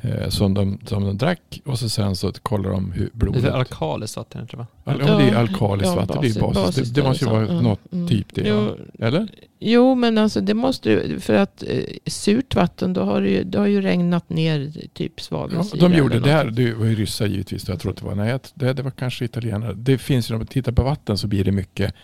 Eh, 0.00 0.28
som, 0.28 0.54
de, 0.54 0.78
som 0.86 1.04
de 1.04 1.18
drack 1.18 1.60
och 1.64 1.78
så 1.78 1.88
sen 1.88 2.16
så 2.16 2.32
kollar 2.32 2.70
de 2.70 2.92
hur 2.92 3.04
Det 3.04 3.10
blodet... 3.14 3.44
är 3.44 3.50
alkaliskt 3.50 4.16
vatten, 4.16 4.40
inte 4.40 4.56
va? 4.56 4.66
Al- 4.84 5.02
ja, 5.06 5.16
det 5.18 5.24
är 5.28 5.34
alkaliskt 5.34 5.88
ja, 5.88 5.94
vatten. 5.96 6.18
Det 6.22 6.28
är 6.28 6.40
basis- 6.40 6.54
basiskt. 6.54 6.94
Det, 6.94 7.00
det 7.00 7.08
måste 7.08 7.24
ju 7.24 7.30
vara 7.30 7.40
basis, 7.40 7.54
ja. 7.54 7.60
något 7.62 7.92
Mm. 7.92 8.08
typ 8.08 8.34
det. 8.34 8.48
Jo, 8.48 8.76
Ja. 8.98 9.06
Eller? 9.06 9.28
Jo, 9.60 9.94
men 9.94 10.18
alltså 10.18 10.40
det 10.40 10.54
måste 10.54 10.90
ju, 10.90 11.20
för 11.20 11.34
att 11.34 11.62
eh, 11.66 11.78
surt 12.06 12.54
vatten, 12.54 12.92
då 12.92 13.00
har 13.02 13.20
det 13.22 13.28
ju, 13.30 13.44
det 13.44 13.58
har 13.58 13.66
ju 13.66 13.80
regnat 13.80 14.30
ner 14.30 14.70
typ 14.94 15.12
Ja, 15.16 15.22
svavelsyra. 15.22 15.88
de 15.88 15.94
gjorde 15.96 16.20
det 16.20 16.30
här. 16.30 16.44
Det 16.44 16.72
var 16.74 16.86
ju 16.86 16.94
ryssar 16.94 17.26
givetvis. 17.26 17.68
Jag 17.68 17.80
tror 17.80 17.92
att 17.92 17.98
det 17.98 18.04
var. 18.04 18.14
Nej, 18.14 18.38
det, 18.54 18.72
det 18.72 18.82
var 18.82 18.90
kanske 18.90 19.24
italienare. 19.24 19.74
Det 19.74 19.98
finns 19.98 20.30
ju, 20.30 20.34
om 20.34 20.38
man 20.40 20.46
tittar 20.46 20.72
på 20.72 20.82
vatten 20.82 21.18
så 21.18 21.26
blir 21.26 21.44
det 21.44 21.52
mycket 21.52 21.94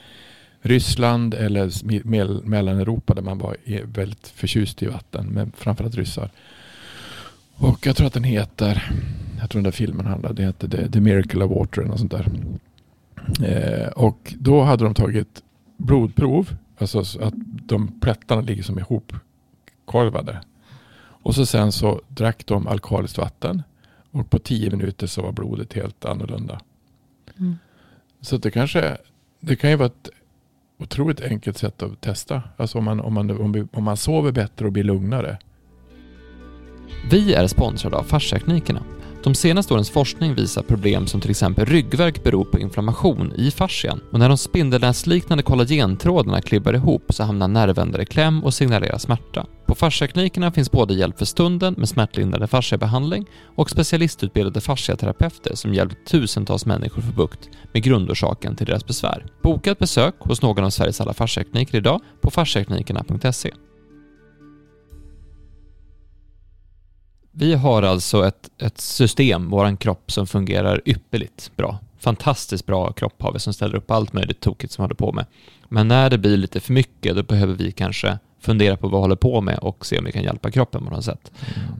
Ryssland 0.62 1.34
eller 1.34 1.70
Mel- 2.06 2.42
Mellaneuropa 2.44 3.14
där 3.14 3.22
man 3.22 3.38
var 3.38 3.56
är 3.64 3.82
väldigt 3.82 4.28
förtjust 4.28 4.82
i 4.82 4.86
vatten. 4.86 5.26
Men 5.26 5.52
framförallt 5.56 5.94
ryssar. 5.94 6.30
Och 7.56 7.86
jag 7.86 7.96
tror 7.96 8.06
att 8.06 8.12
den 8.12 8.24
heter, 8.24 8.92
jag 9.40 9.50
tror 9.50 9.58
den 9.58 9.64
där 9.64 9.70
filmen 9.70 10.06
handlade, 10.06 10.34
det 10.34 10.42
heter 10.42 10.68
The, 10.68 10.90
The 10.90 11.00
Miracle 11.00 11.44
of 11.44 11.50
Water 11.50 11.80
eller 11.80 11.90
något 11.90 11.98
sånt 11.98 12.12
där. 12.12 12.28
Eh, 13.42 13.88
och 13.88 14.34
då 14.38 14.62
hade 14.62 14.84
de 14.84 14.94
tagit 14.94 15.42
blodprov, 15.76 16.56
alltså 16.78 17.04
så 17.04 17.22
att 17.22 17.34
de 17.66 18.00
plättarna 18.00 18.40
ligger 18.40 18.62
som 18.62 18.78
ihopkorvade. 18.78 20.40
Och 20.96 21.34
så 21.34 21.46
sen 21.46 21.72
så 21.72 22.00
drack 22.08 22.46
de 22.46 22.66
alkaliskt 22.66 23.18
vatten 23.18 23.62
och 24.10 24.30
på 24.30 24.38
tio 24.38 24.70
minuter 24.70 25.06
så 25.06 25.22
var 25.22 25.32
blodet 25.32 25.72
helt 25.72 26.04
annorlunda. 26.04 26.60
Mm. 27.38 27.58
Så 28.20 28.36
det 28.36 28.50
kanske, 28.50 28.96
det 29.40 29.56
kan 29.56 29.70
ju 29.70 29.76
vara 29.76 29.86
ett 29.86 30.08
otroligt 30.78 31.20
enkelt 31.20 31.58
sätt 31.58 31.82
att 31.82 32.00
testa. 32.00 32.42
Alltså 32.56 32.78
om 32.78 32.84
man, 32.84 33.00
om 33.00 33.14
man, 33.14 33.68
om 33.72 33.84
man 33.84 33.96
sover 33.96 34.32
bättre 34.32 34.66
och 34.66 34.72
blir 34.72 34.84
lugnare. 34.84 35.38
Vi 37.10 37.34
är 37.34 37.46
sponsrade 37.46 37.96
av 37.96 38.02
Fasciaklinikerna. 38.02 38.82
De 39.24 39.34
senaste 39.34 39.74
årens 39.74 39.90
forskning 39.90 40.34
visar 40.34 40.62
problem 40.62 41.06
som 41.06 41.20
till 41.20 41.30
exempel 41.30 41.66
ryggvärk 41.66 42.24
beror 42.24 42.44
på 42.44 42.58
inflammation 42.58 43.32
i 43.36 43.50
fascian 43.50 44.00
och 44.12 44.18
när 44.18 44.28
de 44.28 44.38
spindelnätsliknande 44.38 45.42
kollagentrådarna 45.42 46.40
klibbar 46.40 46.74
ihop 46.74 47.04
så 47.08 47.22
hamnar 47.22 47.48
nervändar 47.48 48.00
i 48.00 48.06
kläm 48.06 48.44
och 48.44 48.54
signalerar 48.54 48.98
smärta. 48.98 49.46
På 49.66 49.74
Fasciaklinikerna 49.74 50.52
finns 50.52 50.70
både 50.70 50.94
hjälp 50.94 51.18
för 51.18 51.24
stunden 51.24 51.74
med 51.78 51.88
smärtlindrande 51.88 52.46
fasciabehandling 52.46 53.26
och 53.56 53.70
specialistutbildade 53.70 54.60
fasciaterapeuter 54.60 55.54
som 55.54 55.74
hjälpt 55.74 56.08
tusentals 56.10 56.66
människor 56.66 57.02
få 57.02 57.12
bukt 57.12 57.48
med 57.72 57.82
grundorsaken 57.82 58.56
till 58.56 58.66
deras 58.66 58.86
besvär. 58.86 59.26
Boka 59.42 59.70
ett 59.70 59.78
besök 59.78 60.14
hos 60.18 60.42
någon 60.42 60.64
av 60.64 60.70
Sveriges 60.70 61.00
alla 61.00 61.14
fasciakliniker 61.14 61.78
idag 61.78 62.00
på 62.20 62.30
fasciaklinikerna.se. 62.30 63.50
Vi 67.36 67.54
har 67.54 67.82
alltså 67.82 68.26
ett, 68.26 68.50
ett 68.58 68.80
system, 68.80 69.50
våran 69.50 69.76
kropp, 69.76 70.12
som 70.12 70.26
fungerar 70.26 70.80
ypperligt 70.84 71.50
bra. 71.56 71.78
Fantastiskt 71.98 72.66
bra 72.66 72.92
kropp 72.92 73.22
har 73.22 73.32
vi 73.32 73.38
som 73.38 73.52
ställer 73.52 73.74
upp 73.74 73.90
allt 73.90 74.12
möjligt 74.12 74.40
tokigt 74.40 74.72
som 74.72 74.82
vi 74.82 74.84
håller 74.84 74.94
på 74.94 75.12
med. 75.12 75.26
Men 75.68 75.88
när 75.88 76.10
det 76.10 76.18
blir 76.18 76.36
lite 76.36 76.60
för 76.60 76.72
mycket, 76.72 77.16
då 77.16 77.22
behöver 77.22 77.54
vi 77.54 77.72
kanske 77.72 78.18
fundera 78.40 78.76
på 78.76 78.88
vad 78.88 79.00
vi 79.00 79.02
håller 79.02 79.16
på 79.16 79.40
med 79.40 79.58
och 79.58 79.86
se 79.86 79.98
om 79.98 80.04
vi 80.04 80.12
kan 80.12 80.22
hjälpa 80.22 80.50
kroppen 80.50 80.84
på 80.84 80.90
något 80.90 81.04
sätt. 81.04 81.32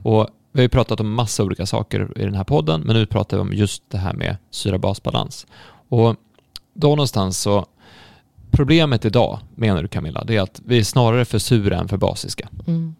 Och 0.03 0.27
vi 0.51 0.59
har 0.59 0.63
ju 0.63 0.69
pratat 0.69 0.99
om 0.99 1.13
massa 1.13 1.43
olika 1.43 1.65
saker 1.65 2.11
i 2.15 2.23
den 2.23 2.35
här 2.35 2.43
podden, 2.43 2.81
men 2.81 2.95
nu 2.95 3.05
pratar 3.05 3.37
vi 3.37 3.41
om 3.41 3.53
just 3.53 3.83
det 3.89 3.97
här 3.97 4.13
med 4.13 4.37
syra-basbalans. 4.51 5.47
Och 5.89 6.15
då 6.73 6.87
någonstans 6.89 7.41
så, 7.41 7.65
problemet 8.51 9.05
idag, 9.05 9.39
menar 9.55 9.81
du 9.81 9.87
Camilla, 9.87 10.23
det 10.23 10.35
är 10.35 10.41
att 10.41 10.61
vi 10.65 10.79
är 10.79 10.83
snarare 10.83 11.25
för 11.25 11.39
sura 11.39 11.79
än 11.79 11.87
för 11.87 11.97
basiska. 11.97 12.49
Mm. 12.67 12.95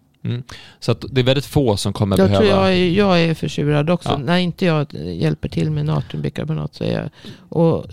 Så 0.79 0.91
att 0.91 1.05
det 1.11 1.21
är 1.21 1.25
väldigt 1.25 1.45
få 1.45 1.77
som 1.77 1.93
kommer 1.93 2.17
Jag 2.17 2.29
behöva... 2.29 2.47
jag 2.47 2.73
är, 2.73 2.89
jag 2.91 3.21
är 3.21 3.33
försurad 3.33 3.89
också. 3.89 4.09
Ja. 4.09 4.17
När 4.17 4.37
inte 4.37 4.65
jag 4.65 4.93
hjälper 4.93 5.49
till 5.49 5.71
med 5.71 5.85
natriumbikarbonat 5.85 6.75
så 6.75 6.83
är 6.83 6.91
jag... 6.93 7.09
Och 7.49 7.85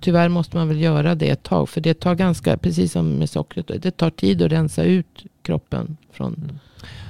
tyvärr 0.00 0.28
måste 0.28 0.56
man 0.56 0.68
väl 0.68 0.80
göra 0.80 1.14
det 1.14 1.28
ett 1.30 1.42
tag. 1.42 1.68
För 1.68 1.80
det 1.80 1.94
tar 1.94 2.14
ganska, 2.14 2.56
precis 2.56 2.92
som 2.92 3.18
med 3.18 3.30
sockret, 3.30 3.70
det 3.82 3.90
tar 3.90 4.10
tid 4.10 4.42
att 4.42 4.52
rensa 4.52 4.82
ut 4.82 5.24
kroppen 5.42 5.96
från 6.12 6.34
Mm. 6.34 6.58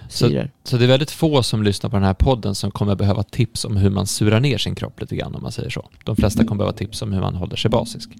Så- 0.09 0.29
syror. 0.29 0.51
Så 0.65 0.77
det 0.77 0.85
är 0.85 0.89
väldigt 0.89 1.11
få 1.11 1.43
som 1.43 1.63
lyssnar 1.63 1.91
på 1.91 1.97
den 1.97 2.05
här 2.05 2.15
podden 2.15 2.55
som 2.55 2.71
kommer 2.71 2.95
behöva 2.95 3.23
tips 3.23 3.65
om 3.65 3.77
hur 3.77 3.91
man 3.91 4.07
surar 4.07 4.41
ner 4.41 4.59
sin 4.59 4.75
kropp 4.75 5.01
lite 5.01 5.17
grann 5.17 5.35
om 5.35 5.43
man 5.43 5.53
säger 5.53 5.71
så. 5.71 5.89
De 6.05 6.17
flesta 6.17 6.45
kommer 6.45 6.59
behöva 6.59 6.77
tips 6.77 7.03
om 7.03 7.13
hur 7.13 7.21
man 7.21 7.35
håller 7.35 7.57
sig 7.57 7.71
basisk. 7.71 8.11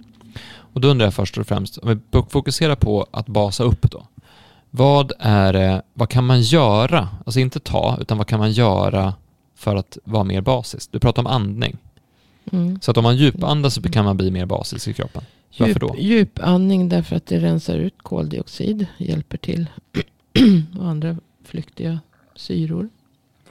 Och 0.57 0.81
då 0.81 0.89
undrar 0.89 1.07
jag 1.07 1.15
först 1.15 1.39
och 1.39 1.47
främst, 1.47 1.79
om 1.79 1.89
vi 2.13 2.23
fokuserar 2.31 2.77
på 2.77 3.07
att 3.11 3.27
basa 3.27 3.65
upp 3.65 3.91
då. 3.91 4.07
Vad 4.77 5.13
är 5.19 5.83
vad 5.93 6.09
kan 6.09 6.25
man 6.27 6.43
göra, 6.43 7.09
alltså 7.27 7.41
inte 7.41 7.61
ta, 7.61 7.99
utan 8.01 8.19
vad 8.19 8.27
kan 8.27 8.39
man 8.39 8.53
göra 8.53 9.15
för 9.55 9.77
att 9.77 9.99
vara 10.05 10.25
mer 10.25 10.41
basisk. 10.41 10.93
Du 10.93 10.99
pratar 10.99 11.23
om 11.23 11.27
andning. 11.27 11.77
Mm. 12.53 12.81
Så 12.81 12.91
att 12.91 12.97
om 12.97 13.03
man 13.03 13.17
djupandas 13.17 13.75
så 13.75 13.83
kan 13.83 14.05
man 14.05 14.17
bli 14.17 14.31
mer 14.31 14.47
basisk 14.47 14.89
i 14.89 14.93
kroppen. 14.93 15.23
Varför 15.59 15.73
Djup, 15.73 15.81
då? 15.81 15.95
djupandning 15.99 16.89
därför 16.89 17.17
att 17.17 17.27
det 17.27 17.39
rensar 17.39 17.75
ut 17.75 17.95
koldioxid. 18.03 18.87
Hjälper 18.99 19.39
till. 19.39 19.67
och 20.79 20.89
andra 20.89 21.17
flyktiga 21.45 22.01
syror. 22.37 22.89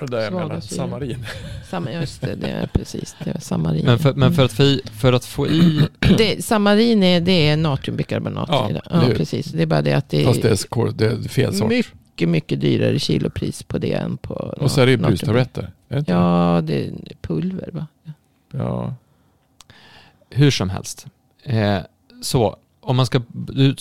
Det 0.08 0.18
där 0.18 0.24
jag 0.24 0.34
menar, 0.34 0.60
samarin. 0.60 1.26
Samma, 1.70 1.91
just 1.91 2.22
det, 2.22 2.36
det 2.36 2.47
är 2.47 2.68
precis. 2.68 3.16
Det 3.24 3.30
är 3.32 3.39
samarin. 3.39 3.86
Men 3.86 3.99
för, 3.99 4.14
men 4.14 4.34
för, 4.34 4.45
att, 4.45 4.51
få 4.54 4.64
i, 4.64 4.82
för 4.99 5.14
att 5.14 5.26
få 5.26 5.47
i... 5.47 5.88
det, 6.18 6.45
samarin 6.45 7.04
är, 7.04 7.22
det 7.22 7.47
är 7.47 7.58
natriumbikarbonat. 7.58 8.49
Ja, 8.51 8.68
det. 8.68 8.74
det 8.74 8.95
är- 9.06 9.10
ja, 9.10 9.16
precis. 9.18 9.45
Det 9.45 9.62
är 9.62 9.66
bara 9.66 9.82
det 9.82 9.93
att 9.93 10.10
det 10.10 10.26
Fast 10.26 10.41
det 10.41 10.47
är 10.47 10.51
är, 10.51 10.56
skor, 10.56 10.91
det 10.95 11.06
är 11.06 11.22
fel 11.30 11.56
sort. 11.56 11.70
mycket, 11.70 12.30
mycket 12.30 12.62
dyrare 12.62 12.99
kilopris 12.99 13.64
på 13.64 13.78
det 13.78 13.93
än 13.93 14.18
på 14.18 14.34
Och 14.34 14.72
så 14.72 14.82
är 14.82 14.86
det 14.86 14.91
ju 14.91 14.97
brustabletter. 14.97 15.72
Är 15.89 15.95
det 15.95 16.01
det? 16.01 16.12
Ja, 16.12 16.62
det 16.64 16.86
är 16.86 16.91
pulver 17.22 17.70
va? 17.72 17.88
ja. 18.51 18.93
Hur 20.30 20.51
som 20.51 20.70
helst. 20.70 21.06
Eh, 21.43 21.78
så, 22.22 22.58
om 22.84 22.96
man 22.96 23.06
ska... 23.06 23.22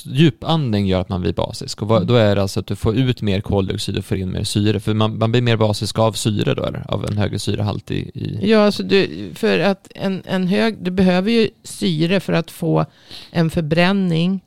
Djupandning 0.03 0.87
gör 0.87 1.01
att 1.01 1.09
man 1.09 1.21
blir 1.21 1.33
basisk. 1.33 1.83
Och 1.83 1.89
vad, 1.89 2.07
då 2.07 2.15
är 2.15 2.37
det 2.37 2.43
alltså 2.43 2.61
att 2.61 2.67
du 2.67 2.77
får 2.77 2.97
ut 2.97 3.23
mer 3.23 3.41
koldioxid 3.41 3.99
och 3.99 4.05
får 4.05 4.19
in 4.19 4.33
mer 4.33 4.45
syre. 4.45 4.81
För 4.81 4.95
man, 4.95 5.19
man 5.19 5.33
blir 5.33 5.43
mer 5.43 5.57
basisk 5.57 5.99
av 5.99 6.13
syre 6.13 6.55
då, 6.55 6.65
eller? 6.65 6.85
Av 6.89 7.07
en 7.07 7.19
högre 7.19 7.39
syrehalt 7.39 7.91
i... 7.91 8.11
i 8.15 8.51
Ja, 8.51 8.59
alltså 8.59 8.83
du, 8.83 9.31
för 9.35 9.59
att 9.59 9.89
en, 9.95 10.23
en 10.27 10.47
hög, 10.47 10.77
du 10.81 10.91
behöver 10.91 11.31
ju 11.31 11.49
syre 11.63 12.21
för 12.21 12.33
att 12.33 12.51
få 12.51 12.87
en 13.31 13.51
förbränning 13.51 14.41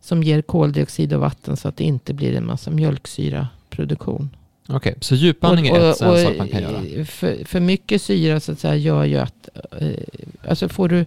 som 0.00 0.22
ger 0.22 0.42
koldioxid 0.42 1.12
och 1.12 1.20
vatten 1.20 1.56
så 1.56 1.68
att 1.68 1.76
det 1.76 1.84
inte 1.84 2.14
blir 2.14 2.36
en 2.36 2.46
massa 2.46 2.70
mjölksyraproduktion. 2.70 4.30
Okej, 4.68 4.94
så 5.00 5.14
djupandning 5.14 5.66
är 5.66 5.90
ett, 5.90 5.96
sak 5.96 6.38
man 6.38 6.48
kan 6.48 6.62
göra. 6.62 7.04
För, 7.04 7.44
för 7.44 7.60
mycket 7.60 8.02
syra 8.02 8.40
så 8.40 8.52
att 8.52 8.58
säga 8.58 8.76
gör 8.76 9.04
ju 9.04 9.16
att, 9.16 9.48
eh, 9.80 9.88
alltså 10.48 10.68
får 10.68 10.88
du 10.88 11.04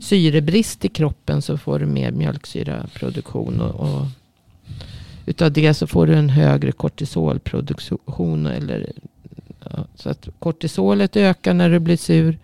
syrebrist 0.00 0.84
i 0.84 0.88
kroppen 0.88 1.42
så 1.42 1.58
får 1.58 1.78
du 1.78 1.86
mer 1.86 2.10
mjölksyraproduktion 2.10 3.60
och, 3.60 3.80
och 3.80 4.06
utav 5.26 5.52
det 5.52 5.74
så 5.74 5.86
får 5.86 6.06
du 6.06 6.14
en 6.14 6.30
högre 6.30 6.72
kortisolproduktion. 6.72 8.46
Eller, 8.46 8.92
ja, 9.64 9.86
så 9.94 10.10
att 10.10 10.28
kortisolet 10.38 11.16
ökar 11.16 11.54
när 11.54 11.70
du 11.70 11.78
blir 11.78 11.96
sur 11.96 12.38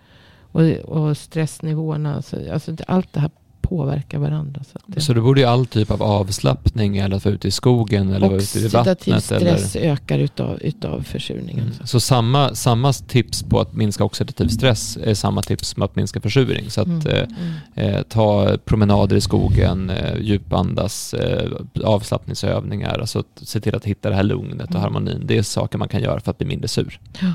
och, 0.51 0.61
och 0.69 1.17
stressnivåerna. 1.17 2.15
Alltså, 2.15 2.51
alltså 2.51 2.75
allt 2.87 3.13
det 3.13 3.19
här 3.19 3.31
påverkar 3.63 4.17
varandra. 4.19 4.61
Så 4.71 4.79
det, 4.85 5.01
Så 5.01 5.13
då 5.13 5.21
borde 5.21 5.41
ju 5.41 5.47
all 5.47 5.65
typ 5.65 5.91
av 5.91 6.03
avslappning 6.03 6.97
eller 6.97 7.15
att 7.15 7.25
vara 7.25 7.35
ute 7.35 7.47
i 7.47 7.51
skogen 7.51 8.09
eller 8.13 8.27
vara 8.27 8.37
ute 8.41 8.59
i 8.59 8.65
oxidativ 8.65 9.13
vattnet 9.13 9.31
eller... 9.41 9.57
stress 9.57 9.75
ökar 9.75 10.19
utav, 10.19 10.59
utav 10.61 11.01
försurningen. 11.03 11.63
Mm. 11.65 11.73
Så 11.87 11.99
samma, 11.99 12.55
samma 12.55 12.93
tips 12.93 13.43
på 13.43 13.59
att 13.59 13.73
minska 13.73 14.03
oxidativ 14.03 14.47
stress 14.47 14.97
är 15.03 15.13
samma 15.13 15.41
tips 15.41 15.67
som 15.67 15.83
att 15.83 15.95
minska 15.95 16.21
försurning. 16.21 16.69
Så 16.69 16.81
att 16.81 16.87
Mm, 16.87 17.07
eh, 17.07 17.27
mm. 17.75 17.95
eh, 17.95 18.01
ta 18.01 18.57
promenader 18.65 19.15
i 19.15 19.21
skogen, 19.21 19.89
eh, 19.89 20.19
djupandas, 20.21 21.13
eh, 21.13 21.51
avslappningsövningar, 21.83 22.99
alltså 22.99 23.23
se 23.41 23.59
till 23.61 23.75
att 23.75 23.85
hitta 23.85 24.09
det 24.09 24.15
här 24.15 24.23
lugnet 24.23 24.69
och 24.69 24.69
Mm. 24.75 24.81
harmonin. 24.81 25.21
Det 25.25 25.37
är 25.37 25.43
saker 25.43 25.77
man 25.77 25.87
kan 25.87 26.01
göra 26.01 26.19
för 26.19 26.31
att 26.31 26.37
bli 26.37 26.47
mindre 26.47 26.67
sur. 26.67 26.99
Ja. 27.21 27.33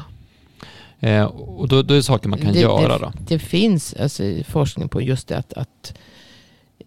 Eh, 1.01 1.25
och 1.25 1.69
då, 1.69 1.83
då 1.83 1.95
är 1.95 1.97
det 1.97 2.03
saker 2.03 2.29
man 2.29 2.39
kan 2.39 2.53
Det- 2.53 2.61
göra 2.61 2.99
det, 2.99 3.05
då. 3.05 3.13
Det 3.29 3.39
finns 3.39 3.95
alltså, 3.95 4.23
forskning 4.49 4.89
på 4.89 5.03
just 5.03 5.29
det 5.29 5.37
att, 5.39 5.53
att 5.53 5.99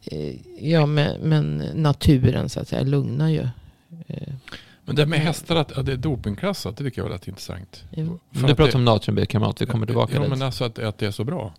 eh, 0.03 0.35
ja, 0.69 0.85
men, 0.85 1.21
men 1.21 1.57
naturen 1.75 2.49
så 2.49 2.59
att 2.59 2.67
säga 2.67 2.83
lugnar 2.83 3.29
ju. 3.29 3.47
eh, 4.07 4.33
Men 4.85 4.95
det 4.95 5.05
med 5.05 5.19
hästar, 5.19 5.55
att, 5.55 5.71
att 5.71 5.85
det 5.85 5.91
är 5.91 5.97
dopingklassat, 5.97 6.77
det 6.77 6.83
tycker 6.83 7.01
jag 7.01 7.05
var 7.09 7.13
rätt 7.15 7.27
intressant. 7.27 7.83
Jo. 7.91 8.19
För 8.31 8.47
Du 8.47 8.55
pratar 8.55 8.75
om 8.75 8.85
natriumbikarbonat, 8.85 9.61
vi 9.61 9.65
kommer 9.65 9.85
tillbaka 9.85 10.13
Ja, 10.15 10.19
dit. 10.21 10.29
men 10.29 10.41
alltså 10.41 10.63
att, 10.63 10.79
att 10.79 10.97
det 10.97 11.05
är 11.05 11.11
så 11.11 11.23
bra. 11.23 11.53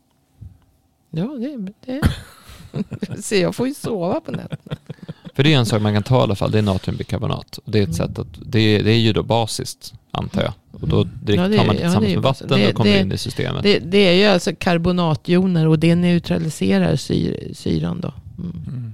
Ja, 1.11 1.25
det, 1.25 1.73
det. 1.87 2.03
Så 3.23 3.35
jag 3.35 3.55
får 3.55 3.69
ju 3.69 3.75
sova 3.75 4.21
på 4.21 4.31
nätterna. 4.33 4.77
För 5.35 5.43
det 5.43 5.55
är 5.55 5.59
en 5.59 5.67
sak 5.67 5.83
man 5.83 5.93
kan 5.95 6.03
ta 6.03 6.19
i 6.19 6.23
alla 6.23 6.35
fall, 6.35 6.51
det 6.51 6.59
är 6.59 6.63
natriumbikarbonat. 6.63 7.59
Och 7.65 7.71
det 7.73 7.79
är 7.79 7.83
ett 7.83 7.99
Mm. 7.99 8.09
sätt 8.09 8.19
att, 8.19 8.27
det 8.47 8.61
är, 8.61 8.83
det 8.85 8.91
är 8.91 8.99
ju 8.99 9.13
då 9.13 9.23
basiskt, 9.23 9.95
antar 10.11 10.43
jag. 10.43 10.53
Och 10.81 10.89
då 10.89 11.05
drick, 11.05 11.39
Ja, 11.39 11.49
det 11.49 11.57
tar 11.57 11.67
man 11.67 11.77
det 11.77 11.83
ja, 11.83 11.87
tillsammans 11.89 12.07
det 12.07 12.13
är 12.13 12.17
med 12.17 12.23
vatten 12.23 12.49
Det- 12.49 12.69
och 12.69 12.75
kommer 12.75 12.93
det- 12.93 13.01
in 13.01 13.13
i 13.13 13.19
systemet. 13.19 13.63
Det, 13.63 13.79
det 13.79 13.99
är 13.99 14.13
ju 14.13 14.25
alltså 14.25 14.53
karbonatjoner 14.59 15.67
och 15.69 15.79
det 15.79 15.95
neutraliserar 15.95 16.97
syr, 16.97 17.51
syran 17.55 18.01
då. 18.01 18.13
Mm. 18.39 18.51
Mm. 18.69 18.93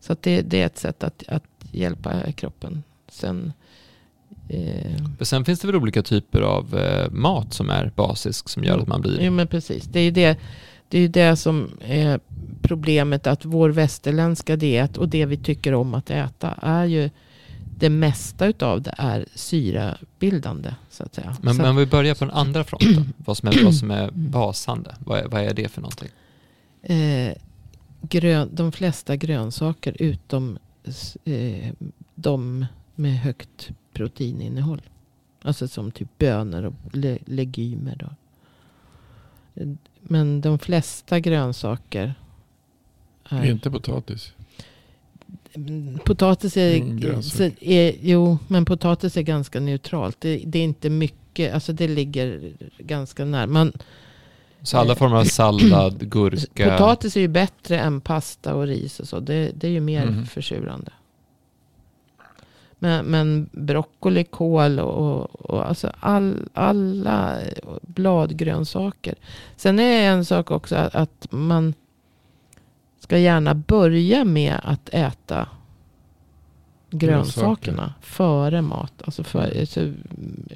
Så 0.00 0.12
att 0.12 0.22
det, 0.22 0.40
det 0.42 0.62
är 0.62 0.66
ett 0.66 0.78
sätt 0.78 1.04
att, 1.04 1.22
att 1.28 1.42
hjälpa 1.72 2.32
kroppen. 2.32 2.82
Sen, 3.08 3.52
eh, 4.48 5.02
sen 5.20 5.44
finns 5.44 5.60
det 5.60 5.66
väl 5.66 5.76
olika 5.76 6.02
typer 6.02 6.40
av 6.40 6.78
eh, 6.78 7.10
mat 7.10 7.52
som 7.54 7.70
är 7.70 7.90
basisk 7.96 8.48
som 8.48 8.64
gör 8.64 8.78
att 8.78 8.88
man 8.88 9.00
blir... 9.00 9.18
Jo 9.20 9.32
men 9.32 9.46
precis. 9.46 9.84
Det 9.84 10.00
är 10.00 10.04
ju 10.04 10.10
det, 10.10 10.36
det, 10.88 10.98
är 10.98 11.02
ju 11.02 11.08
det 11.08 11.36
som 11.36 11.70
är 11.80 12.20
problemet. 12.62 13.26
Att 13.26 13.44
vår 13.44 13.70
västerländska 13.70 14.56
diet 14.56 14.96
och 14.96 15.08
det 15.08 15.26
vi 15.26 15.36
tycker 15.36 15.74
om 15.74 15.94
att 15.94 16.10
äta 16.10 16.54
är 16.62 16.84
ju 16.84 17.10
det 17.78 17.90
mesta 17.90 18.46
utav 18.46 18.82
det 18.82 18.94
är 18.98 19.26
syrabildande. 19.34 20.74
Så 20.90 21.02
att 21.02 21.14
säga. 21.14 21.36
Men, 21.40 21.54
så 21.54 21.62
men 21.62 21.76
vi 21.76 21.86
börjar 21.86 22.14
på 22.14 22.24
den 22.24 22.34
andra 22.34 22.64
fronten. 22.64 23.12
vad, 23.24 23.36
som 23.36 23.48
är, 23.48 23.64
vad 23.64 23.74
som 23.74 23.90
är 23.90 24.10
basande. 24.10 24.94
Vad 24.98 25.18
är, 25.18 25.28
vad 25.28 25.42
är 25.42 25.54
det 25.54 25.68
för 25.68 25.80
någonting? 25.80 26.08
eh, 26.86 27.32
grön, 28.02 28.48
de 28.52 28.72
flesta 28.72 29.16
grönsaker 29.16 29.96
utom 30.02 30.58
eh, 31.24 31.72
de 32.14 32.66
med 32.94 33.18
högt 33.18 33.70
proteininnehåll. 33.92 34.82
Alltså 35.42 35.68
som 35.68 35.90
typ 35.90 36.18
bönor 36.18 36.64
och 36.64 36.74
le, 36.92 37.18
legumer. 37.24 37.96
Då. 37.96 38.10
Men 40.08 40.40
de 40.40 40.58
flesta 40.58 41.20
grönsaker 41.20 42.14
är... 43.28 43.44
Inte 43.44 43.70
potatis. 43.70 44.32
Mm, 45.54 45.98
Potatis 46.04 46.56
är, 46.56 46.76
Mm, 46.76 47.52
är... 47.60 47.94
Jo, 48.00 48.38
men 48.48 48.64
potatis 48.64 49.16
är 49.16 49.22
ganska 49.22 49.60
neutralt. 49.60 50.16
Det, 50.20 50.42
det 50.46 50.58
är 50.58 50.64
inte 50.64 50.90
mycket. 50.90 51.54
Alltså 51.54 51.72
det 51.72 51.88
ligger 51.88 52.52
ganska 52.78 53.24
nära. 53.24 53.46
Man, 53.46 53.72
Så 54.62 54.78
alla 54.78 54.94
former 54.94 55.16
av 55.16 55.24
sallad, 55.24 55.98
gurka... 56.10 56.70
Potatis 56.70 57.16
är 57.16 57.20
ju 57.20 57.28
bättre 57.28 57.78
än 57.80 58.00
pasta 58.00 58.54
och 58.54 58.66
ris 58.66 59.00
och 59.00 59.08
så. 59.08 59.20
Det, 59.20 59.50
det 59.54 59.66
är 59.66 59.70
ju 59.70 59.80
mer 59.80 60.06
Mhm. 60.06 60.26
försurande. 60.26 60.92
Men, 62.78 63.04
men 63.06 63.48
broccoli, 63.52 64.24
kål 64.24 64.78
och, 64.80 65.12
och, 65.22 65.50
och 65.50 65.68
alltså 65.68 65.92
all, 66.00 66.48
alla 66.54 67.36
bladgrönsaker. 67.82 69.14
Sen 69.56 69.78
är 69.78 69.82
det 70.00 70.04
en 70.06 70.24
sak 70.24 70.50
också 70.50 70.76
att, 70.76 70.94
att 70.94 71.26
man 71.30 71.74
ska 73.00 73.18
gärna 73.18 73.54
börja 73.54 74.24
med 74.24 74.60
att 74.62 74.88
äta 74.92 75.48
grönsakerna 76.90 77.76
Grönsaker. 77.76 77.94
före 78.00 78.62
mat. 78.62 78.92
Alltså 79.04 79.24
för, 79.24 79.60
alltså, 79.60 79.92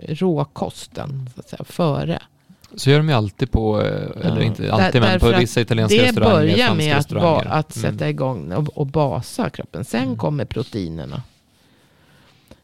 råkosten, 0.09 1.31
så 1.35 1.41
att 1.41 1.49
säga, 1.49 1.65
före. 1.65 2.23
Så 2.75 2.91
gör 2.91 2.99
de 2.99 3.09
ju 3.09 3.15
alltid 3.15 3.51
på, 3.51 3.81
eh, 3.83 4.27
eller 4.27 4.37
Ja. 4.37 4.43
inte 4.43 4.63
Där- 4.63 4.71
alltid, 4.71 5.01
men 5.01 5.21
på 5.21 5.33
vissa 5.39 5.61
italienska 5.61 5.97
Det 5.97 6.03
restauranger, 6.09 6.35
börjar 6.35 6.57
franska 6.67 6.75
med 6.85 6.97
att, 6.97 7.09
ba, 7.11 7.39
att 7.51 7.77
Mm. 7.77 7.93
sätta 7.93 8.09
igång 8.09 8.53
och, 8.53 8.69
och 8.79 8.87
basa 8.87 9.51
kroppen. 9.51 9.85
Sen 9.85 10.03
Mm. 10.03 10.17
kommer 10.17 10.45
proteinerna. 10.45 11.23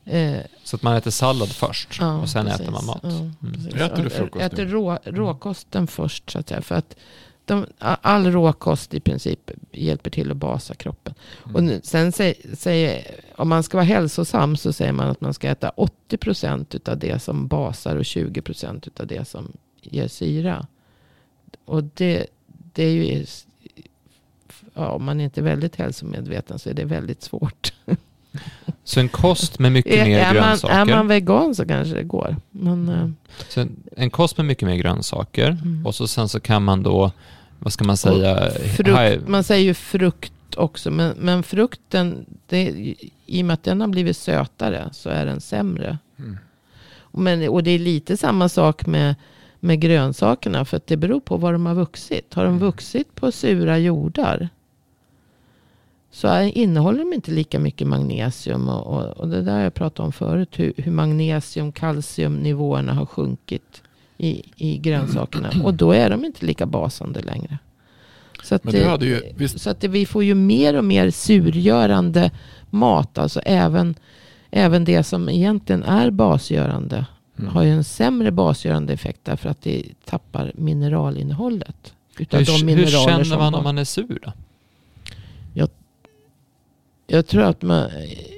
Eh, 0.07 0.41
Så 0.65 0.77
att 0.77 0.83
man 0.83 0.97
äter 0.97 1.11
sallad 1.11 1.49
först 1.49 1.97
ja, 2.01 2.17
och 2.21 2.29
sen 2.29 2.45
precis. 2.47 2.61
äter 2.61 2.73
man 2.73 2.87
mat. 2.87 3.01
Ja, 3.03 3.11
Mm. 3.11 3.83
Äter 3.93 4.03
du 4.05 4.11
frukost 4.11 4.45
Äter 4.45 4.65
nu? 4.65 4.71
rå, 4.71 4.99
råkosten 5.05 5.87
först 5.87 6.31
så 6.31 6.39
att 6.39 6.49
säga. 6.49 6.63
För 6.63 6.75
att 6.75 6.97
de, 7.45 7.67
all 7.79 8.27
råkost 8.33 8.95
i 8.95 9.01
princip 9.01 9.51
hjälper 9.73 10.11
till 10.11 10.31
att 10.31 10.37
basa 10.37 10.75
kroppen. 10.75 11.15
Mm. 11.49 11.77
Och 11.79 11.85
sen 11.85 12.13
säger, 12.57 13.07
om 13.37 13.49
man 13.49 13.63
ska 13.63 13.77
vara 13.77 13.85
hälsosam 13.85 14.57
så 14.57 14.73
säger 14.73 14.93
man 14.93 15.09
att 15.11 15.21
man 15.21 15.35
ska 15.35 15.49
äta 15.49 15.73
80% 16.09 16.89
av 16.91 16.99
det 16.99 17.23
som 17.23 17.47
basar 17.49 17.97
och 17.97 18.03
20% 18.03 19.01
av 19.01 19.07
det 19.07 19.29
som 19.29 19.53
ger 19.83 20.09
syra. 20.09 20.67
Och 21.65 21.85
det, 21.85 22.27
det 22.47 22.85
är 22.85 22.91
ju, 22.91 23.27
ja, 24.75 24.89
om 24.91 25.05
man 25.05 25.21
inte 25.21 25.41
är 25.41 25.45
väldigt 25.45 25.77
hälsomedveten 25.77 26.59
så 26.59 26.71
är 26.71 26.75
det 26.75 26.85
väldigt 26.85 27.23
svårt. 27.23 27.73
Så 28.85 29.01
en 29.01 29.09
kost 29.09 29.59
med 29.59 29.73
mycket 29.73 30.07
mer 30.07 30.19
är, 30.19 30.25
man, 30.25 30.35
grönsaker. 30.35 30.75
är 30.75 30.85
man 30.85 31.09
vegan 31.09 31.55
så 31.55 31.67
kanske 31.67 31.95
det 31.95 32.03
går. 32.03 32.37
Men, 32.51 32.89
eh, 32.89 33.09
Så 33.49 33.61
en, 33.61 33.77
en 33.97 34.11
kost 34.11 34.37
med 34.37 34.47
mycket 34.47 34.69
mer 34.69 34.77
grönsaker. 34.77 35.49
Mm. 35.51 35.87
Och 35.87 35.95
så 35.95 36.07
sen 36.07 36.29
så 36.29 36.41
kan 36.41 36.63
man 36.65 36.83
då, 36.83 37.13
vad 37.59 37.73
ska 37.73 37.85
man 37.85 37.97
säga? 37.97 38.51
frukt, 38.51 38.89
hi- 38.89 39.21
man 39.29 39.45
säger 39.45 39.65
ju 39.65 39.75
frukt 39.75 40.33
också. 40.57 40.91
Men, 40.91 41.15
men 41.19 41.43
frukten, 41.43 42.27
det, 42.47 42.95
i 43.27 43.43
och 43.43 43.47
med 43.47 43.55
att 43.55 43.63
den 43.65 43.81
har 43.81 43.89
blivit 43.89 44.17
sötare 44.17 44.89
så 44.93 45.09
är 45.11 45.27
den 45.27 45.41
sämre. 45.41 45.99
Mm. 46.19 46.39
Men, 47.13 47.49
och 47.49 47.63
det 47.63 47.71
är 47.71 47.79
lite 47.79 48.17
samma 48.17 48.49
sak 48.49 48.87
med, 48.87 49.15
med 49.61 49.81
grönsakerna. 49.81 50.65
För 50.65 50.77
att 50.77 50.87
det 50.87 50.97
beror 50.97 51.21
på 51.21 51.37
var 51.37 51.53
de 51.53 51.67
har 51.67 51.75
vuxit. 51.75 52.35
Har 52.35 52.45
de 52.45 52.49
Mm. 52.57 52.67
vuxit 52.67 53.15
på 53.15 53.33
sura 53.33 53.79
jordar. 53.79 54.49
Så 56.17 56.29
är, 56.29 56.59
innehåller 56.59 56.99
de 56.99 57.13
inte 57.13 57.31
lika 57.31 57.59
mycket 57.59 57.87
magnesium. 57.87 58.69
Och, 58.69 58.87
och, 58.87 59.05
och 59.05 59.29
det 59.29 59.43
där 59.43 59.61
jag 59.61 59.75
pratade 59.75 60.07
om 60.07 60.13
förut. 60.13 60.49
Hur, 60.53 60.73
hur 60.77 60.93
magnesium, 60.93 61.73
kalciumnivåerna 61.73 62.95
har 62.95 63.07
sjunkit 63.07 63.83
i, 64.19 64.43
i 64.57 64.79
grönsakerna. 64.79 65.51
Och 65.65 65.75
då 65.75 65.93
är 65.93 66.11
de 66.11 66.25
inte 66.25 66.47
lika 66.47 66.67
basande 66.67 67.21
längre. 67.21 67.59
Så 68.43 68.55
att, 68.55 68.63
det- 68.63 68.85
hade 68.85 69.07
ju, 69.07 69.23
visst, 69.37 69.61
så 69.61 69.71
att 69.71 69.81
det, 69.81 69.89
vi 69.89 70.07
får 70.07 70.25
ju 70.25 70.35
mer 70.35 70.77
och 70.77 70.85
mer 70.85 71.11
surgörande 71.11 72.31
mat. 72.71 73.19
Alltså 73.19 73.41
även, 73.41 73.95
även 74.51 74.85
det 74.85 75.03
som 75.03 75.29
egentligen 75.29 75.83
är 75.83 76.11
basgörande 76.11 77.07
mm. 77.39 77.51
har 77.51 77.63
ju 77.63 77.71
en 77.71 77.85
sämre 77.85 78.31
basgörande 78.31 78.93
effekt 78.93 79.21
därför 79.25 79.49
att 79.49 79.63
det 79.63 79.83
tappar 80.05 80.53
mineralinnehållet. 80.55 81.95
Utav 82.19 82.45
de 82.45 82.53
Hur, 82.53 82.59
hur 82.59 82.67
mineraler 82.67 83.07
känner 83.09 83.25
som 83.25 83.39
man 83.39 83.53
bas- 83.53 83.59
om 83.59 83.65
man 83.65 83.79
är 83.79 83.85
sur 83.85 84.19
då? 84.23 84.33
Jag 87.07 87.27
tror 87.27 87.43
att 87.43 87.63
man, 87.63 87.91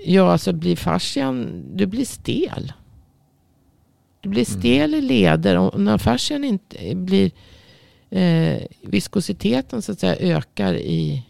ja 0.05 0.33
alltså 0.33 0.53
blir 0.53 0.77
fascian, 0.77 1.65
du 1.75 1.87
blir 1.87 2.05
stel. 2.05 2.73
Du 4.21 4.29
blir 4.29 4.51
Mm. 4.51 4.61
stel 4.61 4.95
i 4.95 5.01
leder 5.01 5.59
och 5.59 5.81
när 5.81 5.99
fascian 5.99 6.45
inte 6.45 6.95
blir, 6.95 7.31
eh, 8.11 8.63
viskositeten 8.83 9.83
så 9.83 9.93
att 9.93 10.01
säga 10.01 10.37
ökar 10.37 10.75
i, 10.75 11.23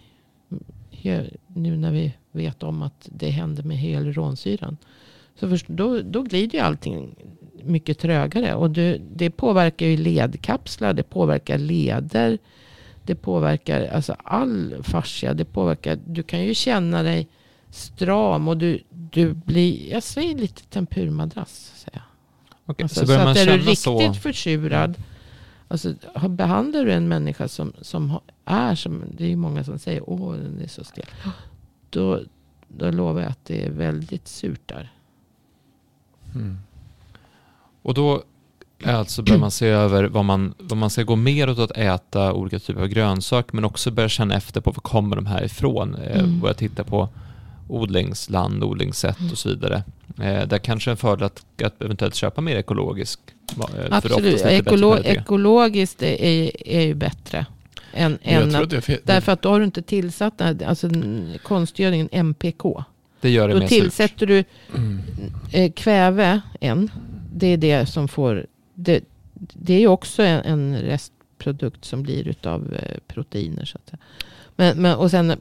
nu 1.47 1.76
när 1.76 1.93
vi 1.93 2.12
vet 2.32 2.62
om 2.62 2.82
att 2.82 3.09
det 3.12 3.30
händer 3.30 3.62
med 3.62 3.76
hyaluronsyran. 3.76 4.76
Så 5.41 5.49
först, 5.49 5.68
då, 5.68 6.01
då 6.03 6.22
glider 6.22 6.59
ju 6.59 6.64
allting 6.64 7.14
mycket 7.62 7.99
trögare 7.99 8.55
och 8.55 8.70
det, 8.70 9.01
det 9.16 9.30
påverkar 9.30 9.86
ju 9.86 9.97
ledkapslar, 9.97 10.93
det 10.93 11.03
påverkar 11.03 11.59
leder. 11.59 12.39
Det 13.09 13.15
påverkar 13.15 13.89
alltså 13.89 14.17
all 14.25 14.77
fascia. 14.83 15.35
Det 15.35 15.45
påverkar, 15.45 15.99
du 16.07 16.23
kan 16.23 16.43
ju 16.45 16.55
känna 16.55 17.03
dig 17.03 17.29
stram 17.71 18.49
och 18.49 18.57
du, 18.57 18.83
du 18.91 19.33
blir, 19.33 19.91
jag 19.91 20.03
säger 20.03 20.35
lite 20.35 20.63
tempurmadrass. 20.63 21.73
Säger 21.77 21.99
jag. 21.99 22.03
Okej, 22.67 22.85
Alltså, 22.85 23.01
så 23.01 23.07
så 23.07 23.13
att 23.13 23.37
är 23.37 23.47
du 23.47 23.53
riktigt 23.53 23.79
så. 23.79 24.15
försurad. 24.15 24.95
Alltså, 25.69 25.95
behandlar 26.29 26.85
du 26.85 26.93
en 26.93 27.09
människa 27.09 27.49
som, 27.49 27.73
som 27.81 28.19
är 28.45 28.75
som, 28.75 29.05
det 29.13 29.25
är 29.25 29.29
ju 29.29 29.37
många 29.37 29.65
som 29.65 29.79
säger 29.79 30.11
åh 30.11 30.33
den 30.33 30.61
är 30.63 30.69
så 30.69 30.85
stel. 30.85 31.07
Då, 31.91 32.23
då 32.69 32.91
lovar 32.91 33.21
jag 33.21 33.31
att 33.31 33.45
det 33.45 33.65
är 33.67 33.71
väldigt 33.71 34.29
surt 34.29 34.69
där. 34.69 34.93
Mm. 36.35 36.59
Och 37.83 37.95
då 37.95 38.23
alltså 38.85 39.22
bör 39.22 39.39
man 39.39 39.51
se 39.51 39.66
över 39.66 40.05
vad 40.05 40.24
man, 40.24 40.55
vad 40.59 40.79
man 40.79 40.91
ska 40.91 41.03
gå 41.03 41.16
mer 41.16 41.51
åt 41.51 41.59
att 41.59 41.70
äta 41.76 42.33
olika 42.33 42.59
typer 42.59 42.81
av 42.81 42.87
grönsaker 42.89 43.55
men 43.55 43.64
också 43.64 43.91
börja 43.91 44.09
känna 44.09 44.35
efter 44.37 44.61
på 44.61 44.70
var 44.70 44.81
kommer 44.81 45.16
de 45.16 45.26
här 45.26 45.45
ifrån. 45.45 45.95
Eh, 45.95 46.18
Mm. 46.20 46.41
Börja 46.41 46.55
titta 46.55 46.85
på 46.85 47.09
odlingsland, 47.68 48.64
odlingssätt 48.64 49.33
och 49.33 49.39
så 49.39 49.49
vidare. 49.49 49.83
Eh, 50.22 50.47
där 50.49 50.59
kanske 50.59 50.91
en 50.91 50.97
fördel 50.97 51.24
att, 51.26 51.45
att 51.64 51.83
eventuellt 51.83 52.14
köpa 52.14 52.41
mer 52.41 52.57
ekologisk. 52.57 53.20
eh, 53.51 53.64
för 53.66 53.89
Absolut, 53.95 54.43
Ekolo- 54.45 55.03
ekologiskt 55.05 56.03
är, 56.03 56.22
är, 56.22 56.68
är 56.68 56.81
ju 56.81 56.95
bättre. 56.95 57.47
Än, 57.93 58.18
än 58.22 58.55
att, 58.57 58.70
det 58.70 59.01
därför 59.05 59.33
att 59.33 59.43
då 59.43 59.49
har 59.49 59.59
du 59.59 59.64
inte 59.64 59.83
tillsatt 59.83 60.41
alltså, 60.41 60.91
konstgödningen 61.43 62.09
MPK. 62.12 62.62
Det 63.20 63.31
gör 63.31 63.49
det 63.49 63.55
Då 63.55 63.61
mer 63.61 63.68
surt. 63.68 63.81
tillsätter 63.83 64.26
du 64.26 64.45
Mm. 64.74 65.01
eh, 65.53 65.72
kväve 65.72 66.41
en. 66.61 66.91
Det 67.35 67.47
är 67.47 67.57
det 67.57 67.87
som 67.87 68.09
får... 68.09 68.47
Det, 68.81 69.05
det 69.35 69.74
är 69.74 69.81
ju 69.81 69.89
också 69.89 70.22
en, 70.22 70.45
en 70.45 70.76
restprodukt 70.83 71.85
som 71.85 72.03
blir 72.03 72.29
utav 72.29 72.74
eh, 72.74 72.99
proteiner. 73.07 73.64
Så 73.64 73.79
att. 73.79 74.01
Men, 74.57 74.83
men, 74.83 74.97
och 74.97 75.11
sen 75.11 75.33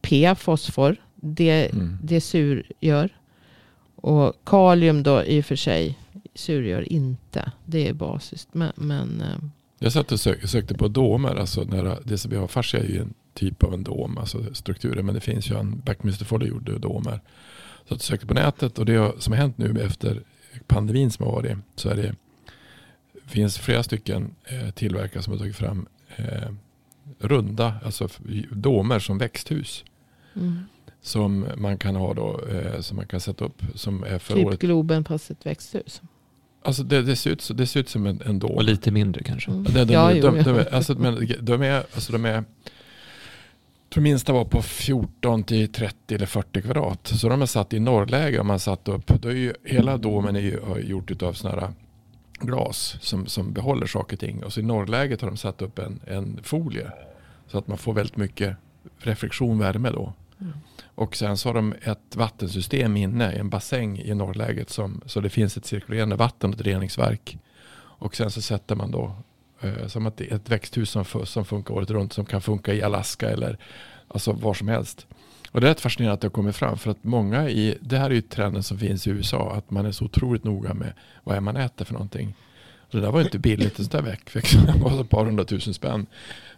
P, 0.00 0.34
fosfor. 0.38 0.96
Det, 1.14 1.68
Mm. 1.72 1.98
det 2.02 2.20
surgör. 2.20 3.08
Och 3.94 4.36
kalium 4.44 5.02
då 5.02 5.24
i 5.24 5.40
och 5.40 5.44
för 5.44 5.56
sig 5.56 5.98
surgör 6.34 6.92
inte. 6.92 7.52
Det 7.64 7.88
är 7.88 7.92
basiskt. 7.92 8.48
Men, 8.54 8.72
men 8.76 9.20
eh, 9.20 9.48
Jag 9.78 9.92
satt 9.92 10.12
och 10.12 10.20
sök, 10.20 10.48
sökte 10.48 10.74
på 10.74 10.88
domer. 10.88 11.36
Alltså 11.36 11.64
när 11.64 11.98
det 12.04 12.18
som 12.18 12.30
vi 12.30 12.36
har 12.36 12.46
fascia 12.46 12.80
är 12.80 12.88
ju 12.88 13.00
en 13.00 13.14
typ 13.34 13.62
av 13.62 13.74
en 13.74 13.82
dom. 13.84 14.18
Alltså 14.18 14.54
strukturer. 14.54 15.02
Men 15.02 15.14
det 15.14 15.20
finns 15.20 15.50
ju 15.50 15.58
en, 15.58 15.82
Backminster 15.84 16.24
Foley 16.24 16.48
gjorde 16.48 16.78
domer. 16.78 17.20
Så 17.88 17.94
jag 17.94 18.00
sökte 18.00 18.26
på 18.26 18.34
nätet 18.34 18.78
och 18.78 18.86
det 18.86 19.12
som 19.18 19.32
har 19.32 19.40
hänt 19.40 19.58
nu 19.58 19.80
efter 19.82 20.22
pandemin 20.66 21.10
som 21.10 21.26
har 21.26 21.32
varit. 21.32 21.56
Så 21.76 21.88
är 21.88 21.96
det 21.96 22.14
finns 23.28 23.58
flera 23.58 23.82
stycken 23.82 24.34
eh, 24.44 24.70
tillverkare 24.70 25.22
som 25.22 25.32
har 25.32 25.38
tagit 25.38 25.56
fram 25.56 25.86
eh, 26.16 26.48
runda, 27.18 27.74
alltså 27.84 28.08
domer 28.50 28.98
som 28.98 29.18
växthus. 29.18 29.84
mm. 30.34 30.62
Som 31.02 31.46
man 31.56 31.78
kan 31.78 31.96
ha 31.96 32.14
då, 32.14 32.40
eh, 32.52 32.80
som 32.80 32.96
man 32.96 33.06
kan 33.06 33.20
sätta 33.20 33.44
upp 33.44 33.62
som 33.74 34.04
är 34.04 34.18
för 34.18 34.34
typ 34.34 34.46
året. 34.46 34.58
Globen 34.60 35.04
fast 35.04 35.30
ett 35.30 35.46
växthus. 35.46 36.02
Alltså 36.62 36.82
det, 36.82 37.02
det, 37.02 37.16
ser 37.16 37.30
ut, 37.30 37.50
det 37.54 37.66
ser 37.66 37.80
ut 37.80 37.88
som 37.88 38.06
en, 38.06 38.22
en 38.26 38.38
dom. 38.38 38.50
Och 38.50 38.64
lite 38.64 38.90
mindre 38.90 39.22
kanske. 39.22 39.50
Mm. 39.50 39.64
De, 39.64 39.84
de, 39.84 39.92
Ja, 39.92 40.08
de, 40.08 40.16
jo, 40.16 40.22
de, 40.22 40.36
ja. 40.36 40.42
de, 40.42 40.56
är- 40.58 40.74
alltså, 40.74 40.94
men, 40.94 41.28
de 41.40 41.62
är, 41.62 41.76
alltså 41.94 42.12
de 42.12 42.24
är, 42.24 42.44
tror 43.94 44.02
minsta 44.02 44.32
var 44.32 44.44
på 44.44 44.62
14 44.62 45.44
till 45.44 45.72
30 45.72 46.14
eller 46.14 46.26
40 46.26 46.62
kvadrat. 46.62 47.06
Så 47.06 47.28
de 47.28 47.42
är 47.42 47.46
satt 47.46 47.72
i 47.72 47.80
norrläge 47.80 48.38
och 48.40 48.46
man 48.46 48.60
satt 48.60 48.88
upp, 48.88 49.06
då 49.22 49.28
är 49.28 49.34
ju, 49.34 49.52
hela 49.64 49.96
domen 49.96 50.36
är 50.36 50.40
ju 50.40 50.60
har 50.60 50.78
gjort 50.78 51.22
av 51.22 51.32
sådana 51.32 51.60
här 51.60 51.72
glas 52.40 52.96
som, 53.00 53.26
som 53.26 53.52
behåller 53.52 53.86
saker 53.86 54.16
och 54.16 54.20
ting. 54.20 54.44
Och 54.44 54.52
så 54.52 54.60
i 54.60 54.62
norrläget 54.62 55.20
har 55.20 55.28
de 55.28 55.36
satt 55.36 55.62
upp 55.62 55.78
en, 55.78 56.00
en 56.06 56.40
folie. 56.42 56.90
Så 57.46 57.58
att 57.58 57.68
man 57.68 57.78
får 57.78 57.94
väldigt 57.94 58.16
mycket 58.16 58.56
reflektion, 58.98 59.58
värme 59.58 59.90
då. 59.90 60.12
Mm. 60.40 60.52
Och 60.94 61.16
sen 61.16 61.36
så 61.36 61.48
har 61.48 61.54
de 61.54 61.74
ett 61.82 62.16
vattensystem 62.16 62.96
inne, 62.96 63.32
en 63.32 63.48
bassäng 63.50 63.98
i 63.98 64.14
norrläget. 64.14 64.70
Som, 64.70 65.00
så 65.06 65.20
det 65.20 65.30
finns 65.30 65.56
ett 65.56 65.66
cirkulerande 65.66 66.16
vatten 66.16 66.50
och 66.50 66.60
ett 66.60 66.66
reningsverk. 66.66 67.38
Och 68.00 68.16
sen 68.16 68.30
så 68.30 68.42
sätter 68.42 68.74
man 68.74 68.90
då 68.90 69.14
eh, 69.60 69.86
som 69.86 70.06
ett, 70.06 70.20
ett 70.20 70.48
växthus 70.48 70.90
som, 70.90 71.04
som 71.24 71.44
funkar 71.44 71.74
året 71.74 71.90
runt. 71.90 72.12
Som 72.12 72.24
kan 72.24 72.42
funka 72.42 72.74
i 72.74 72.82
Alaska 72.82 73.30
eller 73.30 73.58
alltså 74.08 74.32
var 74.32 74.54
som 74.54 74.68
helst. 74.68 75.06
Och 75.52 75.60
det 75.60 75.66
är 75.66 75.68
rätt 75.68 75.80
fascinerande 75.80 76.14
att 76.14 76.20
det 76.20 76.26
har 76.26 76.32
kommit 76.32 76.56
fram. 76.56 76.78
För 76.78 76.90
att 76.90 77.04
många 77.04 77.48
i, 77.48 77.78
det 77.80 77.98
här 77.98 78.10
är 78.10 78.14
ju 78.14 78.20
trenden 78.20 78.62
som 78.62 78.78
finns 78.78 79.06
i 79.06 79.10
USA. 79.10 79.54
Att 79.56 79.70
man 79.70 79.86
är 79.86 79.92
så 79.92 80.04
otroligt 80.04 80.44
noga 80.44 80.74
med 80.74 80.92
vad 81.24 81.36
är 81.36 81.40
man 81.40 81.56
äter 81.56 81.84
för 81.84 81.92
någonting. 81.92 82.34
Och 82.80 82.94
det 82.94 83.00
där 83.00 83.10
var 83.10 83.20
ju 83.20 83.24
inte 83.24 83.38
billigt. 83.38 83.76
Det 83.76 83.90
där 83.90 84.02
väck, 84.02 84.36
väck, 84.36 84.52
det 84.66 84.80
var 84.80 85.00
ett 85.00 85.08
par 85.08 85.24
hundratusen 85.24 85.74
spänn. 85.74 86.06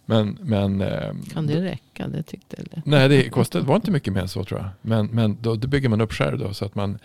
Men, 0.07 0.39
men 0.41 0.81
eh, 0.81 1.15
Kan 1.33 1.47
det 1.47 1.63
räcka? 1.63 2.09
Det 2.09 2.23
tyckte 2.23 2.57
jag. 2.59 2.83
Nej, 2.85 3.09
det 3.09 3.29
kostade, 3.31 3.65
var 3.65 3.77
inte 3.77 3.91
mycket 3.91 4.13
mer 4.13 4.21
än 4.21 4.29
så 4.29 4.45
tror 4.45 4.61
jag. 4.61 4.69
Men, 4.83 5.07
men 5.07 5.37
då, 5.41 5.55
då 5.55 5.69
bygger 5.69 5.89
man 5.89 6.01
upp 6.01 6.13
själv 6.13 6.39
då. 6.39 6.55
Så 6.55 6.65
att 6.65 6.75
man, 6.75 6.99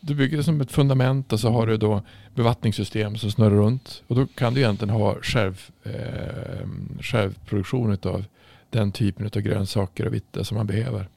du 0.00 0.14
bygger 0.14 0.36
det 0.36 0.44
som 0.44 0.60
ett 0.60 0.72
fundament 0.72 1.32
och 1.32 1.40
så 1.40 1.50
har 1.50 1.66
du 1.66 1.76
då 1.76 2.02
bevattningssystem 2.34 3.16
som 3.16 3.30
snurrar 3.30 3.50
runt. 3.50 4.02
Och 4.06 4.16
då 4.16 4.26
kan 4.26 4.54
du 4.54 4.60
egentligen 4.60 4.94
ha 4.94 5.16
själv, 5.22 5.70
eh, 5.82 6.66
självproduktion 7.00 7.98
av 8.02 8.24
den 8.70 8.92
typen 8.92 9.26
av 9.26 9.40
grönsaker 9.40 10.06
och 10.06 10.14
vitt 10.14 10.36
som 10.42 10.56
man 10.56 10.66
behöver. 10.66 11.08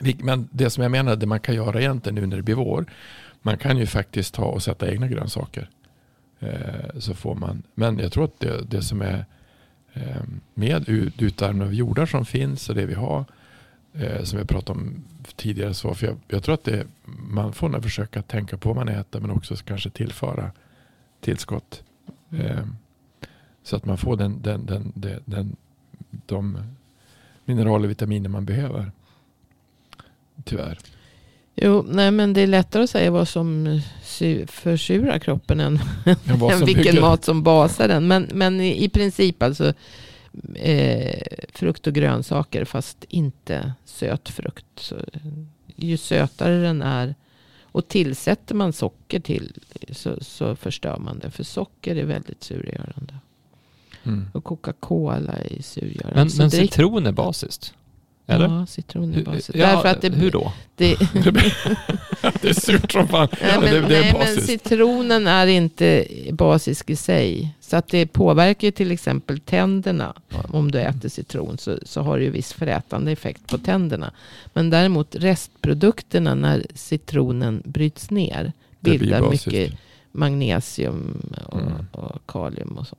Men 0.00 0.48
det 0.52 0.70
som 0.70 0.82
jag 0.82 0.92
menar, 0.92 1.16
det 1.16 1.26
man 1.26 1.40
kan 1.40 1.54
göra 1.54 1.80
egentligen 1.80 2.14
nu 2.14 2.26
när 2.26 2.36
det 2.36 2.42
blir 2.42 2.54
vår. 2.54 2.86
Man 3.42 3.58
kan 3.58 3.78
ju 3.78 3.86
faktiskt 3.86 4.34
ta 4.34 4.44
och 4.44 4.62
sätta 4.62 4.90
egna 4.90 5.08
grönsaker. 5.08 5.70
Eh, 6.40 6.98
så 6.98 7.14
får 7.14 7.34
man. 7.34 7.62
Men 7.74 7.98
jag 7.98 8.12
tror 8.12 8.24
att 8.24 8.40
det, 8.40 8.70
det 8.70 8.82
som 8.82 9.02
är 9.02 9.24
eh, 9.92 10.22
med 10.54 10.88
ut- 10.88 11.22
utarmning 11.22 11.62
av 11.66 11.74
jordar 11.74 12.06
som 12.06 12.24
finns 12.24 12.68
och 12.68 12.74
det 12.74 12.86
vi 12.86 12.94
har. 12.94 13.24
Eh, 13.94 14.22
som 14.22 14.38
vi 14.38 14.44
pratade 14.44 14.78
om 14.78 15.04
tidigare. 15.36 15.74
Så 15.74 15.94
för 15.94 16.06
jag, 16.06 16.16
jag 16.28 16.42
tror 16.42 16.54
att 16.54 16.64
det, 16.64 16.86
man 17.30 17.52
får 17.52 17.68
nog 17.68 17.82
försöka 17.82 18.22
tänka 18.22 18.56
på 18.56 18.68
vad 18.68 18.76
man 18.86 18.88
äter 18.94 19.20
men 19.20 19.30
också 19.30 19.56
kanske 19.56 19.90
tillföra 19.90 20.50
tillskott. 21.20 21.82
Eh, 22.30 22.66
så 23.62 23.76
att 23.76 23.84
man 23.84 23.98
får 23.98 24.16
den, 24.16 24.42
den, 24.42 24.66
den, 24.66 24.92
den, 24.94 25.22
den, 25.24 25.56
de 26.26 26.58
mineraler 27.44 27.84
och 27.84 27.90
vitaminer 27.90 28.28
man 28.28 28.44
behöver. 28.44 28.92
Tyvärr. 30.46 30.78
Jo, 31.54 31.84
nej 31.88 32.10
men 32.10 32.32
det 32.32 32.40
är 32.40 32.46
lättare 32.46 32.82
att 32.82 32.90
säga 32.90 33.10
vad 33.10 33.28
som 33.28 33.80
försurar 34.46 35.18
kroppen 35.18 35.60
än, 35.60 35.78
än 36.04 36.64
vilken 36.64 36.64
bygger- 36.64 37.00
mat 37.00 37.24
som 37.24 37.42
basar 37.42 37.88
den. 37.88 38.06
Men, 38.06 38.28
men 38.32 38.60
i, 38.60 38.84
i 38.84 38.88
princip 38.88 39.42
alltså 39.42 39.72
eh, 40.54 41.22
frukt 41.52 41.86
och 41.86 41.92
grönsaker 41.92 42.64
fast 42.64 43.04
inte 43.08 43.72
söt 43.84 44.28
frukt. 44.28 44.66
Så, 44.76 44.96
ju 45.76 45.96
sötare 45.96 46.62
den 46.62 46.82
är 46.82 47.14
och 47.62 47.88
tillsätter 47.88 48.54
man 48.54 48.72
socker 48.72 49.20
till 49.20 49.52
så, 49.90 50.16
så 50.20 50.56
förstör 50.56 50.98
man 50.98 51.18
det. 51.18 51.30
För 51.30 51.44
socker 51.44 51.96
är 51.96 52.04
väldigt 52.04 52.44
surgörande. 52.44 53.14
Mm. 54.04 54.28
Och 54.34 54.44
Coca-Cola 54.44 55.32
är 55.32 55.62
surgörande. 55.62 56.14
Men, 56.14 56.30
men 56.38 56.50
citron 56.50 57.06
är 57.06 57.12
basiskt? 57.12 57.74
Eller? 58.28 58.48
Ja, 58.48 58.66
citron 58.66 59.14
är 59.14 59.24
basiskt. 59.24 59.50
ja, 59.54 59.66
Därför 59.66 59.88
att 59.88 60.02
det, 60.02 60.14
hur 60.14 60.30
då? 60.30 60.52
det, 60.76 60.94
det 62.42 62.48
är 62.48 62.60
surt 62.60 62.92
som 62.92 63.08
fan. 63.08 63.28
Nej, 63.42 63.50
men, 63.60 63.74
det, 63.74 63.80
det 63.80 63.88
nej, 63.88 64.14
men 64.18 64.42
citronen 64.42 65.26
är 65.26 65.46
inte 65.46 66.06
basisk 66.32 66.90
i 66.90 66.96
sig. 66.96 67.54
Så 67.60 67.76
att 67.76 67.88
det 67.88 68.06
påverkar 68.06 68.68
ju 68.68 68.72
till 68.72 68.90
exempel 68.90 69.40
tänderna. 69.40 70.14
Om 70.48 70.70
du 70.70 70.78
äter 70.80 71.08
citron 71.08 71.58
så, 71.58 71.78
så 71.82 72.00
har 72.02 72.18
det 72.18 72.24
ju 72.24 72.30
viss 72.30 72.52
frätande 72.52 73.12
effekt 73.12 73.46
på 73.46 73.58
tänderna. 73.58 74.12
Men 74.52 74.70
däremot 74.70 75.14
restprodukterna 75.14 76.34
när 76.34 76.66
citronen 76.74 77.62
bryts 77.64 78.10
ner 78.10 78.52
bildar 78.80 79.30
mycket, 79.30 79.72
magnesium 80.12 81.22
och, 81.46 81.60
Mm. 81.60 81.72
och 81.92 82.22
kalium 82.26 82.78
och 82.78 82.86
så. 82.86 82.96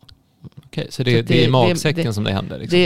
Okej, 0.65 0.87
så 0.89 1.03
det, 1.03 1.11
Så 1.11 1.15
det, 1.15 1.21
det- 1.21 1.43
är 1.43 1.47
i 1.47 1.51
magsäcken 1.51 2.05
det- 2.05 2.13
som 2.13 2.23
det 2.23 2.31
händer? 2.31 2.59
Liksom. 2.59 2.79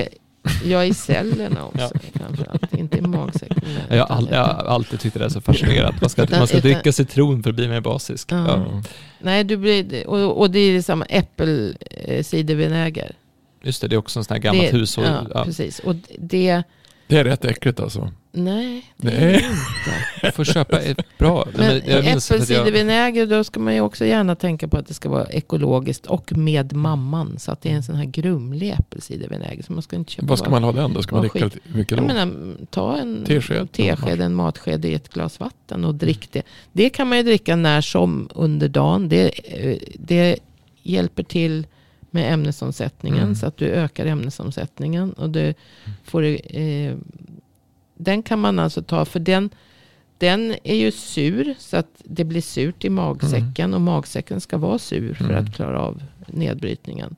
Ja, 0.66 0.86
i 0.86 0.94
cellerna 0.94 1.66
också 1.66 1.90
framförallt. 2.14 2.74
Inte 2.74 2.98
i 2.98 3.02
magsäcken. 3.02 3.62
jag, 3.90 4.06
har 4.06 4.16
all, 4.16 4.28
jag 4.32 4.44
har 4.44 4.66
alltid 4.66 5.00
tyckt 5.00 5.18
det 5.20 5.26
är 5.26 5.30
så 5.30 5.42
fascinerande. 5.42 5.98
Man 6.02 6.10
ska, 6.10 6.24
Utan- 6.24 6.40
man 6.40 6.48
ska 6.48 6.58
utan- 6.58 6.72
dricka 6.72 6.92
citron 6.92 7.44
för 7.44 7.50
att 7.50 7.56
bli 7.56 7.68
mer 7.68 7.82
basisk. 7.82 8.32
Ja. 8.32 8.48
Ja. 8.48 8.82
Nej, 9.20 9.44
du 9.44 9.58
blir, 9.58 10.08
och, 10.08 10.40
och 10.40 10.52
det 10.52 10.60
är 10.60 10.82
samma 10.82 11.06
äppelcidervinäger. 11.06 13.12
Just 13.64 13.82
det, 13.82 13.88
det 13.88 13.96
är 13.96 13.98
också 13.98 14.20
en 14.20 14.24
sån 14.24 14.34
här 14.34 14.42
gammalt 14.42 14.72
det, 14.72 14.78
hushåll. 14.78 15.06
Ja, 15.08 15.28
Ja. 15.34 15.46
precis. 15.46 15.80
Och 15.80 15.96
det, 16.20 16.64
Det 17.08 17.18
är 17.18 17.24
rätt 17.24 17.46
äckligt 17.46 17.80
alltså. 17.80 18.12
Nej, 18.32 18.94
det 18.98 19.08
Nej. 19.08 19.16
är 19.24 19.28
det 19.32 19.36
inte. 19.38 20.06
Jag 20.22 20.36
får 20.36 20.44
köpa 20.44 20.80
ett 20.80 21.18
bra. 21.18 21.48
Men 21.56 21.82
jag 21.86 22.06
äppelcidervinäger, 22.08 23.26
då 23.26 23.44
ska 23.44 23.60
man 23.60 23.74
ju 23.76 23.82
också 23.82 24.06
gärna 24.06 24.36
tänka 24.36 24.68
på 24.68 24.78
att 24.78 24.88
det 24.88 24.94
ska 24.94 25.10
vara 25.10 25.26
ekologiskt 25.26 26.06
och 26.06 26.38
med 26.38 26.74
mamman. 26.74 27.40
Så 27.40 27.52
att 27.52 27.62
det 27.62 27.70
är 27.70 27.74
en 27.74 27.84
sån 27.84 27.96
här 27.96 28.06
grumlig 28.06 28.70
äppelcidervinäger. 28.80 29.64
Så 29.64 29.74
man 29.74 29.82
ska 29.82 29.96
inte 29.96 30.12
köpa 30.12 30.28
Vad 30.28 30.40
ska 30.40 30.50
man 30.50 30.64
ha 30.64 30.72
den 30.72 30.94
då? 30.94 31.02
Ska 31.04 31.16
man 31.16 31.28
dricka 31.28 31.50
mycket 31.64 31.92
Jag 31.92 32.00
då? 32.00 32.14
menar, 32.14 32.56
ta 32.70 32.98
en 32.98 33.24
Tesked. 33.26 33.72
tesked, 33.72 34.22
en 34.22 34.34
matsked 34.36 34.86
i 34.86 34.94
ett 34.94 35.10
glas 35.10 35.40
vatten 35.40 35.86
och 35.86 35.96
drick 35.96 36.32
det. 36.32 36.42
Det 36.72 36.90
kan 36.90 37.08
man 37.08 37.18
ju 37.18 37.24
dricka 37.24 37.56
när 37.56 37.82
som 37.82 38.30
under 38.36 38.68
dagen. 38.70 39.10
Det, 39.10 39.32
eh, 39.44 39.78
det 39.96 40.40
hjälper 40.84 41.24
till 41.24 41.68
med 42.14 42.34
ämnesomsättningen 42.34 43.24
Mm. 43.24 43.36
så 43.36 43.46
att 43.46 43.58
du 43.58 43.66
ökar 43.66 44.06
ämnesomsättningen. 44.06 45.14
Och 45.14 45.30
det 45.30 45.54
får, 46.04 46.24
eh, 46.58 46.94
den 48.04 48.24
kan 48.24 48.40
man 48.40 48.60
alltså 48.60 48.82
ta 48.82 49.06
för 49.06 49.20
den, 49.20 49.50
den 50.18 50.56
är 50.64 50.76
ju 50.76 50.92
sur 50.92 51.56
så 51.60 51.78
att 51.78 52.02
det 52.04 52.24
blir 52.24 52.42
surt 52.42 52.86
i 52.86 52.90
magsäcken. 52.90 53.74
Och 53.74 53.82
magsäcken 53.82 54.42
ska 54.42 54.58
vara 54.58 54.80
sur 54.80 55.14
för 55.14 55.26
Mm. 55.26 55.46
att 55.46 55.56
klara 55.56 55.80
av 55.82 56.04
nedbrytningen. 56.28 57.16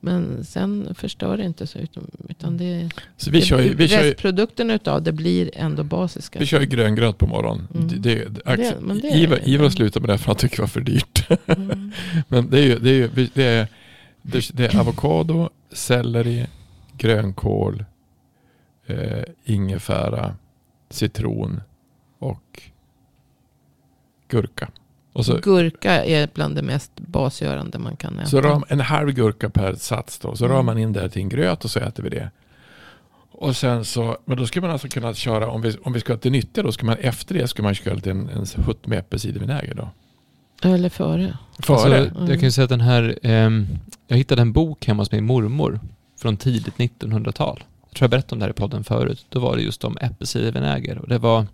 Men 0.00 0.44
sen 0.44 0.94
förstör 0.94 1.36
det 1.36 1.44
inte 1.44 1.66
så. 1.66 1.78
Utan, 1.78 2.10
utan 2.28 2.56
det, 2.56 2.90
Så 3.16 3.30
vi, 3.30 3.40
kör 3.42 3.60
ju, 3.62 3.74
vi, 3.74 3.88
kör 3.88 4.02
Restprodukten 4.02 4.70
utav 4.70 5.02
det 5.02 5.12
blir 5.12 5.50
ändå 5.54 5.82
basiska. 5.84 6.38
vi 6.38 6.46
kör 6.46 6.60
ju 6.60 6.66
gröngröt 6.66 7.18
på 7.18 7.26
morgonen. 7.26 7.68
Mm. 7.74 7.88
Det, 7.88 7.96
det, 7.96 8.28
Det- 8.56 9.00
det- 9.02 9.08
Ivar, 9.08 9.48
Ivar 9.48 9.68
slutade 9.70 10.06
med 10.06 10.14
det 10.14 10.18
för 10.18 10.26
han 10.26 10.36
tycker 10.36 10.56
det 10.56 10.62
var 10.62 10.66
för 10.68 10.80
dyrt. 10.80 11.26
Mm. 11.46 11.92
Men 12.28 12.50
det 12.50 12.58
är 12.58 12.62
ju, 12.64 12.78
det 12.78 12.90
är, 12.90 12.94
ju, 12.94 13.28
det 13.34 13.44
är, 13.44 13.68
det, 14.22 14.50
det 14.56 14.64
är 14.74 14.80
avokado, 14.80 15.48
selleri, 15.72 16.46
grönkål, 16.98 17.84
eh, 18.86 19.24
ingefära, 19.44 20.34
citron 20.90 21.60
och 22.18 22.62
gurka. 24.28 24.68
Och 25.12 25.26
så, 25.26 25.38
Gurka 25.42 26.04
är 26.04 26.28
bland 26.34 26.56
det 26.56 26.62
mest 26.62 26.92
basgörande 26.96 27.78
man 27.78 27.96
kan 27.96 28.18
äta. 28.18 28.26
så 28.28 28.40
ram, 28.40 28.64
en 28.68 28.80
halv 28.80 29.10
gurka 29.12 29.50
per 29.50 29.74
sats 29.74 30.18
då. 30.18 30.36
Så 30.36 30.44
Mm. 30.44 30.56
ramar 30.56 30.72
man 30.74 30.82
in 30.82 30.92
det 30.92 31.08
till 31.08 31.22
en 31.22 31.28
gröt 31.28 31.64
och 31.64 31.70
så 31.70 31.80
äter 31.80 32.02
vi 32.02 32.08
det. 32.08 32.30
Och 33.32 33.56
sen 33.56 33.84
så, 33.84 34.16
men 34.24 34.36
då 34.36 34.46
skulle 34.46 34.60
man 34.62 34.70
alltså 34.70 34.88
kunna 34.88 35.14
köra, 35.14 35.48
om 35.48 35.62
vi, 35.62 35.76
om 35.82 35.92
vi 35.92 36.00
ska 36.00 36.16
till 36.16 36.32
nytta 36.32 36.62
då, 36.62 36.72
ska 36.72 36.86
man 36.86 36.96
efter 36.96 37.34
det 37.34 37.48
ska 37.48 37.62
man 37.62 37.74
köra 37.74 37.94
lite 37.94 38.10
en, 38.10 38.28
en 38.28 38.46
hutt 38.66 38.86
med 38.86 38.98
äppelcidervinäger 38.98 39.74
då. 39.74 39.88
Eller 40.68 40.88
före. 40.88 41.38
Före? 41.58 41.76
Alltså, 42.00 42.20
jag 42.20 42.28
kan 42.28 42.44
ju 42.44 42.50
säga 42.50 42.64
att 42.64 42.68
den 42.70 42.80
här, 42.80 43.18
ehm, 43.22 43.66
jag 44.06 44.16
hittade 44.16 44.42
en 44.42 44.52
bok 44.52 44.86
hemma 44.86 45.02
hos 45.02 45.12
min 45.12 45.24
mormor 45.24 45.80
från 46.20 46.36
tidigt 46.36 46.76
1900-tal. 46.76 47.64
Tror 47.94 48.04
jag 48.04 48.10
berättade 48.10 48.34
om 48.34 48.38
det 48.38 48.44
här 48.44 48.50
i 48.50 48.54
podden 48.54 48.84
förut. 48.84 49.26
Då 49.28 49.40
var 49.40 49.56
det 49.56 49.62
just 49.62 49.84
om 49.84 49.98
äppelcidervinäger 50.00 50.98
och 50.98 51.08
det 51.08 51.18
var 51.18 51.46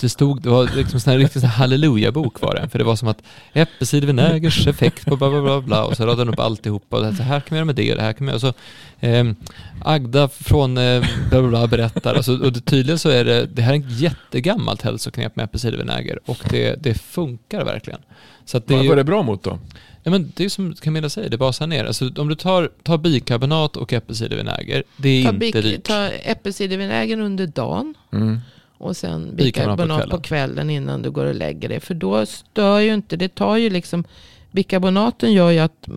det, 0.00 0.08
stod, 0.08 0.42
det 0.42 0.48
var 0.48 0.76
liksom 0.76 1.12
en 1.12 1.18
riktig 1.18 1.40
halleluja-bok 1.40 2.40
var 2.40 2.54
det. 2.54 2.68
För 2.68 2.78
det 2.78 2.84
var 2.84 2.96
som 2.96 3.08
att 3.08 3.22
äppelcidervinägers 3.52 4.66
effekt 4.66 5.04
på 5.04 5.16
bla 5.16 5.30
bla 5.30 5.42
bla 5.42 5.60
bla. 5.60 5.84
Och 5.84 5.96
så 5.96 6.02
radade 6.02 6.24
den 6.24 6.34
upp 6.34 6.40
alltihopa. 6.40 6.96
Och 6.96 7.14
så 7.14 7.22
här 7.22 7.40
kan 7.40 7.46
man 7.50 7.56
göra 7.56 7.64
med 7.64 7.74
det 7.74 7.90
och 7.90 7.96
det 7.96 8.02
här 8.02 8.12
kan 8.12 8.24
man 8.24 8.32
göra. 8.32 8.40
Så 8.40 8.52
ehm, 9.00 9.36
Agda 9.84 10.28
från 10.28 10.78
eh, 10.78 11.04
bla 11.30 11.40
bla 11.40 11.48
bla 11.48 11.66
berättar. 11.66 12.14
Alltså, 12.14 12.32
och 12.32 12.52
det, 12.52 12.60
tydligen 12.60 12.98
så 12.98 13.08
är 13.08 13.24
det, 13.24 13.46
det 13.46 13.62
här 13.62 13.74
är 13.74 13.78
ett 13.78 14.00
jättegammalt 14.00 14.82
hälsoknep 14.82 15.36
med 15.36 15.44
äppelcidervinäger. 15.44 16.18
Och 16.26 16.38
det, 16.50 16.82
det 16.82 16.94
funkar 16.94 17.64
verkligen. 17.64 18.00
Så 18.44 18.56
att 18.56 18.66
det 18.66 18.76
Vad 18.76 18.86
var 18.86 18.96
det 18.96 19.04
bra 19.04 19.22
mot 19.22 19.42
då? 19.42 19.58
Ja, 20.02 20.10
men 20.10 20.32
det 20.36 20.44
är 20.44 20.48
som 20.48 20.74
Camilla 20.74 21.08
säger, 21.08 21.28
det 21.30 21.38
basar 21.38 21.66
ner. 21.66 21.84
Alltså, 21.84 22.10
om 22.16 22.28
du 22.28 22.34
tar, 22.34 22.70
tar 22.82 22.98
bikarbonat 22.98 23.76
och 23.76 23.92
äppelcidervinäger, 23.92 24.82
det 24.96 25.08
är 25.08 25.24
Ta, 25.24 25.44
inte 25.44 25.60
dyrt. 25.60 25.84
ta 25.84 26.08
äppelcidervinägern 26.08 27.20
under 27.20 27.46
dagen. 27.46 27.94
Mm. 28.12 28.38
Och 28.78 28.96
sen 28.96 29.36
Bikarbonat 29.36 29.76
på 29.78 29.82
bikarbonat 29.82 30.10
på 30.10 30.20
kvällen. 30.20 30.22
kvällen 30.54 30.70
innan 30.70 31.02
du 31.02 31.10
går 31.10 31.26
och 31.26 31.34
lägger 31.34 31.68
dig. 31.68 31.80
För 31.80 31.94
då 31.94 32.26
stör 32.26 32.78
ju 32.78 32.94
inte, 32.94 33.16
det 33.16 33.34
tar 33.34 33.56
ju 33.56 33.70
liksom, 33.70 34.04
bikarbonaten 34.50 35.32
gör 35.32 35.50
ju 35.50 35.58
att 35.58 35.88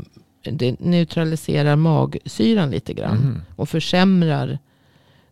det 0.43 0.80
neutraliserar 0.80 1.76
magsyran 1.76 2.72
lite 2.72 2.93
grann. 2.93 3.18
Mhm. 3.18 3.41
Och 3.56 3.70
försämrar 3.70 4.60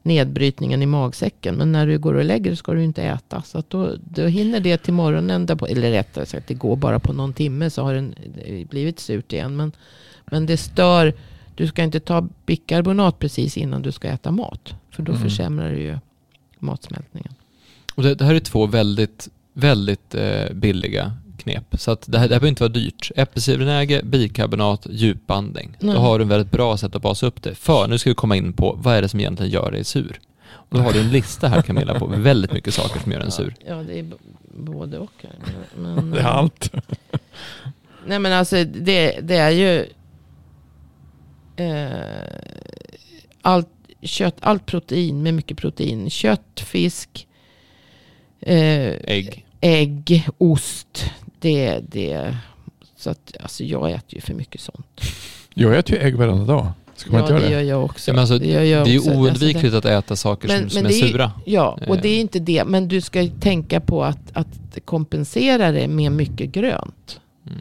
nedbrytningen 0.03 0.81
i 0.81 0.85
magsäcken. 0.85 1.55
Men 1.55 1.71
när 1.71 1.87
du 1.87 1.99
går 1.99 2.13
och 2.13 2.25
lägger 2.25 2.55
ska 2.55 2.73
du 2.73 2.83
inte 2.83 3.03
äta. 3.03 3.41
Så 3.41 3.57
att 3.57 3.69
då, 3.69 3.95
då 3.99 4.25
hinner 4.25 4.59
det 4.59 4.77
till 4.77 4.93
morgonen, 4.93 5.45
därpå, 5.45 5.67
eller 5.67 5.91
rättare 5.91 6.25
sagt 6.25 6.47
det 6.47 6.53
går 6.53 6.75
bara 6.75 6.99
på 6.99 7.13
någon 7.13 7.33
timme 7.33 7.69
så 7.69 7.83
har 7.83 7.93
den 7.93 8.15
det 8.35 8.69
blivit 8.69 8.99
surt 8.99 9.33
igen. 9.33 9.55
Men, 9.55 9.71
men 10.25 10.45
det 10.45 10.57
stör, 10.57 11.13
du 11.55 11.67
ska 11.67 11.83
inte 11.83 11.99
ta 11.99 12.27
bikarbonat 12.45 13.19
precis 13.19 13.57
innan 13.57 13.81
du 13.81 13.91
ska 13.91 14.07
äta 14.07 14.31
mat. 14.31 14.73
För 14.91 15.03
då 15.03 15.11
Mm. 15.11 15.23
försämrar 15.23 15.69
det 15.71 15.81
ju 15.81 15.97
matsmältningen. 16.59 17.33
Och 17.95 18.03
det, 18.03 18.15
det 18.15 18.25
här 18.25 18.35
är 18.35 18.39
två 18.39 18.65
väldigt, 18.65 19.29
väldigt 19.53 20.15
eh, 20.15 20.53
billiga 20.53 21.13
knep. 21.43 21.65
Så 21.79 21.91
att 21.91 22.01
det 22.11 22.19
här, 22.19 22.27
det 22.27 22.33
här 22.35 22.39
behöver 22.39 22.47
inte 22.47 22.63
vara 22.63 22.71
dyrt. 22.73 23.11
Äppelcidervinäger, 23.15 24.03
bikarbonat, 24.03 24.87
djupandning. 24.89 25.75
Nej. 25.79 25.95
Då 25.95 26.01
har 26.01 26.19
du 26.19 26.23
en 26.23 26.29
väldigt 26.29 26.51
bra 26.51 26.77
sätt 26.77 26.95
att 26.95 27.01
basa 27.01 27.25
upp 27.27 27.43
det. 27.43 27.55
För 27.55 27.87
nu 27.87 27.97
ska 27.97 28.09
vi 28.09 28.15
komma 28.15 28.35
in 28.35 28.53
på 28.53 28.75
vad 28.83 28.95
är 28.95 29.01
det 29.01 29.09
som 29.09 29.19
egentligen 29.19 29.51
gör 29.51 29.71
dig 29.71 29.83
sur. 29.83 30.19
Och 30.53 30.77
då 30.77 30.83
har 30.83 30.93
du 30.93 30.99
en 30.99 31.11
lista 31.11 31.47
här 31.47 31.61
Camilla 31.61 31.99
på 31.99 32.05
väldigt 32.07 32.51
mycket 32.53 32.73
saker 32.73 32.99
som 32.99 33.11
gör 33.11 33.19
en 33.19 33.31
sur. 33.31 33.55
Ja, 33.67 33.75
det 33.75 33.99
är 33.99 34.03
b- 34.03 34.15
både 34.57 34.97
och. 34.99 35.11
här. 35.21 35.31
Men, 35.77 36.11
Det 36.11 36.19
är 36.19 36.23
allt. 36.23 36.71
Nej 38.07 38.19
men 38.19 38.33
alltså 38.33 38.63
det, 38.63 39.19
det 39.21 39.35
är 39.35 39.49
ju 39.51 39.85
eh, 41.55 42.37
allt 43.41 43.67
kött, 44.01 44.35
allt 44.39 44.65
protein 44.65 45.23
med 45.23 45.33
mycket 45.33 45.57
protein. 45.57 46.09
Kött, 46.09 46.59
fisk, 46.59 47.27
eh, 48.41 48.93
Ägg. 49.03 49.45
ägg, 49.61 50.27
ost. 50.37 51.05
Det, 51.43 51.79
det, 51.89 52.37
så 52.97 53.09
att 53.09 53.33
alltså 53.41 53.63
jag 53.63 53.91
äter 53.91 54.15
ju 54.15 54.21
för 54.21 54.33
mycket 54.33 54.61
sånt. 54.61 55.01
Jag 55.53 55.77
äter 55.77 55.95
ju 55.95 56.01
ägg 56.03 56.15
varenda 56.15 56.45
dag. 56.53 56.67
Ska 56.95 57.11
man 57.11 57.19
Ja 57.21 57.25
inte 57.27 57.33
det 57.33 57.39
göra 57.39 57.51
gör 57.51 57.59
det? 57.59 57.65
jag 57.65 57.85
också. 57.85 58.09
Ja, 58.11 58.13
men 58.13 58.19
alltså, 58.21 58.37
det 58.39 58.47
gör 58.47 58.61
jag 58.61 58.85
Det 58.85 58.89
är 58.89 58.93
ju 58.93 58.99
också. 58.99 59.09
Alltså, 59.09 59.23
oundvikligt 59.23 59.75
att 59.75 59.85
äta 59.85 60.15
saker 60.15 60.47
Men- 60.47 60.57
som, 60.57 60.63
men 60.63 60.69
som 60.69 60.85
är 60.85 60.89
det 60.89 61.07
är 61.07 61.11
sura. 61.11 61.31
Ja, 61.45 61.79
och 61.87 61.97
det 62.01 62.07
är 62.09 62.13
Eh. 62.15 62.19
inte 62.21 62.39
det. 62.39 62.63
Men 62.65 62.87
du 62.87 63.01
ska 63.01 63.21
ju 63.21 63.29
tänka 63.29 63.79
på 63.79 64.03
att, 64.03 64.19
att 64.33 64.77
kompensera 64.85 65.71
det 65.71 65.87
med 65.87 66.11
mycket 66.11 66.51
grönt. 66.51 67.19
Mm. 67.47 67.59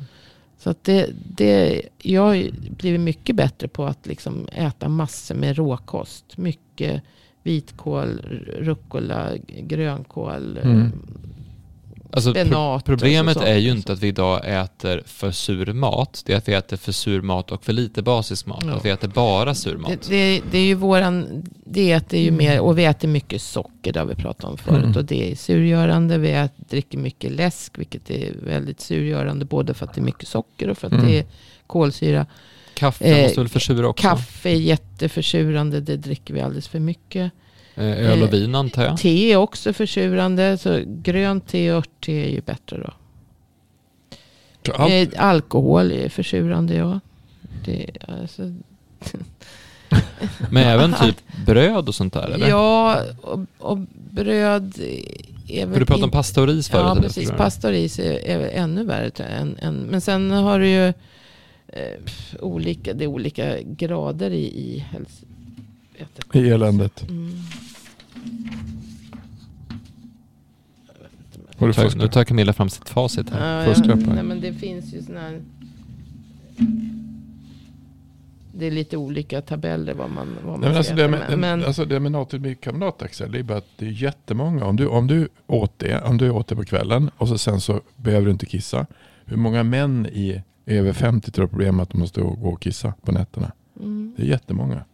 Så 0.59 0.71
att 0.71 0.85
det, 0.85 1.07
det, 1.37 1.83
jag 2.03 2.23
har 2.23 2.47
blivit 2.77 3.01
mycket 3.01 3.37
bättre 3.37 3.69
på 3.69 3.85
att 3.85 4.07
liksom 4.07 4.49
äta 4.53 4.89
massor 4.89 5.35
med 5.35 5.57
råkost. 5.57 6.37
Mycket 6.37 7.03
vitkål, 7.43 8.21
rucola, 8.59 9.29
grönkål, 9.47 10.59
Mm. 10.63 10.93
Eh, 12.13 12.17
Alltså, 12.17 12.33
pro- 12.35 12.81
problemet 12.85 13.37
är 13.37 13.57
ju 13.57 13.71
inte 13.71 13.93
att 13.93 13.99
vi 14.01 14.09
idag 14.09 14.41
äter 14.45 15.03
för 15.07 15.31
sur 15.31 15.73
mat. 15.73 16.23
Det 16.27 16.33
är 16.33 16.37
att 16.37 16.49
vi 16.49 16.55
äter 16.55 16.77
för 16.77 16.93
sur 16.93 17.23
mat 17.23 17.51
och 17.53 17.65
för 17.65 17.73
lite 17.73 18.03
basisk 18.03 18.47
mat. 18.47 18.65
Ja. 18.67 18.73
Att 18.75 18.85
vi 18.85 18.91
äter 18.91 19.09
bara 19.09 19.55
sur 19.55 19.77
mat. 19.77 19.91
Det, 19.91 19.99
det, 20.09 20.43
det 20.51 20.59
är 20.59 20.65
ju 20.67 20.75
våran 20.75 21.43
diet 21.67 22.13
är 22.13 22.19
ju 22.21 22.31
mer, 22.31 22.61
och 22.61 22.79
vi 22.79 22.85
äter 22.85 23.09
mycket 23.09 23.43
socker, 23.43 23.93
det 23.93 23.99
har 24.01 24.07
vi 24.07 24.15
pratat 24.15 24.45
om 24.45 24.59
förut. 24.59 24.85
Mm. 24.85 24.97
Och 24.97 25.05
det 25.05 25.33
är 25.33 25.37
surgörande. 25.37 26.19
Vi 26.19 26.31
äter, 26.33 26.65
dricker 26.69 26.99
mycket 26.99 27.33
läsk, 27.33 27.79
vilket 27.79 28.11
är 28.11 28.33
väldigt 28.45 28.81
surgörande. 28.81 29.45
Både 29.45 29.75
för 29.75 29.87
att 29.87 29.95
det 29.95 30.01
är 30.01 30.05
mycket 30.05 30.29
socker 30.29 30.69
och 30.71 30.79
för 30.79 30.87
att 30.87 30.93
Mm. 30.93 31.07
det 31.07 31.19
är 31.19 31.25
kolsyra. 31.67 32.27
Kaffe 32.75 33.05
Eh, 33.05 33.23
måste 33.23 33.41
väl 33.41 33.49
försura 33.49 33.89
också? 33.89 34.03
Kaffe 34.09 34.51
är 34.51 34.55
jätteförsurande, 34.55 35.81
det 35.81 35.97
dricker 35.97 36.35
vi 36.35 36.41
alldeles 36.41 36.69
för 36.69 36.79
mycket. 36.81 37.33
Eh, 37.75 38.11
Öl 38.11 38.23
och 38.23 38.33
vin 38.33 38.55
antar 38.55 38.85
jag. 38.85 38.99
Te 38.99 39.33
är 39.33 39.37
också 39.37 39.73
försurande, 39.73 40.59
så 40.59 40.83
grönt 40.87 41.49
te 41.49 41.73
och 41.73 41.79
örtte 41.79 42.13
är 42.13 42.29
ju 42.29 42.41
bättre 42.41 42.79
då. 42.79 42.93
Allt, 44.75 44.93
Eh, 44.93 45.09
alkohol 45.17 45.93
är 45.93 46.09
försurande, 46.09 46.75
ja. 46.75 47.01
Det, 47.65 47.91
alltså, 48.09 48.55
Men 50.51 50.63
även 50.63 50.95
typ 51.01 51.17
bröd 51.47 51.89
och 51.89 51.95
sånt 51.95 52.13
där 52.13 52.31
eller? 52.31 52.49
ja, 52.49 53.01
och, 53.23 53.41
och 53.59 53.79
bröd 54.11 54.75
är 55.49 55.67
För 55.67 55.81
du 55.81 55.87
pratade 55.87 56.05
om 56.05 56.11
pasta 56.11 56.41
och 56.41 56.47
ris 56.47 56.69
förut. 56.69 56.93
Ja, 56.97 57.03
precis. 57.03 57.31
Pasta 57.31 57.69
och 57.69 57.75
ris 57.75 57.99
är, 57.99 58.49
ännu 58.53 58.85
värre. 58.85 59.25
Än, 59.25 59.57
än, 59.59 59.75
men 59.75 60.01
sen 60.01 60.31
har 60.31 60.59
du 60.59 60.69
ju 60.69 60.87
eh, 61.69 61.99
olika, 62.41 62.95
det 62.95 63.05
är 63.05 63.09
olika 63.09 63.63
grader 63.63 64.31
i, 64.31 64.45
i 64.45 64.79
hälso... 64.79 65.27
I 66.33 66.51
eländet. 66.51 67.09
Mm. 67.11 67.31
Jag 70.87 71.03
vet 71.03 71.13
inte, 71.37 71.59
Har 71.59 71.67
du 71.67 71.73
Tar- 71.73 71.99
Nu 71.99 72.09
tar 72.09 72.25
Camilla 72.25 72.53
fram 72.53 72.69
sitt 72.71 72.89
facit 72.89 73.31
här. 73.31 73.67
Ja, 73.67 73.75
ja, 73.85 73.95
nej, 73.95 74.23
men 74.23 74.41
det 74.41 74.53
finns 74.53 74.95
ju 74.95 75.03
såna 75.03 75.21
här... 75.21 75.41
Det 78.55 78.67
är 78.67 78.71
lite 78.71 78.97
olika 78.97 79.41
tabeller 79.43 79.95
vad 79.95 80.11
man, 80.11 80.37
vad 80.45 80.53
man 80.53 80.61
Nej, 80.61 80.69
men 80.69 80.77
alltså, 80.79 80.95
det 80.95 81.09
med, 81.09 81.39
men, 81.39 81.65
alltså 81.65 81.85
det 81.85 82.01
med 82.01 82.13
natriumbikarbonat 82.13 83.03
Axel, 83.03 83.33
det 83.33 83.39
är 83.39 83.43
bara 83.43 83.59
att 83.59 83.69
det 83.77 83.87
är 83.87 83.91
jättemånga. 83.91 84.65
Om 84.65 84.77
du, 84.77 84.87
om 84.87 85.07
du 85.07 85.29
åt 85.47 85.79
det, 85.79 86.03
om 86.03 86.19
du 86.19 86.31
åt 86.31 86.49
det 86.49 86.57
på 86.57 86.65
kvällen 86.65 87.11
och 87.17 87.29
så 87.29 87.39
sen 87.39 87.61
så 87.61 87.81
behöver 87.97 88.27
du 88.27 88.33
inte 88.33 88.47
kissa. 88.47 88.87
Hur 89.25 89.37
många 89.37 89.63
män 89.63 90.07
i 90.07 90.43
över 90.67 90.93
50 90.93 91.31
tror 91.31 91.47
problem 91.47 91.81
att 91.81 91.91
de 91.91 91.99
måste 91.99 92.21
gå 92.21 92.29
och 92.29 92.61
kissa 92.61 92.95
på 93.03 93.13
nätterna? 93.13 93.53
mm, 93.81 94.15
Det 94.17 94.23
är 94.23 94.27
jättemånga. 94.27 94.85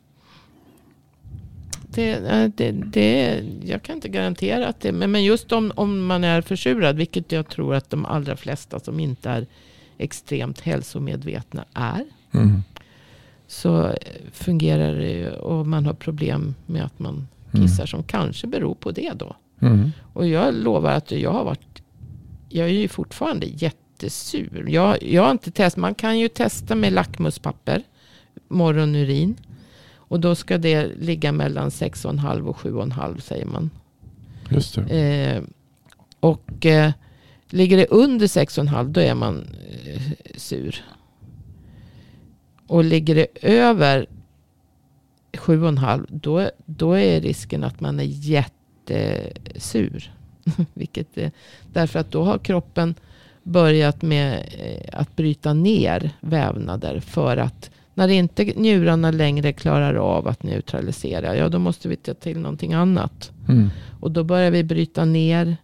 Det, 1.98 2.52
det, 2.56 2.72
det, 2.72 3.42
jag 3.64 3.82
kan 3.82 3.94
inte 3.94 4.08
garantera 4.08 4.68
att 4.68 4.80
det 4.80 4.92
men, 4.92 5.10
men 5.10 5.24
just 5.24 5.52
om, 5.52 5.72
om 5.74 6.06
man 6.06 6.24
är 6.24 6.40
försurad, 6.40 6.96
vilket 6.96 7.32
jag 7.32 7.48
tror 7.48 7.74
att 7.74 7.90
de 7.90 8.06
allra 8.06 8.36
flesta 8.36 8.80
som 8.80 9.00
inte 9.00 9.30
är 9.30 9.46
extremt 9.98 10.60
hälsomedvetna 10.60 11.64
är. 11.74 12.04
Mm. 12.32 12.62
Så 13.46 13.94
fungerar 14.32 14.94
det 14.94 15.10
ju 15.10 15.30
och 15.30 15.66
man 15.66 15.86
har 15.86 15.94
problem 15.94 16.54
med 16.66 16.84
att 16.84 16.98
man 16.98 17.28
kissar 17.52 17.86
som 17.86 18.02
kanske 18.02 18.46
beror 18.46 18.74
på 18.74 18.90
det 18.90 19.12
då. 19.16 19.36
Mm. 19.60 19.90
Och 20.12 20.26
jag 20.26 20.54
lovar 20.54 20.92
att 20.92 21.10
jag 21.10 21.30
har 21.30 21.44
varit, 21.44 21.82
jag 22.48 22.68
är 22.68 22.72
ju 22.72 22.88
fortfarande 22.88 23.46
jättesur. 23.46 24.64
Jag, 24.68 25.02
jag 25.02 25.22
har 25.22 25.30
inte 25.30 25.50
testat, 25.50 25.80
man 25.80 25.94
kan 25.94 26.18
ju 26.18 26.28
testa 26.28 26.74
med 26.74 26.92
lackmuspapper, 26.92 27.82
morgonurin. 28.48 29.36
Och 30.08 30.20
då 30.20 30.34
ska 30.34 30.58
det 30.58 30.86
ligga 30.86 31.32
mellan 31.32 31.68
6,5 31.68 32.40
och 32.40 32.56
7,5 32.56 33.20
säger 33.20 33.46
man. 33.46 33.70
Just 34.50 34.74
det. 34.74 34.82
Eh, 34.82 35.42
och 36.20 36.66
eh, 36.66 36.92
ligger 37.50 37.76
det 37.76 37.86
under 37.86 38.26
6,5 38.26 38.88
då 38.88 39.00
är 39.00 39.14
man 39.14 39.46
eh, 39.86 40.12
sur. 40.36 40.84
Och 42.66 42.84
ligger 42.84 43.14
det 43.14 43.26
över 43.42 44.06
7,5 45.32 46.06
då, 46.08 46.50
då 46.66 46.92
är 46.92 47.20
risken 47.20 47.64
att 47.64 47.80
man 47.80 48.00
är 48.00 48.04
jättesur. 48.88 50.12
Vilket 50.74 51.18
är, 51.18 51.32
därför 51.72 51.98
att 51.98 52.10
då 52.10 52.24
har 52.24 52.38
kroppen 52.38 52.94
börjat 53.42 54.02
med 54.02 54.48
eh, 54.58 55.00
att 55.00 55.16
bryta 55.16 55.52
ner 55.52 56.10
vävnader 56.20 57.00
för 57.00 57.36
att 57.36 57.70
när 57.98 58.08
inte 58.08 58.44
njurarna 58.44 59.10
längre 59.10 59.52
klarar 59.52 59.94
av 59.94 60.28
att 60.28 60.42
neutralisera, 60.42 61.36
ja 61.36 61.48
då 61.48 61.58
måste 61.58 61.88
vi 61.88 61.96
ta 61.96 62.14
till 62.14 62.38
någonting 62.38 62.72
annat. 62.72 63.32
Mm. 63.48 63.68
Och 64.00 64.10
då 64.10 64.24
börjar 64.24 64.50
vi 64.50 64.64
bryta 64.64 65.04
ner 65.04 65.56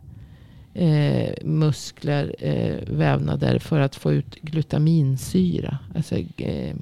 eh, 0.74 1.34
muskler, 1.44 2.34
eh, 2.38 2.94
vävnader 2.94 3.58
för 3.58 3.80
att 3.80 3.96
få 3.96 4.12
ut 4.12 4.34
glutaminsyra. 4.34 5.78
Alltså 5.94 6.16
eh, 6.36 6.74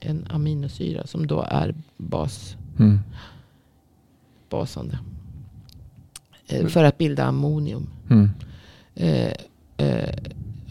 en 0.00 0.26
aminosyra 0.30 1.06
som 1.06 1.26
då 1.26 1.46
är 1.48 1.74
bas, 1.96 2.56
Mm. 2.78 2.98
basande. 4.48 4.98
Eh, 6.46 6.66
för 6.66 6.84
att 6.84 6.98
bilda 6.98 7.24
ammonium. 7.24 7.86
Mm. 8.10 8.28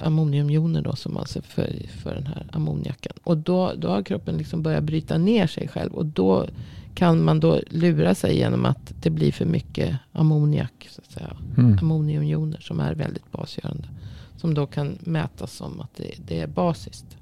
Ammoniumjoner 0.02 0.82
då 0.82 0.96
som 0.96 1.18
alltså 1.18 1.42
för, 1.42 1.76
för 2.04 2.16
den 2.16 2.28
här 2.28 2.48
ammoniaken. 2.52 3.14
Och 3.24 3.38
då, 3.38 3.74
då 3.78 3.88
har 3.88 4.04
kroppen 4.04 4.38
liksom 4.38 4.62
börjat 4.62 4.84
bryta 4.84 5.18
ner 5.18 5.48
sig 5.48 5.68
själv. 5.68 5.94
Och 5.94 6.06
då 6.06 6.48
kan 6.96 7.24
man 7.24 7.40
då 7.40 7.60
lura 7.70 8.16
sig 8.16 8.38
genom 8.38 8.66
att 8.66 8.94
det 9.02 9.10
blir 9.10 9.32
för 9.32 9.46
mycket 9.46 9.96
ammoniak. 10.12 10.88
Så 10.92 11.02
att 11.02 11.12
säga. 11.12 11.38
Mm. 11.58 11.78
Ammoniumjoner 11.82 12.60
som 12.60 12.80
är 12.80 12.96
väldigt 12.96 13.32
basgörande. 13.32 13.88
Som 14.38 14.54
då 14.54 14.66
kan 14.66 14.98
mätas 15.00 15.54
som 15.54 15.82
att 15.82 15.96
det, 15.96 16.12
det 16.28 16.40
är 16.40 16.48
basiskt. 16.48 17.18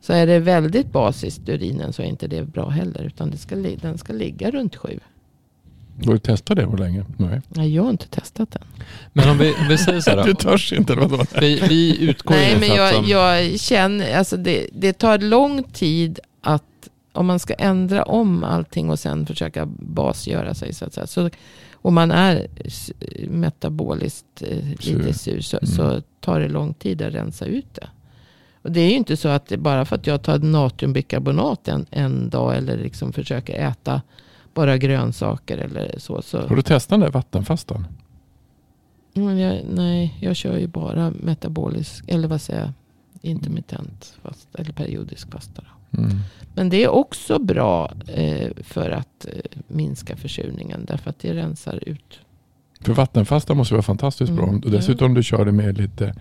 Så 0.00 0.12
är 0.12 0.26
det 0.26 0.38
väldigt 0.38 0.92
basiskt 0.92 1.48
urinen 1.48 1.92
så 1.92 2.02
är 2.02 2.06
inte 2.06 2.26
det 2.26 2.42
bra 2.42 2.68
heller. 2.68 3.02
Utan 3.02 3.30
det 3.30 3.36
ska, 3.36 3.56
den 3.56 3.98
ska 3.98 4.12
ligga 4.12 4.50
runt 4.50 4.76
sju. 4.76 5.00
Har 6.06 6.12
du 6.12 6.18
testat 6.18 6.56
det 6.56 6.66
hur 6.66 6.76
länge? 6.76 7.04
Nej. 7.16 7.40
Nej, 7.48 7.74
jag 7.74 7.82
har 7.82 7.90
inte 7.90 8.08
testat 8.08 8.50
den. 8.50 8.62
Men 9.12 9.28
om 9.28 9.38
vi, 9.38 9.54
om 9.54 9.68
vi 9.68 9.78
säger 9.78 10.00
så 10.00 10.10
här 10.10 10.24
Du 10.26 10.34
törs 10.34 10.72
inte 10.72 10.94
vadå? 10.94 11.24
Vi, 11.40 11.60
vi 11.68 12.04
utgår 12.08 12.34
Nej, 12.34 12.56
men 12.60 12.68
jag, 12.68 13.02
de, 13.02 13.10
jag 13.10 13.60
känner, 13.60 14.16
alltså 14.18 14.36
det, 14.36 14.66
det 14.72 14.92
tar 14.92 15.18
lång 15.18 15.62
tid 15.62 16.18
att, 16.40 16.88
om 17.12 17.26
man 17.26 17.38
ska 17.38 17.54
ändra 17.54 18.02
om 18.02 18.44
allting 18.44 18.90
och 18.90 18.98
sen 18.98 19.26
försöka 19.26 19.66
basgöra 19.78 20.54
sig 20.54 20.74
så 20.74 20.84
att 20.84 20.94
säga. 20.94 21.06
Så, 21.06 21.30
och 21.72 21.92
man 21.92 22.10
är 22.10 22.46
metaboliskt 23.28 24.42
eh, 24.42 24.58
Sur. 24.80 24.98
lite 24.98 25.18
sur 25.18 25.40
så, 25.40 25.56
Mm. 25.62 25.66
så 25.76 26.02
tar 26.20 26.40
det 26.40 26.48
lång 26.48 26.74
tid 26.74 27.02
att 27.02 27.14
rensa 27.14 27.44
ut 27.44 27.74
det. 27.74 27.86
Och 28.62 28.72
det 28.72 28.80
är 28.80 28.88
ju 28.90 28.96
inte 28.96 29.16
så 29.16 29.28
att 29.28 29.46
det 29.46 29.56
bara 29.56 29.84
för 29.84 29.96
att 29.96 30.06
jag 30.06 30.22
tar 30.22 30.38
natriumbikarbonat 30.38 31.68
en, 31.68 31.86
en 31.90 32.30
dag 32.30 32.56
eller 32.56 32.76
liksom 32.76 33.12
försöker 33.12 33.54
äta 33.54 34.02
bara 34.54 34.78
grönsaker 34.78 35.58
eller 35.58 35.94
så. 35.98 36.22
så 36.22 36.46
Har 36.46 36.56
du 36.56 36.62
testat 36.62 37.00
den 37.00 37.10
vattenfastan? 37.10 37.86
men 39.16 39.38
jag, 39.38 39.60
nej, 39.70 40.16
jag 40.20 40.36
kör 40.36 40.58
ju 40.58 40.66
bara 40.66 41.10
metabolisk, 41.10 42.04
eller 42.08 42.28
vad 42.28 42.40
säger 42.40 42.60
jag, 42.60 42.70
intermittent 43.30 44.14
fast, 44.22 44.48
eller 44.54 44.72
periodisk 44.72 45.30
fasta. 45.30 45.62
Mm. 45.98 46.10
Men 46.54 46.68
det 46.68 46.84
är 46.84 46.88
också 46.88 47.38
bra 47.38 47.92
eh, 48.06 48.48
för 48.62 48.90
att 48.90 49.26
eh, 49.26 49.60
minska 49.68 50.16
försurningen. 50.16 50.84
Därför 50.88 51.10
att 51.10 51.18
det 51.18 51.34
rensar 51.34 51.88
ut. 51.88 52.18
För 52.80 52.92
vattenfasta 52.92 53.54
måste 53.54 53.74
vara 53.74 53.82
fantastiskt 53.82 54.32
bra. 54.32 54.44
Mm. 54.48 54.60
Och 54.60 54.70
dessutom 54.70 55.06
om 55.06 55.14
du 55.14 55.22
kör 55.22 55.44
det 55.44 55.52
med 55.52 55.78
lite 55.78 56.14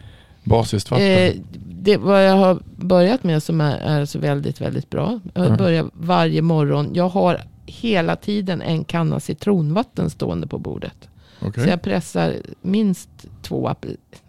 basiskt 0.44 0.92
vatten. 0.92 1.08
Eh, 1.08 1.34
det, 1.70 1.98
vad 1.98 2.26
jag 2.26 2.36
har 2.36 2.60
börjat 2.76 3.24
med 3.24 3.44
som 3.44 3.62
är, 3.62 3.78
är 3.78 4.06
så 4.06 4.20
väldigt, 4.20 4.62
väldigt 4.62 4.90
bra. 4.90 5.20
Jag 5.34 5.46
Mm. 5.46 5.58
börjar 5.58 5.90
varje 5.94 6.42
morgon. 6.42 6.90
Jag 6.94 7.10
har 7.10 7.42
hela 7.66 8.16
tiden 8.16 8.62
en 8.62 8.84
kanna 8.84 9.20
citronvatten 9.20 10.10
stående 10.10 10.48
på 10.48 10.60
bordet. 10.60 11.10
Okej. 11.42 11.64
Så 11.64 11.70
jag 11.70 11.82
pressar 11.82 12.36
minst 12.62 13.10
två 13.42 13.76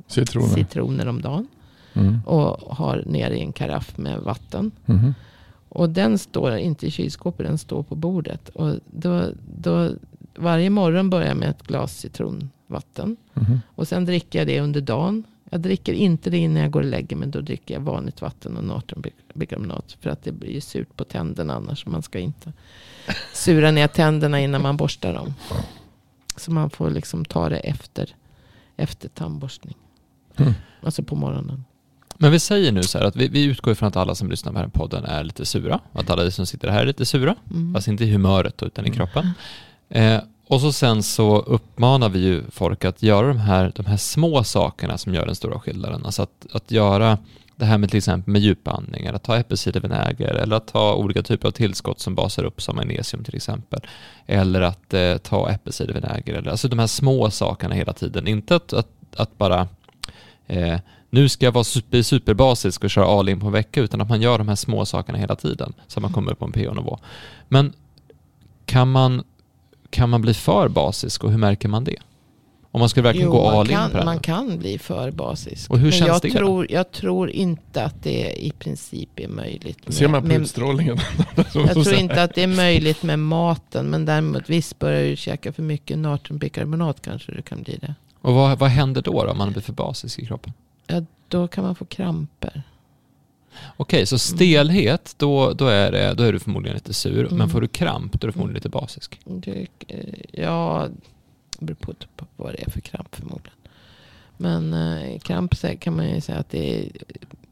Citroner. 0.06 0.48
citroner 0.48 1.08
om 1.08 1.22
dagen. 1.22 1.48
Mm. 1.94 2.20
Och 2.26 2.76
har 2.76 3.02
nere 3.06 3.38
i 3.38 3.40
en 3.40 3.52
karaff 3.52 3.98
med 3.98 4.20
vatten. 4.20 4.70
Mhm. 4.86 5.14
Och 5.68 5.90
den 5.90 6.18
står 6.18 6.56
inte 6.56 6.86
i 6.86 6.90
kylskåpet, 6.90 7.46
den 7.46 7.58
står 7.58 7.82
på 7.82 7.94
bordet. 7.94 8.48
Och 8.48 8.74
då, 8.90 9.24
då, 9.56 9.90
varje 10.36 10.70
morgon 10.70 11.10
börjar 11.10 11.28
jag 11.28 11.36
med 11.36 11.48
ett 11.48 11.62
glas 11.62 11.98
citronvatten. 11.98 13.16
Mhm. 13.34 13.60
Och 13.74 13.88
sen 13.88 14.04
dricker 14.04 14.38
jag 14.38 14.48
det 14.48 14.60
under 14.60 14.80
dagen. 14.80 15.24
Jag 15.54 15.60
dricker 15.60 15.92
inte 15.92 16.30
det 16.30 16.38
innan 16.38 16.62
jag 16.62 16.70
går 16.70 16.80
och 16.80 16.86
lägger 16.86 17.16
mig. 17.16 17.28
Då 17.28 17.40
dricker 17.40 17.74
jag 17.74 17.80
vanligt 17.80 18.20
vatten 18.22 18.56
och 18.56 18.64
natriumbikarbonat. 18.64 19.96
För 20.00 20.10
att 20.10 20.22
det 20.22 20.32
blir 20.32 20.50
ju 20.50 20.60
surt 20.60 20.96
på 20.96 21.04
tänderna 21.04 21.54
annars. 21.54 21.86
Man 21.86 22.02
ska 22.02 22.18
inte 22.18 22.52
sura 23.32 23.70
ner 23.70 23.86
tänderna 23.88 24.40
innan 24.40 24.62
man 24.62 24.76
borstar 24.76 25.14
dem. 25.14 25.34
Så 26.36 26.50
man 26.52 26.70
får 26.70 26.90
liksom 26.90 27.24
ta 27.24 27.48
det 27.48 27.56
efter, 27.58 28.08
efter 28.76 29.08
tandborstning. 29.08 29.74
Mm. 30.36 30.52
Alltså 30.82 31.02
på 31.02 31.16
morgonen. 31.16 31.64
Men 32.18 32.32
vi 32.32 32.38
säger 32.40 32.72
nu 32.72 32.82
så 32.82 32.98
här 32.98 33.04
att 33.04 33.16
vi, 33.16 33.28
vi 33.28 33.44
utgår 33.44 33.72
ifrån 33.72 33.88
att 33.88 33.96
alla 33.96 34.14
som 34.14 34.30
lyssnar 34.30 34.52
på 34.52 34.58
den 34.58 34.64
här 34.64 34.70
podden 34.70 35.04
är 35.04 35.24
lite 35.24 35.44
sura. 35.44 35.80
Att 35.92 36.10
alla 36.10 36.30
som 36.30 36.46
sitter 36.46 36.68
här 36.68 36.80
är 36.82 36.86
lite 36.86 37.06
sura. 37.06 37.36
Mm. 37.50 37.74
Fast 37.74 37.88
inte 37.88 38.04
i 38.04 38.10
humöret 38.12 38.62
utan 38.62 38.84
i 38.84 38.88
Mm. 38.88 38.96
kroppen. 38.96 39.30
Eh, 39.88 40.20
och 40.48 40.60
så 40.60 40.72
sen 40.72 41.02
så 41.02 41.38
uppmanar 41.38 42.08
vi 42.08 42.18
ju 42.18 42.42
folk 42.50 42.84
att 42.84 43.02
göra 43.02 43.28
de 43.28 43.38
här, 43.38 43.72
de 43.76 43.86
här 43.86 43.96
små 43.96 44.44
sakerna 44.44 44.98
som 44.98 45.14
gör 45.14 45.26
den 45.26 45.34
stora 45.34 45.60
skillnaden. 45.60 46.04
Alltså 46.04 46.22
att, 46.22 46.46
att 46.52 46.70
göra 46.70 47.18
det 47.56 47.64
här 47.64 47.78
med 47.78 47.90
till 47.90 47.98
exempel 47.98 48.32
med 48.32 48.42
djupandning, 48.42 49.04
eller 49.04 49.16
att 49.16 49.22
ta 49.22 49.36
äppelcidervinäger, 49.36 50.34
eller 50.34 50.56
att 50.56 50.66
ta 50.66 50.94
olika 50.94 51.22
typer 51.22 51.48
av 51.48 51.52
tillskott 51.52 52.00
som 52.00 52.14
basar 52.14 52.44
upp 52.44 52.62
som 52.62 52.76
magnesium 52.76 53.24
till 53.24 53.36
exempel. 53.36 53.80
Eller 54.26 54.60
att 54.60 54.94
eh, 54.94 55.16
ta 55.16 55.50
äppelcidervinäger, 55.50 56.34
eller, 56.34 56.50
alltså 56.50 56.68
de 56.68 56.78
här 56.78 56.86
små 56.86 57.30
sakerna 57.30 57.74
hela 57.74 57.92
tiden. 57.92 58.28
Inte 58.28 58.56
att, 58.56 58.72
att, 58.72 58.88
att 59.16 59.38
bara 59.38 59.68
eh, 60.46 60.78
nu 61.10 61.28
ska 61.28 61.44
jag 61.44 61.52
vara 61.52 61.64
super, 61.64 62.02
superbasisk 62.02 62.84
och 62.84 62.90
köra 62.90 63.06
all 63.06 63.28
in 63.28 63.40
på 63.40 63.46
en 63.46 63.52
vecka, 63.52 63.80
utan 63.80 64.00
att 64.00 64.08
man 64.08 64.22
gör 64.22 64.38
de 64.38 64.48
här 64.48 64.54
små 64.54 64.84
sakerna 64.84 65.18
hela 65.18 65.36
tiden, 65.36 65.72
så 65.86 65.98
att 65.98 66.02
man 66.02 66.12
kommer 66.12 66.32
upp 66.32 66.38
på 66.38 66.44
en 66.44 66.52
pH-nivå. 66.52 66.98
Men 67.48 67.72
kan 68.66 68.90
man, 68.90 69.24
kan 69.94 70.10
man 70.10 70.22
bli 70.22 70.34
för 70.34 70.68
basisk 70.68 71.24
och 71.24 71.30
hur 71.30 71.38
märker 71.38 71.68
man 71.68 71.84
det? 71.84 71.96
Om 72.70 72.80
man 72.80 72.88
skulle 72.88 73.04
verkligen 73.04 73.30
gå 73.30 73.44
man 73.44 73.54
all 73.54 73.70
in 73.70 73.76
kan, 73.76 73.90
på 73.90 73.98
det 73.98 74.04
man 74.04 74.18
kan 74.18 74.58
bli 74.58 74.78
för 74.78 75.10
basisk. 75.10 75.70
Och 75.70 75.78
hur 75.78 75.84
Men 75.84 75.92
känns 75.92 76.08
jag 76.08 76.22
det? 76.22 76.30
Tror, 76.30 76.72
jag 76.72 76.90
tror 76.90 77.30
inte 77.30 77.84
att 77.84 78.02
det 78.02 78.44
i 78.46 78.50
princip 78.58 79.08
är 79.16 79.28
möjligt. 79.28 79.86
Med, 79.86 79.94
Ser 79.94 80.08
man 80.08 80.22
på 80.22 80.28
med, 80.28 80.40
utstrålningen? 80.40 80.98
jag 81.54 81.72
tror 81.72 81.94
inte 81.94 82.22
att 82.22 82.34
det 82.34 82.42
är 82.42 82.46
möjligt 82.46 83.02
med 83.02 83.18
maten. 83.18 83.86
Men 83.86 84.04
däremot 84.04 84.50
visst 84.50 84.78
börjar 84.78 85.02
du 85.02 85.16
käka 85.16 85.52
för 85.52 85.62
mycket 85.62 85.98
natriumbikarbonat 85.98 87.02
kanske 87.02 87.32
det 87.32 87.42
kan 87.42 87.62
bli 87.62 87.76
det. 87.76 87.94
Och 88.20 88.34
vad, 88.34 88.58
vad 88.58 88.70
händer 88.70 89.02
då, 89.02 89.24
då 89.24 89.30
om 89.30 89.38
man 89.38 89.52
blir 89.52 89.62
för 89.62 89.72
basisk 89.72 90.18
i 90.18 90.26
kroppen? 90.26 90.52
Ja, 90.86 91.02
då 91.28 91.48
kan 91.48 91.64
man 91.64 91.74
få 91.74 91.84
kramper. 91.84 92.62
Okej, 93.76 94.06
så 94.06 94.18
stelhet, 94.18 95.14
då, 95.18 95.52
då, 95.52 95.66
är 95.66 95.92
det, 95.92 96.14
då 96.14 96.22
är 96.22 96.32
du 96.32 96.38
förmodligen 96.38 96.74
lite 96.74 96.94
sur. 96.94 97.26
Mm. 97.26 97.38
Men 97.38 97.48
får 97.48 97.60
du 97.60 97.68
kramp, 97.68 98.20
då 98.20 98.24
är 98.24 98.28
du 98.28 98.32
förmodligen 98.32 98.54
lite 98.54 98.68
basisk. 98.68 99.20
Det, 99.24 99.66
eh, 99.88 99.98
ja, 100.32 100.88
det 101.58 101.64
beror 101.64 101.76
på 101.76 101.94
på 102.16 102.26
vad 102.36 102.52
det 102.52 102.62
är 102.62 102.70
för 102.70 102.80
kramp 102.80 103.16
förmodligen. 103.16 103.58
Men 104.36 104.72
eh, 104.72 105.18
kramp 105.18 105.54
kan 105.80 105.96
man 105.96 106.10
ju 106.10 106.20
säga 106.20 106.38
att 106.38 106.50
det 106.50 106.78
är 106.78 106.88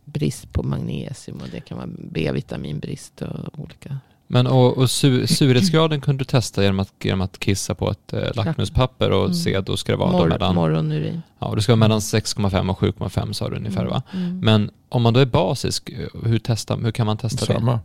brist 0.04 0.52
på 0.52 0.62
magnesium 0.62 1.40
och 1.40 1.48
det 1.52 1.60
kan 1.60 1.78
vara 1.78 1.88
B-vitaminbrist 1.98 3.22
och 3.22 3.58
olika. 3.58 3.98
Men 4.34 4.46
och, 4.46 4.78
och 4.78 4.90
su, 4.90 5.26
surhetsgraden 5.26 6.00
kunde 6.00 6.20
du 6.20 6.24
testa 6.24 6.62
genom 6.62 6.80
att, 6.80 6.92
genom 7.02 7.20
att 7.20 7.38
kissa 7.38 7.74
på 7.74 7.90
ett 7.90 8.12
eh, 8.12 8.20
lackmuspapper 8.34 9.10
och 9.10 9.24
Mm. 9.24 9.34
se, 9.34 9.60
då 9.60 9.76
ska 9.76 9.92
det 9.92 9.98
vara 9.98 10.12
då 10.12 10.18
Mor- 10.18 10.28
mellan, 10.28 10.54
morgonurin. 10.54 11.22
ja, 11.38 11.52
det 11.54 11.62
ska 11.62 11.72
vara 11.72 11.76
mellan 11.78 11.98
6,5 12.00 12.70
och 12.70 12.78
7,5 12.78 13.32
sa 13.32 13.48
du 13.48 13.56
ungefär 13.56 13.84
va? 13.84 14.02
Mm. 14.14 14.40
Men 14.40 14.70
om 14.88 15.02
man 15.02 15.14
då 15.14 15.20
är 15.20 15.26
basisk, 15.26 15.90
eh, 15.90 16.08
hur, 16.24 16.38
testa, 16.38 16.76
hur 16.76 16.90
kan 16.92 17.06
man 17.06 17.16
testa 17.16 17.46
det? 17.46 17.52
Samma. 17.54 17.80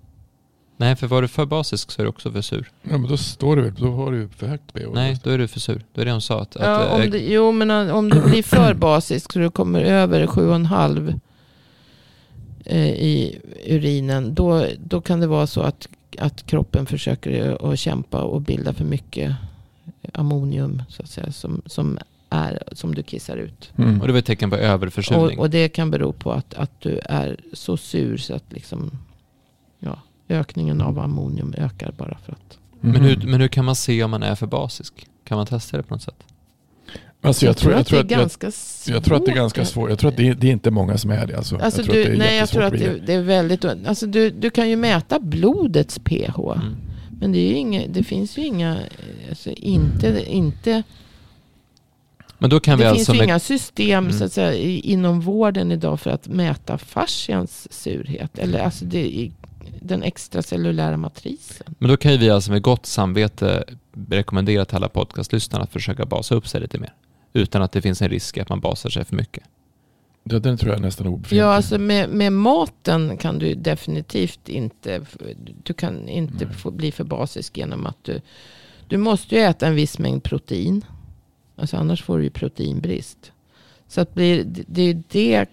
Nej, 0.78 0.96
för 0.96 1.08
var 1.08 1.22
du 1.22 1.28
för 1.28 1.46
basisk 1.46 1.92
så 1.92 2.02
är 2.02 2.04
du 2.04 2.10
också 2.10 2.32
för 2.32 2.42
sur. 2.42 2.72
Ja, 2.84 2.98
men 2.98 3.10
då 3.10 3.18
står 3.18 3.56
det 3.56 3.62
väl, 3.62 3.74
då 3.74 3.92
har 3.92 4.12
du 4.12 4.30
för 4.38 4.48
högt 4.48 4.74
pH. 4.74 4.80
Nej, 4.94 5.18
då 5.24 5.30
är 5.30 5.38
du 5.38 5.48
för 5.48 5.60
sur. 5.60 5.82
Det 5.94 6.02
är 6.02 6.06
det 6.06 6.12
hon 6.12 6.22
sa. 6.22 6.42
Att, 6.42 6.58
Ja, 6.60 6.66
att, 6.66 6.88
eh, 6.88 6.96
om 7.06 7.10
det, 7.12 7.18
jo, 7.20 7.52
men 7.52 7.72
eh, 7.72 7.96
om 7.96 8.10
du 8.10 8.22
blir 8.22 8.44
för 8.44 8.74
basisk 8.88 9.34
så 9.34 9.40
du 9.40 9.50
kommer 9.52 9.82
över 9.82 10.28
7,5 10.28 11.20
eh, 12.66 12.88
i 12.90 13.40
urinen. 13.68 14.34
Då, 14.34 14.66
då 14.86 15.02
kan 15.02 15.20
det 15.20 15.28
vara 15.28 15.48
så 15.48 15.62
att, 15.62 15.88
att 16.18 16.46
kroppen 16.46 16.86
försöker 16.86 17.72
att 17.72 17.80
kämpa 17.80 18.22
och 18.22 18.42
bilda 18.42 18.74
för 18.74 18.86
mycket 18.86 19.36
ammonium 20.14 20.84
så 20.90 21.04
att 21.04 21.10
säga, 21.10 21.32
som, 21.32 21.62
som, 21.66 22.00
är, 22.30 22.64
som 22.72 22.96
du 22.96 23.04
kissar 23.04 23.38
ut. 23.38 23.72
Mm. 23.78 24.02
och 24.02 24.08
det 24.08 24.14
var 24.14 24.20
ett 24.20 24.26
tecken 24.26 24.50
på 24.50 24.56
överförsurning. 24.56 25.38
Och, 25.38 25.44
och 25.44 25.50
det 25.50 25.70
kan 25.70 25.92
bero 25.92 26.14
på 26.14 26.32
att, 26.32 26.54
att 26.54 26.82
du 26.82 27.00
är 27.06 27.40
så 27.54 27.78
sur 27.78 28.18
så 28.18 28.36
att 28.36 28.54
liksom, 28.54 28.92
ja, 29.80 30.00
ökningen 30.30 30.82
av 30.82 31.00
ammonium 31.00 31.54
ökar 31.58 31.92
bara 31.98 32.18
för 32.26 32.32
att. 32.32 32.58
Mm. 32.84 32.94
men, 32.94 33.02
hur, 33.02 33.28
men 33.28 33.42
hur 33.42 33.48
kan 33.48 33.66
man 33.66 33.76
se 33.76 34.04
om 34.04 34.12
man 34.12 34.24
är 34.24 34.36
för 34.36 34.48
basisk? 34.48 35.08
Kan 35.24 35.38
man 35.38 35.46
testa 35.46 35.78
det 35.78 35.84
på 35.84 35.94
något 35.94 36.04
sätt? 36.04 36.24
Alltså 37.22 37.46
jag, 37.46 37.58
tror, 37.58 37.74
jag, 37.74 37.86
tror 37.88 38.00
att, 38.00 38.08
det 38.10 38.14
är 38.14 38.18
jag, 38.18 38.24
ganska 38.24 38.52
svårt. 38.52 38.94
jag 38.96 39.04
tror 39.04 39.18
att 39.18 39.26
det 39.26 39.32
är 39.32 39.36
ganska 39.36 39.66
svårt. 39.66 39.90
Jag 39.90 40.00
tror 40.00 40.10
att 40.10 40.18
det 40.18 40.28
är, 40.28 40.36
det 40.36 40.48
är 40.48 40.52
inte 40.52 40.72
många 40.72 40.98
som 40.98 41.12
är 41.12 41.28
det. 41.28 41.38
Alltså, 41.38 41.58
Alltså 41.58 41.82
jag 41.82 41.86
tror 41.86 42.00
att 42.00 42.04
det 42.04 42.10
du, 42.10 42.16
är 42.16 42.20
nej, 42.20 42.38
jag 42.38 42.50
tror 42.50 42.64
att 42.64 42.74
det, 42.74 43.00
det 43.06 43.14
är 43.14 43.22
väldigt... 43.22 43.66
Alltså 43.66 44.08
du, 44.08 44.30
du 44.30 44.50
kan 44.50 44.70
ju 44.70 44.76
mäta 44.76 45.20
blodets 45.20 46.00
pH. 46.00 46.40
Mm. 46.56 46.76
Men 47.20 47.32
det, 47.32 47.40
är 47.40 47.50
ju 47.50 47.56
inga, 47.56 47.88
det 47.88 48.04
finns 48.04 48.38
ju 48.38 48.46
inga... 48.46 48.78
Alltså 49.30 49.50
inte, 49.50 50.24
inte, 50.28 50.84
Men 52.38 52.50
då 52.50 52.60
kan 52.60 52.78
vi 52.78 52.84
det 52.84 52.90
alltså 52.90 53.06
finns 53.06 53.16
ju 53.16 53.20
med, 53.20 53.26
inga 53.26 53.40
system 53.40 54.06
Mm. 54.06 54.18
så 54.18 54.24
att 54.24 54.34
säga, 54.34 54.54
inom 54.84 55.22
vården 55.22 55.72
idag 55.72 56.00
för 56.00 56.10
att 56.10 56.28
mäta 56.28 56.78
fascians 56.78 57.68
surhet. 57.74 58.40
Eller 58.40 58.60
alltså 58.60 58.86
det, 58.86 59.06
i 59.06 59.32
den 59.82 60.04
extracellulära 60.04 60.98
matrisen. 60.98 61.76
men 61.80 61.90
då 61.90 61.98
kan 61.98 62.12
ju 62.12 62.18
vi 62.18 62.30
alltså 62.30 62.52
med 62.52 62.62
gott 62.62 62.86
samvete 62.86 63.64
rekommendera 64.10 64.66
till 64.66 64.76
alla 64.76 64.90
podcastlyssnare 64.90 65.64
att 65.64 65.72
försöka 65.72 66.06
basa 66.06 66.36
upp 66.36 66.48
sig 66.48 66.62
lite 66.62 66.78
mer. 66.80 66.94
Utan 67.34 67.62
att 67.62 67.72
det 67.72 67.82
finns 67.82 68.02
en 68.02 68.10
risk 68.10 68.38
att 68.38 68.50
man 68.50 68.60
basar 68.60 68.90
sig 68.90 69.06
för 69.06 69.16
mycket. 69.16 69.44
Ja, 70.24 70.40
den 70.40 70.58
tror 70.58 70.72
jag 70.72 70.80
är 70.80 70.82
nästan 70.82 71.08
obefintlig. 71.08 71.40
Ja, 71.40 71.46
alltså 71.46 71.78
med, 71.78 72.10
med 72.10 72.34
maten 72.34 73.18
kan 73.18 73.40
du 73.40 73.56
definitivt 73.56 74.50
inte... 74.50 75.06
Du 75.64 75.74
kan 75.74 76.10
inte 76.10 76.48
få 76.48 76.72
bli 76.72 76.92
för 76.92 77.04
basisk 77.04 77.58
genom 77.58 77.86
att 77.86 78.04
du... 78.04 78.22
Du 78.88 78.98
måste 78.98 79.36
ju 79.36 79.42
äta 79.42 79.68
en 79.68 79.76
viss 79.76 80.00
mängd 80.00 80.24
protein. 80.24 80.86
Alltså 81.56 81.78
annars 81.78 82.04
får 82.04 82.18
du 82.18 82.24
ju 82.24 82.30
proteinbrist. 82.30 83.32
Så 83.88 84.02
att 84.02 84.14
blir, 84.14 84.44
det, 84.68 84.94
det 84.94 85.50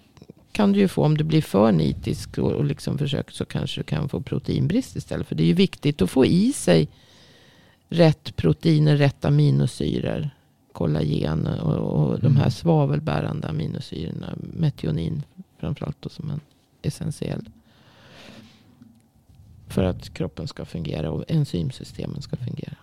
kan 0.51 0.71
du 0.71 0.79
ju 0.79 0.87
få 0.87 1.03
om 1.03 1.17
du 1.17 1.23
blir 1.23 1.41
för 1.41 1.71
nitisk 1.71 2.37
och, 2.37 2.51
och 2.51 2.65
liksom 2.65 2.97
försöker 2.97 3.33
så 3.33 3.45
kanske 3.45 3.79
du 3.79 3.83
kan 3.83 4.09
få 4.09 4.21
proteinbrist 4.21 4.95
istället. 4.95 5.27
För 5.27 5.35
det 5.35 5.43
är 5.43 5.47
ju 5.47 5.53
viktigt 5.53 6.01
att 6.01 6.09
få 6.09 6.25
i 6.25 6.53
sig 6.53 6.87
rätt 7.89 8.35
proteiner, 8.35 8.97
rätt 8.97 9.25
aminosyror. 9.25 10.29
Kollagen 10.75 11.47
och, 11.47 11.75
och 11.75 12.19
de 12.19 12.35
här 12.35 12.41
Mm. 12.43 12.51
svavelbärande 12.51 13.47
aminosyrorna. 13.47 14.33
Metionin 14.37 15.23
framförallt 15.59 16.01
då 16.01 16.09
som 16.09 16.29
en 16.31 16.39
essentiell. 16.81 17.49
För 19.67 19.83
att 19.83 20.13
kroppen 20.13 20.47
ska 20.47 20.65
fungera 20.65 21.11
och 21.11 21.23
enzymsystemen 21.27 22.21
ska 22.21 22.35
fungera. 22.37 22.75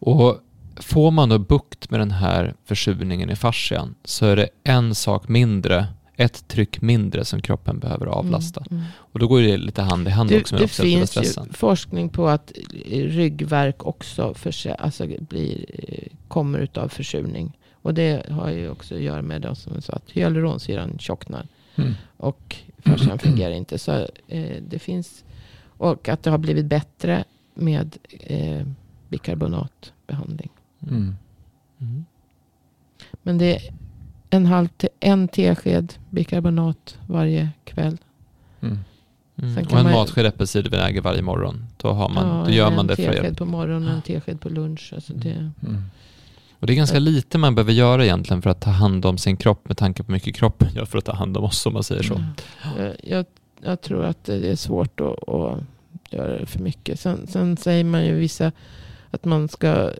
Och 0.00 0.40
får 0.76 1.10
man 1.10 1.28
då 1.28 1.38
bukt 1.38 1.90
med 1.90 2.00
den 2.00 2.10
här 2.10 2.54
försurningen 2.64 3.30
i 3.30 3.36
fascian 3.36 3.94
så 4.04 4.26
är 4.26 4.36
det 4.36 4.48
en 4.64 4.94
sak 4.94 5.28
mindre, 5.28 5.86
ett 6.20 6.48
tryck 6.48 6.80
mindre 6.80 7.24
som 7.24 7.42
kroppen 7.42 7.78
behöver 7.78 8.06
avlasta. 8.06 8.64
Mm, 8.70 8.80
mm. 8.82 8.92
Och 8.96 9.18
då 9.18 9.28
går 9.28 9.40
det 9.40 9.56
lite 9.56 9.82
hand 9.82 10.08
i 10.08 10.10
hand 10.10 10.30
Det, 10.30 10.40
också 10.40 10.54
med 10.54 10.62
den 10.62 10.68
det 10.68 10.82
finns 10.82 11.16
ju 11.16 11.52
forskning 11.52 12.08
på 12.08 12.28
att 12.28 12.52
ryggverk 12.86 13.86
också 13.86 14.34
förse, 14.34 14.74
alltså 14.74 15.06
blir, 15.20 15.64
eh, 15.68 16.12
kommer 16.28 16.58
utav 16.58 16.88
försurning. 16.88 17.58
Och 17.82 17.94
det 17.94 18.26
har 18.30 18.50
ju 18.50 18.70
också 18.70 18.94
att 18.94 19.00
göra 19.00 19.22
med 19.22 19.42
det 19.42 19.54
som 19.54 19.82
sa, 19.82 19.92
att 19.92 20.10
hyaluronsyran 20.10 20.98
tjocknar 20.98 21.46
Mm. 21.78 21.94
och 22.16 22.56
fascian 22.78 23.18
fungerar 23.18 23.52
inte. 23.52 23.78
Så 23.78 23.92
eh, 24.28 24.62
det 24.68 24.78
finns, 24.78 25.24
och 25.66 26.08
att 26.08 26.22
det 26.22 26.30
har 26.30 26.38
blivit 26.38 26.66
bättre 26.66 27.24
med 27.54 27.96
eh, 28.20 28.66
bikarbonatbehandling. 29.08 30.50
Mm. 30.82 31.16
Mm. 31.80 32.04
Men 33.22 33.38
det 33.38 33.56
är 33.56 33.72
en, 34.30 34.46
halv 34.46 34.68
te, 34.68 34.88
en 35.00 35.28
tesked 35.28 35.94
bikarbonat 36.10 36.98
varje 37.06 37.48
kväll. 37.64 37.96
Mm. 38.60 38.78
Mm. 39.42 39.54
Sen 39.54 39.66
Och 39.66 39.72
en 39.78 39.84
man- 39.84 39.92
matsked 39.92 40.26
äppelcidervinäger 40.26 41.00
varje 41.00 41.22
morgon. 41.22 41.64
Då, 41.76 41.88
har 41.92 42.08
man, 42.08 42.38
Ja, 42.38 42.44
då 42.44 42.50
gör 42.50 42.66
en 42.66 42.76
man 42.76 42.86
det 42.86 42.96
för 42.96 43.12
tesked 43.12 43.36
på 43.38 43.44
morgonen 43.44 43.88
och 43.88 43.94
en 43.94 44.02
tesked 44.02 44.40
på 44.40 44.48
lunch. 44.48 44.92
Alltså 44.94 45.12
det, 45.12 45.30
Mm. 45.62 45.82
Och 46.60 46.66
det 46.66 46.72
är 46.72 46.76
ganska 46.76 46.98
lite 46.98 47.38
man 47.38 47.54
behöver 47.54 47.72
göra 47.72 48.04
egentligen 48.04 48.42
för 48.42 48.50
att 48.50 48.60
ta 48.60 48.70
hand 48.70 49.06
om 49.06 49.18
sin 49.18 49.36
kropp 49.36 49.68
med 49.68 49.76
tanke 49.76 50.02
på 50.02 50.06
hur 50.06 50.12
mycket 50.12 50.36
kroppen 50.36 50.68
gör 50.74 50.84
för 50.84 50.98
att 50.98 51.04
ta 51.04 51.12
hand 51.14 51.36
om 51.36 51.44
oss 51.44 51.66
om 51.66 51.72
man 51.72 51.82
säger 51.82 52.02
så. 52.02 52.22
Ja. 52.64 52.70
Jag, 52.82 52.96
jag, 53.02 53.26
jag 53.62 53.80
tror 53.80 54.04
att 54.04 54.24
det 54.24 54.50
är 54.50 54.56
svårt 54.56 55.00
att, 55.00 55.28
att 55.28 55.58
göra 56.10 56.38
det 56.38 56.46
för 56.46 56.58
mycket. 56.58 57.00
Sen, 57.00 57.26
sen 57.26 57.56
säger 57.56 57.84
man 57.84 58.04
ju 58.06 58.14
vissa 58.14 58.52
att 59.10 59.24
man 59.24 59.48
ska 59.48 59.90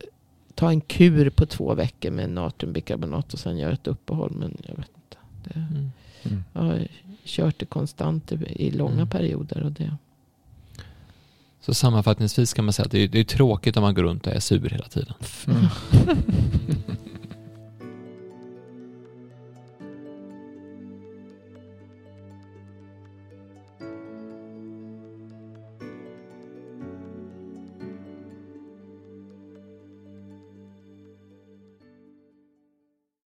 ta 0.59 0.70
en 0.70 0.80
kur 0.80 1.30
på 1.30 1.46
två 1.46 1.74
veckor 1.74 2.11
med 2.11 2.30
natriumbikarbonat 2.30 3.32
och 3.32 3.38
sen 3.38 3.59
göra 3.59 3.72
ett 3.72 3.86
uppehåll. 3.86 4.32
Men 4.36 4.56
jag 4.68 4.76
vet 4.76 4.90
inte. 4.96 5.16
Det, 5.44 5.61
Mm. 5.70 5.90
Mm. 6.22 6.44
jag 6.52 6.61
har 6.61 6.86
kört 7.24 7.59
det 7.59 7.66
konstant 7.66 8.32
i, 8.32 8.36
i 8.66 8.70
långa 8.70 8.92
Mm. 8.94 9.09
perioder. 9.09 9.62
Och 9.62 9.72
det. 9.72 9.96
Så 11.61 11.74
sammanfattningsvis 11.74 12.52
kan 12.52 12.64
man 12.64 12.72
säga 12.72 12.86
att 12.86 12.90
det 12.92 12.98
är, 13.04 13.09
det 13.09 13.20
är 13.20 13.24
tråkigt 13.24 13.76
om 13.76 13.82
man 13.82 13.94
går 13.94 14.02
runt 14.02 14.26
och 14.26 14.32
är 14.32 14.40
sur 14.40 14.68
hela 14.70 14.88
tiden. 14.88 15.14
Mm. 15.46 15.66